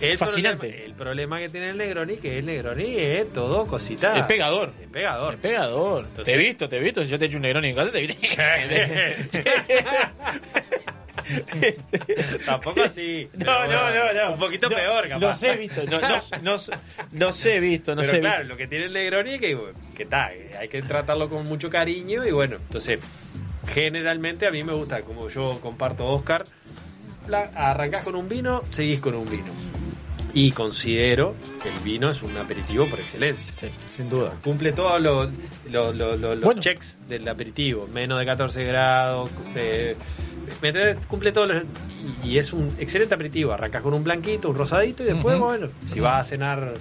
[0.00, 0.66] El Fascinante.
[0.68, 4.16] Problema, el problema que tiene el Negroni, que el Negroni es todo cosita.
[4.18, 4.72] Es pegador.
[4.82, 5.34] Es pegador.
[5.34, 6.04] Es pegador.
[6.06, 7.04] Entonces- te he visto, te he visto.
[7.04, 8.26] Si yo te echo un negrón en casa, te he visto.
[12.44, 13.28] Tampoco así.
[13.34, 14.32] No, no, no, no.
[14.34, 15.20] Un poquito No, peor, capaz.
[15.20, 16.56] Los he visto, no, no,
[17.12, 18.20] los he visto, no Pero sé.
[18.20, 19.58] claro, lo que tiene el Negroni es que,
[19.96, 20.26] que está,
[20.58, 23.00] hay que tratarlo con mucho cariño y bueno, entonces,
[23.66, 26.44] generalmente a mí me gusta, como yo comparto Oscar,
[27.28, 29.52] la- arrancás con un vino, seguís con un vino.
[30.36, 33.52] Y considero que el vino es un aperitivo por excelencia.
[33.88, 34.32] Sin duda.
[34.42, 35.28] Cumple todos los,
[35.70, 37.86] los, los- checks del aperitivo.
[37.92, 39.30] Menos de 14 grados.
[39.54, 39.96] eh,
[41.06, 41.62] cumple todos los.
[42.24, 43.52] Y, es un excelente aperitivo.
[43.52, 46.74] Arrancas con un blanquito, un rosadito y después, bueno, si vas a cenar,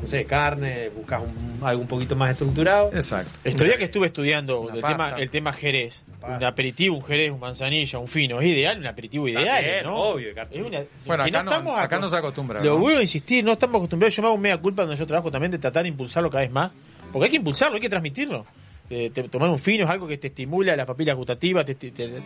[0.00, 2.90] no sé, carne, buscas un- algo un poquito más estructurado.
[2.94, 3.30] Exacto.
[3.44, 4.96] Estos días que estuve estudiando Una el pasta.
[5.10, 8.86] tema, el tema Jerez, un aperitivo, un Jerez, un manzanilla, un fino, es ideal, un
[8.86, 9.96] aperitivo ideal, También, ¿no?
[9.96, 12.78] obvio, Es una- Bueno, acá no- estamos acá acos- no se acostumbra, Lo ¿no?
[12.78, 14.16] vuelvo a insistir, no estamos acostumbrados.
[14.16, 16.42] Yo me hago un mea culpa donde yo trabajo también de tratar de impulsarlo cada
[16.42, 16.72] vez más.
[17.12, 18.46] Porque hay que impulsarlo, hay que transmitirlo.
[18.88, 21.90] Eh, te- tomar un fino es algo que te estimula las papilas gustativas, te, te-
[21.92, 22.22] te-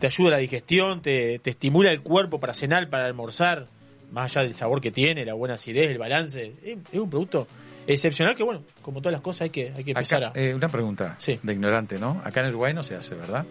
[0.00, 3.66] te ayuda a la digestión, te, te estimula el cuerpo para cenar, para almorzar,
[4.12, 6.52] más allá del sabor que tiene, la buena acidez, el balance.
[6.64, 7.46] Es, es un producto
[7.86, 10.42] excepcional que, bueno, como todas las cosas, hay que, hay que empezar Acá, a.
[10.42, 12.20] eh, una pregunta de ignorante, ¿no?
[12.24, 13.44] Acá en Uruguay no se hace, ¿verdad?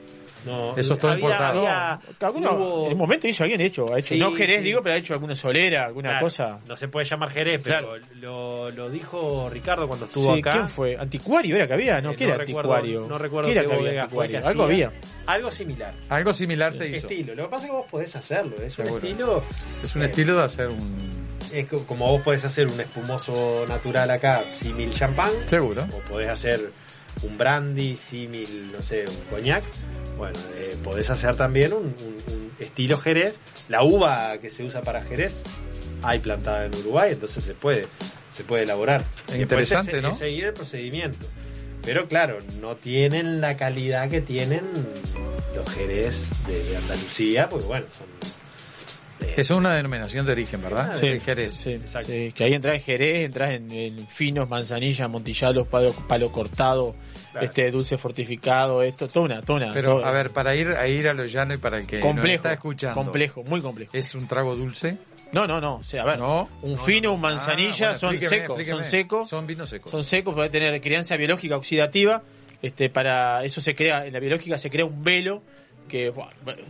[0.48, 1.60] No, Eso es todo había- importado.
[1.60, 4.10] había- Alguno- hubo- En un momento hizo, alguien hecho, ha hecho.
[4.16, 4.64] Sí, no Jerez, sí.
[4.64, 6.60] digo, pero ha hecho alguna solera, alguna Claro, cosa.
[6.68, 8.06] No se puede llamar Jerez, pero Claro.
[8.16, 10.52] lo, lo dijo Ricardo cuando estuvo Sí, acá.
[10.52, 10.98] ¿Quién fue?
[10.98, 12.02] ¿Anticuario era que había?
[12.02, 13.08] No, Eh, ¿qué era recuerdo- anticuario?
[13.08, 14.42] No recuerdo ¿Qué era que había anticuario?
[14.42, 14.92] que Algo había.
[15.26, 15.94] Algo similar.
[16.10, 17.08] Algo similar se hizo.
[17.08, 17.36] Estilo.
[17.36, 18.56] Lo que pasa es que vos podés hacerlo.
[18.64, 19.44] Es un estilo.
[19.84, 21.28] Es un eh, estilo de hacer un...
[21.54, 25.30] Es co- como vos podés hacer un espumoso natural acá, símil champán.
[25.46, 25.86] Seguro.
[25.94, 26.72] O podés hacer
[27.24, 29.64] un brandy, símil, no sé, un coñac.
[30.18, 33.40] Bueno, eh, podés hacer también un, un- un estilo Jerez.
[33.70, 35.44] La uva que se usa para Jerez
[36.04, 37.88] hay plantada en Uruguay, entonces se puede,
[38.32, 39.04] se puede elaborar.
[39.38, 40.10] Interesante, es- ¿no?
[40.10, 41.26] es seguir el procedimiento.
[41.84, 44.62] Pero claro, no tienen la calidad que tienen
[45.56, 48.08] los Jerez de, de Andalucía, porque bueno, son
[49.36, 50.96] Es una denominación de origen, ¿verdad?
[51.00, 51.54] Sí, El Jerez.
[51.54, 56.32] sí, sí, que ahí entras en Jerez, entras en, en finos, manzanilla, amontillados, palo, palo
[56.32, 56.96] cortado,
[57.32, 57.46] Claro.
[57.46, 59.70] este dulce fortificado, esto, toda una, toda una.
[59.74, 60.18] Pero, todo a eso.
[60.18, 62.96] ver, para ir a ir a lo llano y para el que complejo, está escuchando.
[62.96, 63.92] complejo, muy complejo.
[63.96, 64.98] ¿Es un trago dulce?
[65.32, 67.16] No, no, no, o sea, a ver, No, un no, fino, no.
[67.16, 69.92] un manzanilla, Ah, bueno, son secos, son secos, Son vinos secos.
[69.92, 72.24] son secos, puede tener crianza biológica oxidativa,
[72.62, 75.44] Este, para eso se crea, en la biológica se crea un velo
[75.88, 76.10] que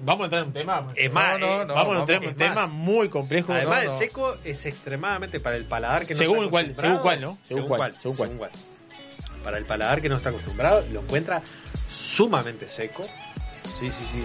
[0.02, 0.88] vamos a entrar en un tema.
[0.96, 2.38] Es más, No, no, eh, no, vamos, a entrar en un más.
[2.38, 3.54] tema muy complejo.
[3.54, 3.94] Además, No, no.
[3.94, 6.96] el seco es extremadamente para el paladar que no Según está cuál- acostumbrado.
[6.96, 7.38] según cuál, ¿no?
[7.44, 8.52] Según cuál, según cuál.
[9.44, 11.42] Para el paladar que no está acostumbrado, lo encuentra
[11.92, 13.04] sumamente seco.
[13.04, 14.24] Sí, sí, sí.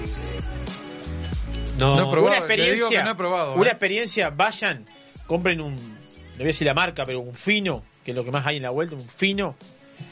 [1.79, 3.73] No, No he probado, una le digo que experiencia, no he probado, una ¿eh?
[3.73, 4.85] experiencia, vayan,
[5.27, 8.31] compren un, no voy a decir la marca, pero un fino, que es lo que
[8.31, 9.57] más hay en la vuelta, un fino.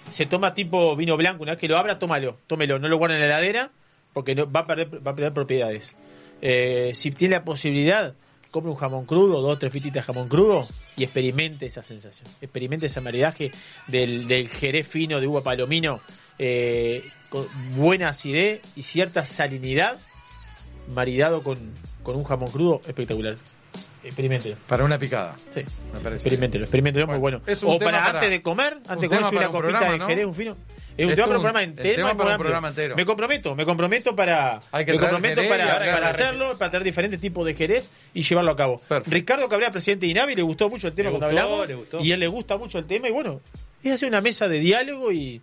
[0.09, 3.21] Se toma tipo vino blanco, una vez que lo abra, tómalo, tómelo, no lo guarden
[3.21, 3.71] en la heladera,
[4.13, 5.95] porque no, va, a perder, va a perder propiedades.
[6.43, 8.15] Eh, si tiene la posibilidad,
[8.51, 10.67] compre un jamón crudo, dos o tres fititas de jamón crudo
[10.97, 12.29] y experimente esa sensación.
[12.41, 13.53] Experimente ese maridaje
[13.87, 16.01] del, del jerez fino de uva palomino,
[16.39, 17.47] eh, con
[17.77, 19.97] buena acidez y cierta salinidad,
[20.95, 21.59] maridado con,
[22.03, 23.37] con un jamón crudo espectacular.
[24.03, 24.57] Experimentelo.
[24.67, 25.37] Para una picada.
[25.51, 25.61] Sí.
[25.93, 26.27] Me parece.
[26.29, 27.43] Experimentelo, experimentelo, muy bueno.
[27.47, 29.99] es un O para, para- antes de comer, antes de comerse una copita programa, de
[29.99, 30.07] ¿no?
[30.07, 30.57] jerez, un fino.
[31.01, 31.95] Es un tema para un- programa entero.
[31.97, 32.39] tema muy para un amplio.
[32.45, 32.97] programa entero.
[32.97, 36.71] Me comprometo, me comprometo para, Hay que me comprometo jerez y para, para hacerlo, para
[36.71, 38.81] traer diferentes tipos de jerez y llevarlo a cabo.
[39.07, 41.69] Ricardo Cabrera, presidente de INAVI, le gustó mucho el tema Le cuando gustó, hablamos.
[41.69, 42.01] le gustó.
[42.01, 43.41] Y él le gusta mucho el tema y bueno,
[43.83, 45.41] es hacer una mesa de diálogo y,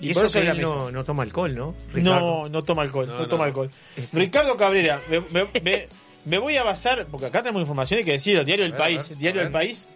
[0.00, 1.74] Y, por eso eso que él no, no toma alcohol, ¿no?
[1.92, 2.20] Ricardo.
[2.44, 3.28] No, no toma alcohol, no, No, no.
[3.28, 3.70] toma alcohol.
[4.12, 5.88] Ricardo Cabrera, me, me- me-
[6.24, 9.18] me voy a basar, porque acá tenemos información, hay que decirlo, Diario del País, ver,
[9.18, 9.50] Diario del.
[9.52, 9.88] País,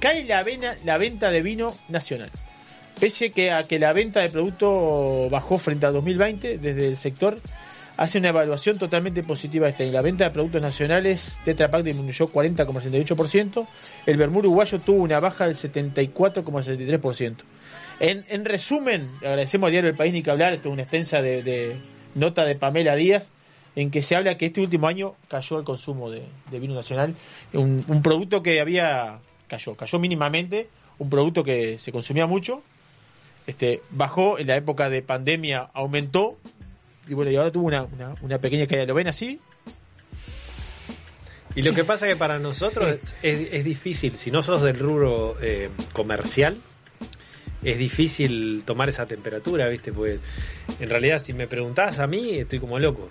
[0.00, 2.30] cae la, vena, la venta de vino nacional.
[3.00, 7.38] Pese que a que la venta de producto bajó frente a 2020, desde el sector
[7.96, 9.92] hace una evaluación totalmente positiva este año.
[9.92, 13.66] La venta de productos nacionales, Tetra Pak disminuyó 40,68%,
[14.06, 17.36] el vermú uruguayo tuvo una baja del 74,73%.
[18.00, 21.22] En, en resumen, agradecemos al diario El País ni que hablar, esto es una extensa
[21.22, 21.76] de,
[22.14, 23.32] nota de Pamela Díaz,
[23.74, 26.22] en que se habla que este último año cayó el consumo de,
[26.52, 27.14] vino nacional,
[27.52, 29.18] un producto que había,
[29.48, 30.68] cayó, cayó mínimamente,
[30.98, 32.62] un producto que se consumía mucho,
[33.48, 36.36] este bajó en la época de pandemia, aumentó,
[37.08, 38.84] y bueno, y ahora tuvo una, una, una pequeña caída.
[38.84, 39.40] ¿Lo ven así?
[41.54, 44.78] Y lo que pasa es que para nosotros es, es difícil, si no sos del
[44.78, 46.58] rubro eh, comercial,
[47.64, 49.92] es difícil tomar esa temperatura, ¿viste?
[49.92, 50.20] Porque
[50.78, 53.08] en realidad si me preguntás a mí, estoy como loco.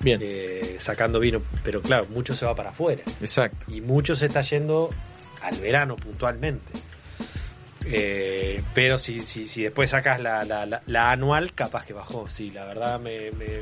[0.00, 0.20] Bien.
[0.22, 3.02] Eh, sacando vino, pero claro, mucho se va para afuera.
[3.20, 3.66] Exacto.
[3.72, 4.88] Y mucho se está yendo
[5.42, 6.72] al verano puntualmente.
[7.86, 12.28] Eh, pero si, si, si después sacas la, la, la- la anual, capaz que bajó.
[12.28, 13.60] Sí, la verdad, me, me-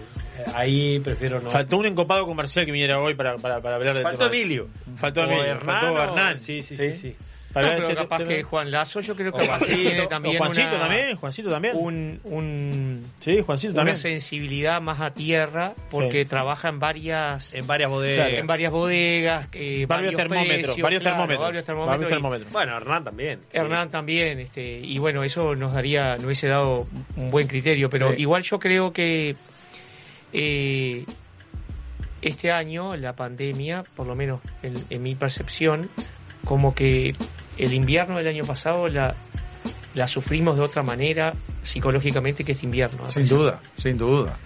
[0.55, 1.51] ahí prefiero no.
[1.51, 4.37] Faltó un encopado comercial que viniera hoy para, para, para hablar del Faltó tema.
[4.37, 4.69] Emilio.
[4.97, 5.61] Faltó Emilio.
[5.61, 6.39] Faltó Hernán.
[6.39, 7.17] sí, sí, sí, sí.
[7.53, 11.17] Para No, pero capaz que Juan Lazo, yo creo que Juancito, también Juancito una- también,
[11.17, 11.77] Juancito también.
[11.77, 13.99] Un, un, sí, Juancito una también.
[13.99, 16.31] sensibilidad más a tierra porque Sí.
[16.31, 18.29] trabaja en varias en varias bodegas.
[18.33, 21.45] en varias bodegas eh, Varios termómetros, precios, varios claro, termómetros.
[21.47, 22.53] varios termómetros Varios y- termómetros.
[22.53, 23.41] Bueno, Hernán también.
[23.43, 23.59] sí.
[23.59, 28.11] Hernán también, este, y bueno, eso nos daría, nos hubiese dado un buen criterio, pero
[28.15, 28.23] Sí.
[28.23, 29.37] igual yo creo que
[30.33, 31.05] eh,
[32.23, 35.91] este año, la pandemia, por lo menos en, en mi percepción,
[36.45, 37.15] como que
[37.59, 39.15] el invierno del año pasado la,
[39.95, 43.11] la sufrimos de otra manera psicológicamente que este invierno.
[43.11, 44.39] Sin duda, sin duda.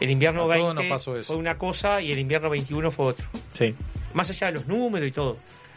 [0.00, 1.32] El invierno A todos 20 nos pasó eso.
[1.32, 3.26] fue una cosa y el invierno 21 fue otro.
[3.52, 3.74] Sí.
[4.12, 5.36] Más allá de los números y todo.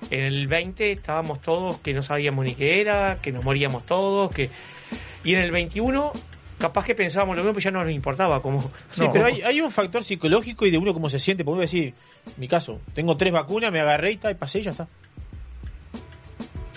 [0.10, 4.32] En el 20 estábamos todos que no sabíamos ni qué era, que nos moríamos todos,
[4.32, 4.50] que
[5.24, 6.12] y en el 21
[6.58, 8.60] capaz que pensábamos lo mismo, pero ya no nos importaba como
[8.96, 11.44] Sí, pero hay, hay un factor psicológico y de uno cómo se siente.
[11.44, 11.94] Por uno decir,
[12.38, 14.88] mi caso, tengo tres vacunas, me agarré y, ta, y pasé y ya está.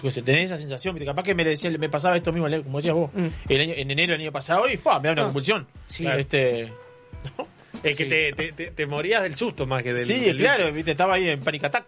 [0.00, 1.04] Yo qué sé, tenés esa sensación, ¿viste?
[1.06, 3.10] capaz que me, decía, me pasaba esto mismo, como decías vos,
[3.48, 4.98] el año, en enero del año pasado y ¡pah!
[4.98, 5.24] me da una Mm.
[5.24, 5.28] Ah.
[5.28, 5.66] convulsión.
[5.86, 6.06] Sí.
[6.06, 6.72] Este,
[7.82, 10.06] Es que te, te, te- te morías del susto más que del.
[10.06, 10.92] sí, del claro, ¿viste?
[10.92, 11.84] estaba ahí en panic attack.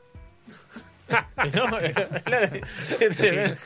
[1.55, 1.67] No,
[2.25, 2.61] claro,
[3.01, 3.57] es tremendo.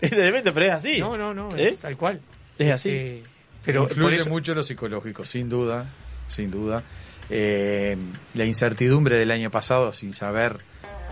[0.00, 0.98] Es tremendo, pero es así.
[1.00, 1.68] No, no, no, ¿Eh?
[1.70, 2.20] es tal cual.
[2.58, 2.90] Es así.
[2.90, 3.22] Este,
[3.64, 5.86] pero influye eso- mucho lo psicológico, sin duda,
[6.26, 6.82] sin duda.
[7.30, 7.96] Eh,
[8.34, 10.58] la incertidumbre del año pasado, sin saber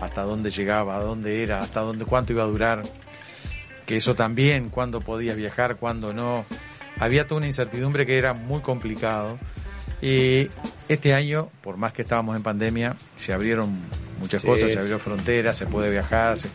[0.01, 2.81] hasta dónde llegaba, a dónde era, hasta dónde, cuánto iba a durar,
[3.85, 6.45] que eso también, cuándo podías viajar, cuándo no.
[6.99, 9.37] Había toda una incertidumbre que era muy complicado.
[10.01, 10.47] Y
[10.89, 13.79] este año, por más que estábamos en pandemia, se abrieron
[14.19, 14.47] muchas Sí.
[14.47, 16.49] cosas, se abrió fronteras, se puede viajar, se-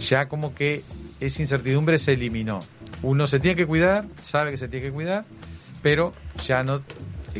[0.00, 0.82] ya como que
[1.20, 2.60] esa incertidumbre se eliminó.
[3.02, 5.24] Uno se tiene que cuidar, sabe que se tiene que cuidar,
[5.82, 6.12] pero
[6.46, 6.82] ya no,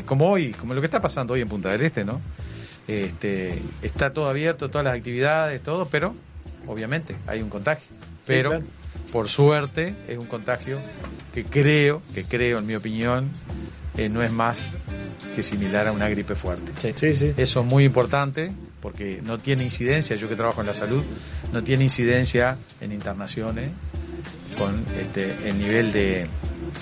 [0.05, 2.21] como hoy, como lo que está pasando hoy en Punta del Este, ¿no?
[2.89, 6.15] Este, está todo abierto, todas las actividades, todo, pero
[6.65, 7.85] obviamente hay un contagio.
[8.25, 8.65] Pero claro.
[9.11, 10.79] por suerte es un contagio
[11.33, 13.29] que creo, que creo en mi opinión,
[13.95, 14.73] eh, no es más
[15.35, 16.71] que similar a una gripe fuerte.
[16.95, 17.33] Sí, sí.
[17.37, 18.51] Eso es muy importante
[18.81, 21.03] porque no tiene incidencia, yo que trabajo en la salud,
[21.53, 23.69] no tiene incidencia en internaciones
[24.57, 26.27] con este, el nivel de,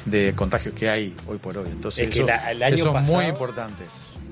[0.05, 1.67] de contagios que hay hoy por hoy.
[1.71, 3.84] Entonces, Es que eso, la- el año eso es muy importante.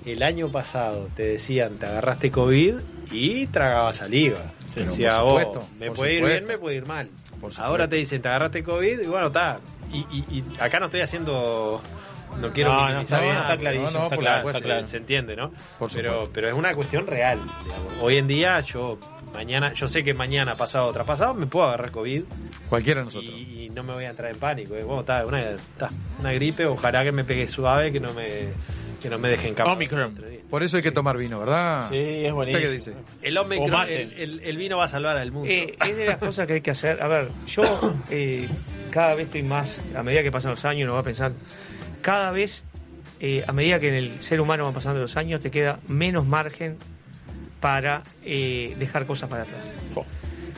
[0.06, 2.76] El año pasado te decían, te agarraste COVID
[3.12, 4.40] y tragabas saliva.
[4.74, 7.10] Pero decía, por vos, supuesto, me por puede ir bien, me puede ir mal.
[7.60, 9.60] Ahora te dicen, te agarraste COVID y bueno, está.
[9.92, 11.82] Y, y- y acá no estoy haciendo...
[12.42, 14.86] No quiero No, no, está bien, está clarísimo, No, no, está claro, supuesto, está claro.
[14.86, 15.52] Se entiende, ¿no?
[15.80, 17.40] Por pero, pero es una cuestión real.
[17.64, 17.94] digamos.
[18.02, 18.98] Hoy en día yo
[19.34, 22.24] mañana, yo sé que mañana, pasado, traspasado, me puedo agarrar COVID
[22.70, 23.34] Cualquiera de nosotros.
[23.34, 24.76] y, y no me voy a entrar en pánico.
[24.76, 24.84] eh.
[24.84, 28.50] Bueno, está, una, está, una gripe, ojalá que me pegue suave, que no me,
[29.02, 29.74] que no me dejen cama.
[29.74, 30.16] Omicron.
[30.50, 31.90] Por eso hay que tomar vino, ¿verdad?
[31.90, 32.62] Sí, es ¿Usted buenísimo.
[32.66, 32.94] qué dice?
[33.22, 35.50] El Omicron, el, el- el vino va a salvar al mundo.
[35.50, 37.02] Eh, es de las cosas que hay que hacer.
[37.02, 37.62] A ver, yo
[38.10, 38.48] eh,
[38.92, 41.38] cada vez estoy más, a medida que pasan los años, uno va pensando,
[42.02, 42.64] cada vez,
[43.20, 46.26] eh, a medida que en el ser humano van pasando los años, te queda menos
[46.26, 46.78] margen
[47.60, 49.60] para eh, dejar cosas para atrás.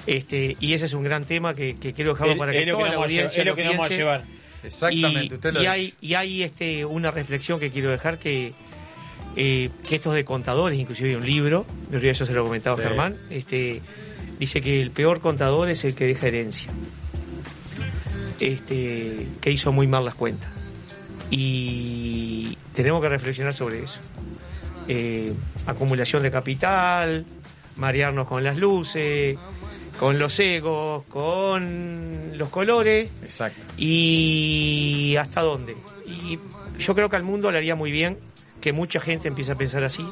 [0.06, 2.94] Este, y ese es un gran tema que, que quiero dejarlo para que toda la
[2.94, 4.04] a audiencia es lo que nos vamos a piense.
[4.04, 4.24] llevar.
[4.68, 8.20] Exactamente, Y, usted lo y ha hay, y hay este, una reflexión que quiero dejar
[8.20, 8.54] que,
[9.36, 12.76] eh, que estos de contadores, inclusive hay un libro, me olvidé, eso se lo comentaba
[12.78, 12.84] Sí.
[12.84, 13.82] Germán, este,
[14.40, 16.70] dice que el peor contador es el que deja herencia,
[18.40, 20.50] este, que hizo muy mal las cuentas.
[21.30, 24.00] Y tenemos que reflexionar sobre eso.
[24.88, 25.34] Eh,
[25.66, 27.26] acumulación de capital,
[27.76, 29.38] marearnos con las luces,
[30.00, 33.10] con los egos, con los colores.
[33.22, 33.66] Exacto.
[33.78, 35.76] ¿Y hasta dónde?
[36.06, 36.40] Y
[36.80, 38.18] yo creo que al mundo le haría muy bien
[38.62, 40.06] que mucha gente empiece a pensar así.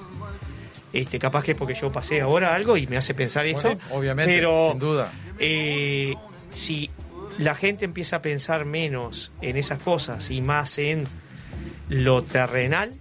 [0.93, 3.75] Este, capaz que es porque yo pasé ahora algo y me hace pensar eso.
[3.91, 5.11] Obviamente, pero sin duda.
[5.39, 6.15] eh,
[6.49, 6.89] si
[7.37, 11.05] la gente empieza a pensar menos en esas cosas y más en
[11.89, 12.93] lo terrenal,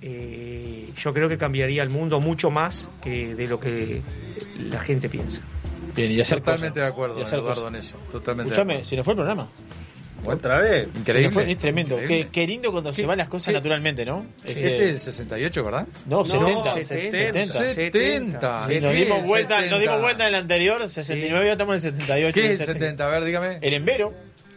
[0.00, 4.00] eh, yo creo que cambiaría el mundo mucho más que de lo que
[4.58, 5.42] la gente piensa.
[5.94, 6.86] Bien, y hacer Totalmente cosas.
[6.86, 7.74] de acuerdo, Y hacer Eduardo, cosas.
[7.74, 7.96] en eso.
[8.10, 8.88] Totalmente de Escúchame, acuerdo.
[8.88, 9.48] se nos fue el programa.
[10.24, 10.86] Otra vez.
[10.96, 11.24] Increíble.
[11.24, 11.94] nos fue- es tremendo.
[12.00, 12.24] Increíble.
[12.26, 14.24] Qué, qué lindo cuando se van las cosas qué- naturalmente, ¿no?
[14.44, 15.86] Este es el 68, ¿verdad?
[16.06, 16.80] No, 70.
[16.80, 17.44] 70.
[17.48, 18.66] 70.
[18.68, 19.78] Sí, nos ¿Qué dimos vuelta, nos 70?
[19.80, 22.34] dimos vuelta en el anterior, 69, ya estamos en el 78.
[22.34, 23.04] ¿Qué es el 70?
[23.06, 23.58] A ver, dígame.
[23.60, 24.14] El embero.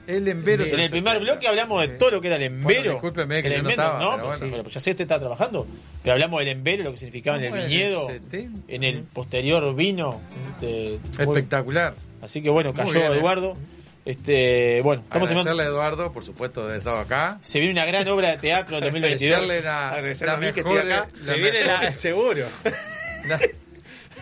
[0.07, 0.65] El embero.
[0.65, 2.91] En el primer bloque hablamos de todo lo que era el embero.
[2.93, 4.11] discúlpeme que yo no Tremendo, estaba, ¿no?
[4.15, 4.57] pero Pues bueno.
[4.57, 5.67] pero ya sé que usted está trabajando.
[6.03, 8.59] Pero hablamos del embero, lo que significaba en el viñedo, 70?
[8.67, 10.21] en el posterior vino.
[10.53, 11.95] este, muy- Espectacular.
[12.21, 13.15] Así que bueno, cayó bien, ¿eh?
[13.17, 13.57] Eduardo.
[14.05, 17.39] Este, bueno, estamos Agradecerle a Eduardo, por supuesto, de estado acá.
[17.41, 19.35] Se viene una gran obra de teatro en 2022.
[19.39, 21.07] Agradecerle la, Agradecerle la a mí que mejor- estoy acá.
[21.15, 22.45] la Se viene la, seguro.
[23.27, 23.39] la-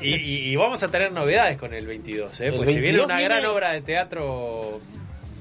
[0.01, 2.47] Y, y- y vamos a tener novedades con el 22, ¿eh?
[2.47, 4.81] El Porque se viene 22 una viene- gran obra de teatro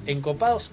[0.06, 0.70] en Copados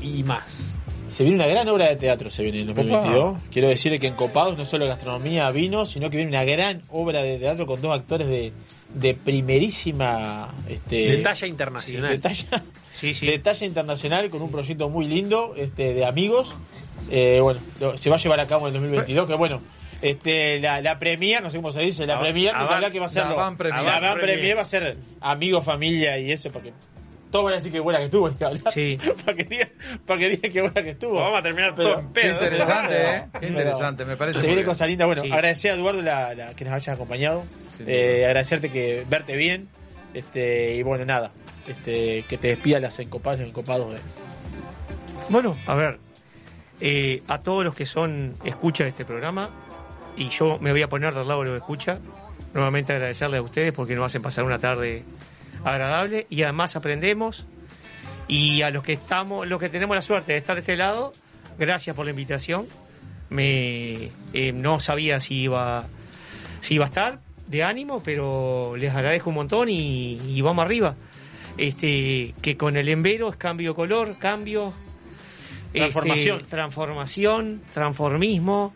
[0.00, 0.74] y más.
[1.08, 3.38] Se viene una gran obra de teatro, se viene en 2022.
[3.50, 7.22] Quiero decirle que en Copados no solo gastronomía, vino, sino que viene una gran obra
[7.22, 8.52] de teatro con dos actores de,
[8.94, 10.54] de primerísima...
[10.68, 12.10] Este, de talla internacional.
[12.10, 12.62] de talla,
[12.92, 13.26] Sí, sí.
[13.26, 16.54] de talla internacional con un proyecto muy lindo este, de amigos.
[17.10, 17.60] Eh, bueno,
[17.96, 19.62] se va a llevar a cabo en el 2022, que bueno,
[20.02, 22.52] este, la, la premier, no sé cómo se dice, la Avant- premier,
[22.92, 23.84] que va a ser la avant premier.
[23.84, 26.72] la va a ser amigos, familia y eso, porque
[27.30, 28.72] todos van a decir que buena que estuvo, que hablar.
[28.72, 28.98] Sí.
[29.24, 29.68] para que digan
[30.06, 31.14] para que digan que buena que estuvo.
[31.20, 33.22] Vamos a terminar Pero- todo en Qué interesante, ¿eh?
[33.32, 34.40] Qué Pero interesante, me parece.
[34.40, 35.06] Se viene cosa linda.
[35.06, 35.30] Bueno, Sí.
[35.32, 37.44] agradecer a Eduardo la, la- que nos hayas acompañado.
[37.86, 39.68] Eh, agradecerte que verte bien.
[40.14, 41.30] Este, y bueno, nada.
[41.66, 43.98] Este, que te despida las encopadas, los encopados de.
[45.28, 45.98] Bueno, a ver,
[46.80, 49.50] eh, a todos los que son escucha de este programa,
[50.16, 51.98] y yo me voy a poner del lado de los que escucha,
[52.54, 55.02] nuevamente agradecerles a ustedes porque nos hacen pasar una tarde
[55.64, 57.46] agradable y además aprendemos.
[58.26, 61.12] Y a los que estamos, los que tenemos la suerte de estar de este lado,
[61.58, 62.66] gracias por la invitación.
[63.30, 65.86] Me eh, no sabía si iba
[66.60, 70.94] si iba a estar de ánimo, pero les agradezco un montón y, y vamos arriba.
[71.56, 74.72] Este, que con el embero es cambio de color, cambio,
[75.68, 76.44] este, Transformación.
[76.48, 78.72] transformación, transformismo.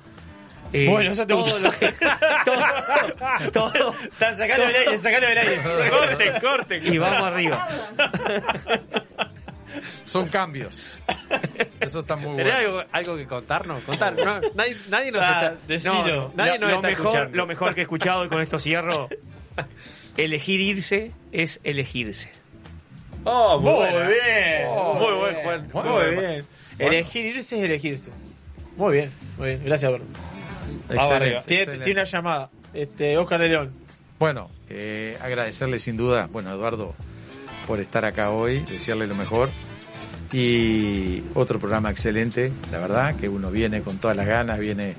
[0.73, 1.59] Eh, Bueno, eso te todo gusta.
[1.59, 1.93] lo que-
[3.53, 5.61] todo, todo, Están sacando del aire, sacando del aire.
[5.91, 6.79] Corte, corte.
[6.83, 7.69] y vamos arriba.
[10.05, 11.01] Son cambios.
[11.81, 12.79] Eso está muy ¿Tenés bueno.
[12.79, 13.83] algo, algo que contarnos?
[13.85, 14.13] Contar.
[14.15, 15.91] No, nadie, nadie nos Ah, está.
[15.91, 17.37] No, no, nadie lo, nos lo está mejor, escuchando.
[17.37, 19.09] lo mejor que he escuchado y con esto cierro.
[20.17, 22.31] Elegir irse es elegirse.
[23.25, 24.67] Oh, muy, bien.
[24.69, 25.71] Oh, muy buen, Juan.
[25.73, 26.21] Muy, Muy bien.
[26.21, 26.47] bien.
[26.79, 28.11] Elegir irse es elegirse.
[28.77, 29.63] Muy bien, muy bien.
[29.65, 30.07] Gracias, Alberto.
[30.89, 31.43] Excelente, arriba.
[31.43, 32.51] Tiene, una llamada.
[32.75, 33.73] Este, Oscar de León.
[34.19, 36.95] Bueno, eh, agradecerle sin duda, bueno, Eduardo,
[37.67, 39.51] por estar acá hoy, desearle lo mejor.
[40.33, 44.97] Y otro programa excelente, la verdad, que uno viene con todas las ganas, viene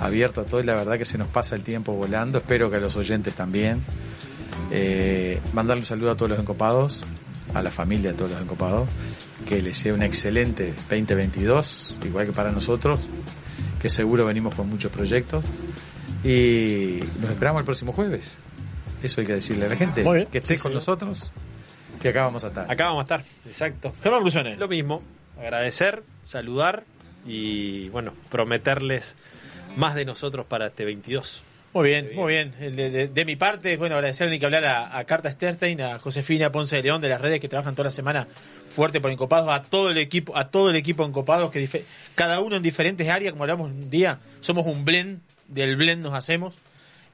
[0.00, 2.38] abierto a todo y la verdad que se nos pasa el tiempo volando.
[2.38, 3.82] Espero que a los oyentes también.
[4.70, 7.04] Eh, mandarle un saludo a todos los encopados,
[7.54, 8.88] a la familia de todos los encopados.
[9.46, 13.00] que les sea un excelente 2022, igual que para nosotros,
[13.82, 15.44] que seguro venimos con muchos proyectos.
[16.24, 18.38] Y nos esperamos el próximo jueves.
[19.02, 20.04] Eso hay que decirle a la gente.
[20.04, 20.28] Muy bien.
[20.28, 20.74] Que esté Sí, con señor.
[20.76, 21.32] nosotros,
[22.00, 22.70] que acá vamos a estar.
[22.70, 23.92] Acá vamos a estar, exacto.
[24.02, 24.56] Germán Brusone.
[24.56, 25.02] Lo mismo,
[25.38, 26.84] agradecer, saludar
[27.26, 29.16] y bueno, prometerles
[29.76, 31.42] más de nosotros para este 22.
[31.74, 32.52] Muy bien, muy bien.
[32.58, 35.98] De, de- de mi parte, bueno, agradecer ni que hablar a, a Carta Sterstein, a
[35.98, 38.28] Josefina Ponce de León de las redes que trabajan toda la semana
[38.68, 41.84] fuerte por Encopados, a todo el equipo, a todo el equipo Encopados, que
[42.14, 46.12] cada uno en diferentes áreas, como hablamos un día, somos un blend, del blend nos
[46.12, 46.56] hacemos.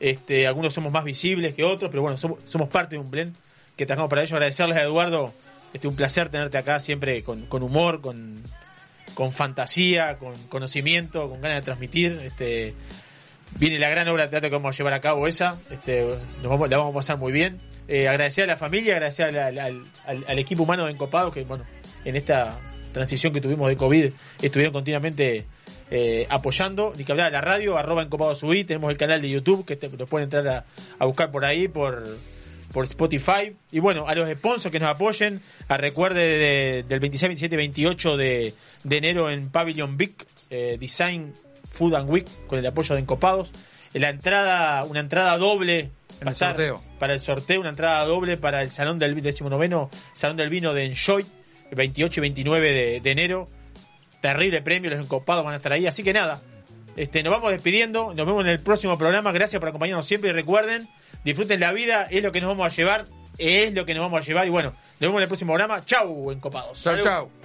[0.00, 3.34] Este, algunos somos más visibles que otros, pero bueno, somos, somos parte de un blend
[3.76, 4.34] que trabajamos para ello.
[4.36, 5.32] Agradecerles a Eduardo,
[5.72, 8.42] este, un placer tenerte acá siempre con, con humor, con,
[9.14, 12.20] con fantasía, con conocimiento, con ganas de transmitir.
[12.24, 12.74] Este,
[13.58, 15.58] viene la gran obra de teatro que vamos a llevar a cabo esa.
[15.70, 16.04] Este,
[16.42, 17.58] nos vamos, la vamos a pasar muy bien.
[17.88, 19.84] Eh, agradecer a la familia, agradecer al, al-
[20.26, 21.64] al- equipo humano de Encopados que, bueno,
[22.04, 22.58] en esta
[22.92, 24.12] transición que tuvimos de COVID
[24.42, 25.46] estuvieron continuamente
[25.90, 26.92] eh, apoyando.
[26.96, 28.40] Ni que hablar de la radio, arroba Encopados.
[28.40, 30.64] Tenemos el canal de YouTube que te, lo pueden entrar a,
[30.98, 32.04] a buscar por ahí, por,
[32.72, 33.56] por Spotify.
[33.72, 37.56] Y bueno, a los sponsors que nos apoyen, a recuerde de- del 26, 27 y
[37.58, 38.54] 28 de,
[38.84, 41.32] de enero en Pavilion Vic, eh, Design
[41.78, 43.52] Food and Week, con el apoyo de Encopados.
[43.94, 45.90] La entrada, una entrada doble
[46.24, 50.50] a el para el sorteo, una entrada doble para el Salón del 19 Salón del
[50.50, 51.24] Vino de Enjoy,
[51.70, 53.48] el 28 y 29 de, de enero.
[54.20, 55.86] Terrible premio, los encopados van a estar ahí.
[55.86, 56.40] Así que nada,
[56.96, 58.12] este, nos vamos despidiendo.
[58.14, 59.30] Nos vemos en el próximo programa.
[59.30, 60.30] Gracias por acompañarnos siempre.
[60.30, 60.88] Y recuerden,
[61.24, 63.06] disfruten la vida, es lo que nos vamos a llevar.
[63.38, 64.46] Es lo que nos vamos a llevar.
[64.48, 65.84] Y bueno, nos vemos en el próximo programa.
[65.84, 66.82] Chau, encopados.
[66.82, 67.04] Chau, Salud.
[67.04, 67.37] chau.